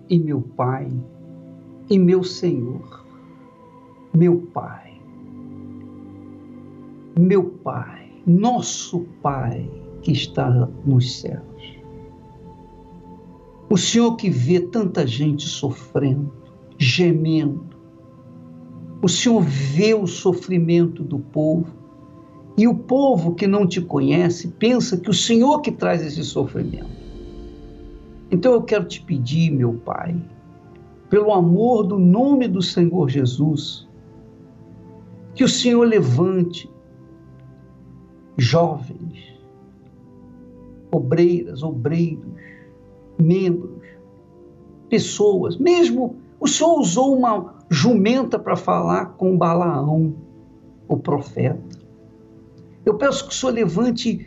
e 0.09 0.19
meu 0.19 0.41
Pai, 0.41 0.91
e 1.89 1.99
meu 1.99 2.23
Senhor, 2.23 3.05
meu 4.15 4.39
Pai, 4.53 5.01
meu 7.19 7.45
Pai, 7.45 8.11
nosso 8.27 9.01
Pai 9.23 9.71
que 10.03 10.13
está 10.13 10.69
nos 10.85 11.21
céus. 11.21 11.77
O 13.69 13.77
Senhor 13.77 14.17
que 14.17 14.31
vê 14.31 14.61
tanta 14.61 15.07
gente 15.07 15.47
sofrendo, 15.49 16.33
gemendo, 16.79 17.65
o 19.03 19.09
Senhor 19.09 19.43
vê 19.43 19.95
o 19.95 20.07
sofrimento 20.07 21.03
do 21.03 21.19
povo 21.19 21.87
E 22.57 22.67
o 22.67 22.75
povo 22.75 23.35
que 23.35 23.47
não 23.47 23.67
te 23.67 23.83
conhece 23.83 24.49
pensa 24.49 24.97
que 24.97 25.11
o 25.11 25.15
Senhor 25.15 25.61
que 25.61 25.71
traz 25.71 26.03
esse 26.03 26.25
sofrimento. 26.25 27.06
Então 28.31 28.53
eu 28.53 28.63
quero 28.63 28.85
te 28.85 29.01
pedir, 29.01 29.51
meu 29.51 29.75
Pai, 29.75 30.17
pelo 31.09 31.33
amor 31.33 31.85
do 31.85 31.99
nome 31.99 32.49
do 32.49 32.61
Senhor 32.61 33.09
Jesus, 33.09 33.87
que 35.35 35.45
o 35.45 35.49
Senhor 35.49 35.87
levante 35.87 36.71
jovens, 38.37 39.39
obreiras, 40.91 41.63
obreiros, 41.63 42.27
membros, 43.19 43.83
pessoas, 44.89 45.57
mesmo 45.57 46.17
o 46.41 46.47
Senhor 46.47 46.79
usou 46.79 47.17
uma 47.17 47.55
jumenta 47.71 48.39
para 48.39 48.57
falar 48.57 49.17
com 49.17 49.37
Balaão, 49.37 50.15
o 50.89 50.97
profeta. 50.97 51.79
Eu 52.85 52.95
peço 52.95 53.27
que 53.27 53.33
o 53.33 53.37
Senhor 53.37 53.53
levante 53.53 54.27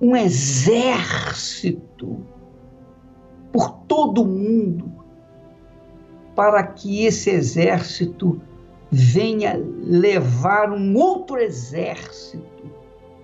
um 0.00 0.14
exército 0.14 2.16
por 3.56 3.70
todo 3.88 4.20
o 4.20 4.26
mundo, 4.26 4.92
para 6.34 6.62
que 6.62 7.06
esse 7.06 7.30
exército 7.30 8.38
venha 8.92 9.58
levar 9.82 10.70
um 10.70 10.94
outro 10.94 11.38
exército 11.38 12.70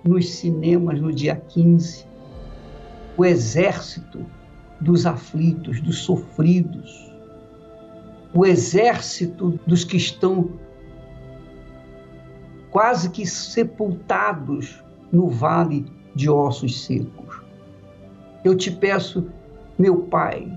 nos 0.03 0.27
cinemas 0.31 0.99
no 0.99 1.13
dia 1.13 1.35
15. 1.35 2.07
O 3.15 3.23
exército 3.23 4.25
dos 4.81 5.05
aflitos, 5.05 5.79
dos 5.79 5.99
sofridos, 5.99 7.13
o 8.33 8.43
exército 8.43 9.59
dos 9.67 9.83
que 9.83 9.97
estão 9.97 10.49
quase 12.71 13.11
que 13.11 13.23
sepultados 13.27 14.83
no 15.11 15.29
vale 15.29 15.85
de 16.15 16.27
ossos 16.27 16.85
secos. 16.85 17.39
Eu 18.43 18.57
te 18.57 18.71
peço, 18.71 19.29
meu 19.77 19.97
Pai, 19.97 20.51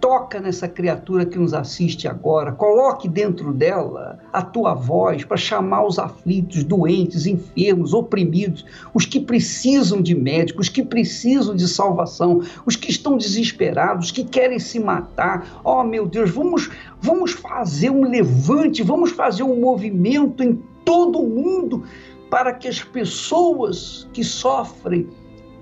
toca 0.00 0.40
nessa 0.40 0.66
criatura 0.66 1.26
que 1.26 1.38
nos 1.38 1.52
assiste 1.52 2.08
agora, 2.08 2.52
coloque 2.52 3.06
dentro 3.06 3.52
dela 3.52 4.18
a 4.32 4.40
tua 4.40 4.72
voz 4.72 5.24
para 5.24 5.36
chamar 5.36 5.86
os 5.86 5.98
aflitos, 5.98 6.64
doentes, 6.64 7.26
enfermos, 7.26 7.92
oprimidos, 7.92 8.64
os 8.94 9.04
que 9.04 9.20
precisam 9.20 10.00
de 10.00 10.14
médicos, 10.14 10.66
os 10.66 10.72
que 10.72 10.82
precisam 10.82 11.54
de 11.54 11.68
salvação, 11.68 12.40
os 12.64 12.76
que 12.76 12.90
estão 12.90 13.16
desesperados, 13.16 14.06
os 14.06 14.12
que 14.12 14.24
querem 14.24 14.58
se 14.58 14.80
matar. 14.80 15.60
Oh, 15.62 15.84
meu 15.84 16.06
Deus, 16.06 16.30
vamos 16.30 16.70
vamos 17.00 17.32
fazer 17.32 17.90
um 17.90 18.08
levante, 18.08 18.82
vamos 18.82 19.10
fazer 19.10 19.42
um 19.42 19.60
movimento 19.60 20.42
em 20.42 20.62
todo 20.84 21.20
o 21.20 21.28
mundo 21.28 21.84
para 22.30 22.54
que 22.54 22.68
as 22.68 22.82
pessoas 22.82 24.08
que 24.12 24.24
sofrem 24.24 25.08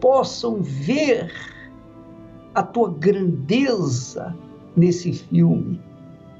possam 0.01 0.59
ver 0.61 1.33
a 2.59 2.63
tua 2.63 2.91
grandeza 2.91 4.37
nesse 4.77 5.13
filme 5.13 5.81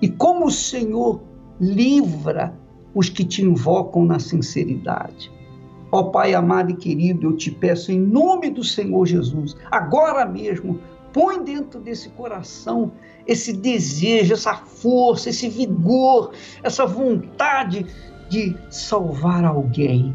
e 0.03 0.09
como 0.09 0.47
o 0.47 0.51
Senhor 0.51 1.23
livra 1.61 2.53
os 2.93 3.09
que 3.09 3.25
te 3.25 3.43
invocam 3.43 4.05
na 4.05 4.19
sinceridade. 4.19 5.31
Ó 5.93 6.05
Pai 6.05 6.35
amado 6.35 6.73
e 6.73 6.77
querido, 6.77 7.29
eu 7.29 7.37
te 7.37 7.53
peço 7.53 7.93
em 7.93 8.01
nome 8.01 8.51
do 8.51 8.65
Senhor 8.65 9.07
Jesus, 9.07 9.57
agora 9.71 10.27
mesmo, 10.27 10.81
põe 11.13 11.43
dentro 11.45 11.79
desse 11.79 12.09
coração 12.11 12.91
esse 13.25 13.53
desejo, 13.53 14.35
essa 14.35 14.55
força, 14.55 15.31
esse 15.31 15.49
vigor, 15.49 16.33
essa 16.65 16.85
vontade 16.85 17.87
de 18.29 18.57
salvar 18.71 19.45
alguém. 19.45 20.13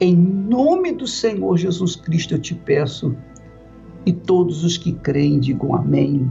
Em 0.00 0.16
nome 0.16 0.90
do 0.90 1.06
Senhor 1.06 1.56
Jesus 1.56 1.94
Cristo 1.94 2.34
eu 2.34 2.40
te 2.40 2.56
peço 2.56 3.14
e 4.04 4.12
todos 4.12 4.64
os 4.64 4.76
que 4.76 4.92
creem 4.92 5.38
digam 5.38 5.74
amém 5.74 6.28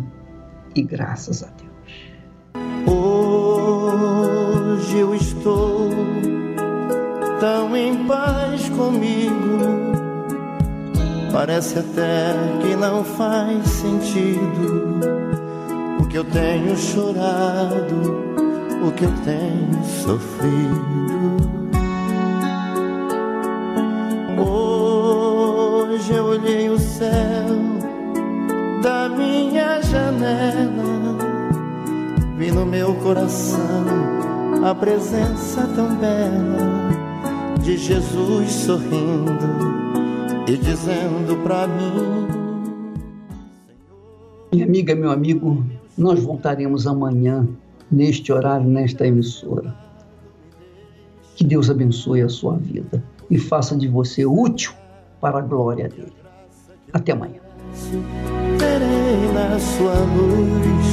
e 0.76 0.82
graças 0.82 1.44
a 1.44 1.48
Deus. 1.48 1.72
Hoje 2.88 4.98
eu 4.98 5.16
estou 5.16 5.90
tão 7.40 7.76
em 7.76 8.06
paz 8.06 8.70
comigo. 8.70 9.32
Parece 11.32 11.80
até 11.80 12.36
que 12.62 12.76
não 12.76 13.04
faz 13.04 13.68
sentido 13.68 15.00
o 16.00 16.08
que 16.08 16.18
eu 16.18 16.26
tenho 16.26 16.76
chorado, 16.76 17.96
o 18.86 18.92
que 18.92 19.06
eu 19.06 19.14
tenho 19.24 19.84
sofrido. 19.86 21.41
Eu 26.14 26.26
olhei 26.26 26.70
o 26.70 26.78
céu 26.78 27.48
da 28.84 29.08
minha 29.08 29.82
janela, 29.82 31.18
vi 32.38 32.52
no 32.52 32.66
meu 32.66 32.94
coração 32.96 33.86
a 34.62 34.76
presença 34.76 35.66
tão 35.74 35.96
bela 35.96 36.90
de 37.64 37.78
Jesus 37.78 38.52
sorrindo 38.52 39.32
e 40.50 40.58
dizendo 40.58 41.42
para 41.44 41.68
mim: 41.68 42.28
Minha 44.52 44.66
amiga, 44.66 44.94
meu 44.94 45.12
amigo, 45.12 45.64
nós 45.98 46.22
voltaremos 46.22 46.88
amanhã, 46.88 47.48
neste 47.90 48.34
horário, 48.34 48.68
nesta 48.68 49.08
emissora. 49.08 49.74
Que 51.38 51.46
Deus 51.46 51.70
abençoe 51.70 52.22
a 52.22 52.28
sua 52.28 52.58
vida 52.58 53.02
e 53.30 53.40
faça 53.40 53.78
de 53.78 53.88
você 53.88 54.26
útil 54.26 54.81
para 55.22 55.38
a 55.38 55.42
glória 55.42 55.88
dele. 55.88 56.12
Até 56.92 57.14
amanhã. 57.14 57.40
Verei 58.58 59.32
na 59.34 59.58
sua 59.60 59.94
luz, 59.94 60.86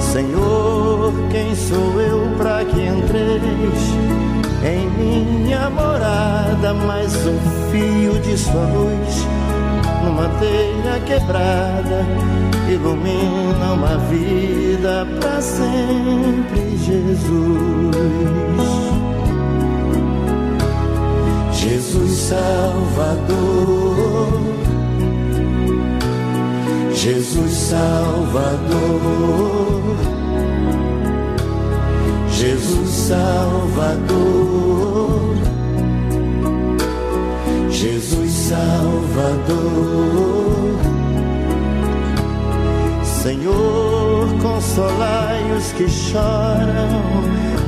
Senhor, 0.00 1.12
quem 1.30 1.54
sou 1.54 2.00
eu 2.00 2.36
para 2.36 2.64
que 2.64 2.80
entreis 2.80 3.94
em 4.62 4.90
minha 4.90 5.70
morada? 5.70 6.74
Mais 6.74 7.14
um 7.26 7.38
fio 7.70 8.18
de 8.20 8.36
sua 8.36 8.66
luz, 8.66 9.26
numa 10.04 10.28
telha 10.38 11.00
quebrada, 11.06 12.04
ilumina 12.68 13.72
uma 13.72 13.96
vida 14.08 15.06
para 15.20 15.40
sempre, 15.40 16.76
Jesus. 16.76 18.75
Jesus 21.68 22.12
Salvador, 22.28 23.34
Jesus 26.94 27.52
Salvador, 27.70 29.16
Jesus 32.30 32.88
Salvador, 33.08 34.54
Jesus 37.68 38.30
Salvador. 38.30 39.96
Senhor, 43.02 44.28
consolai 44.40 45.42
os 45.58 45.72
que 45.72 45.88
choram, 45.88 47.02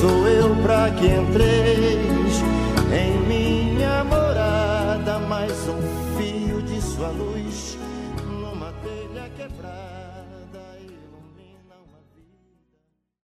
sou 0.00 0.28
eu 0.28 0.54
para 0.62 0.90
que 0.90 1.06
entreis 1.06 2.07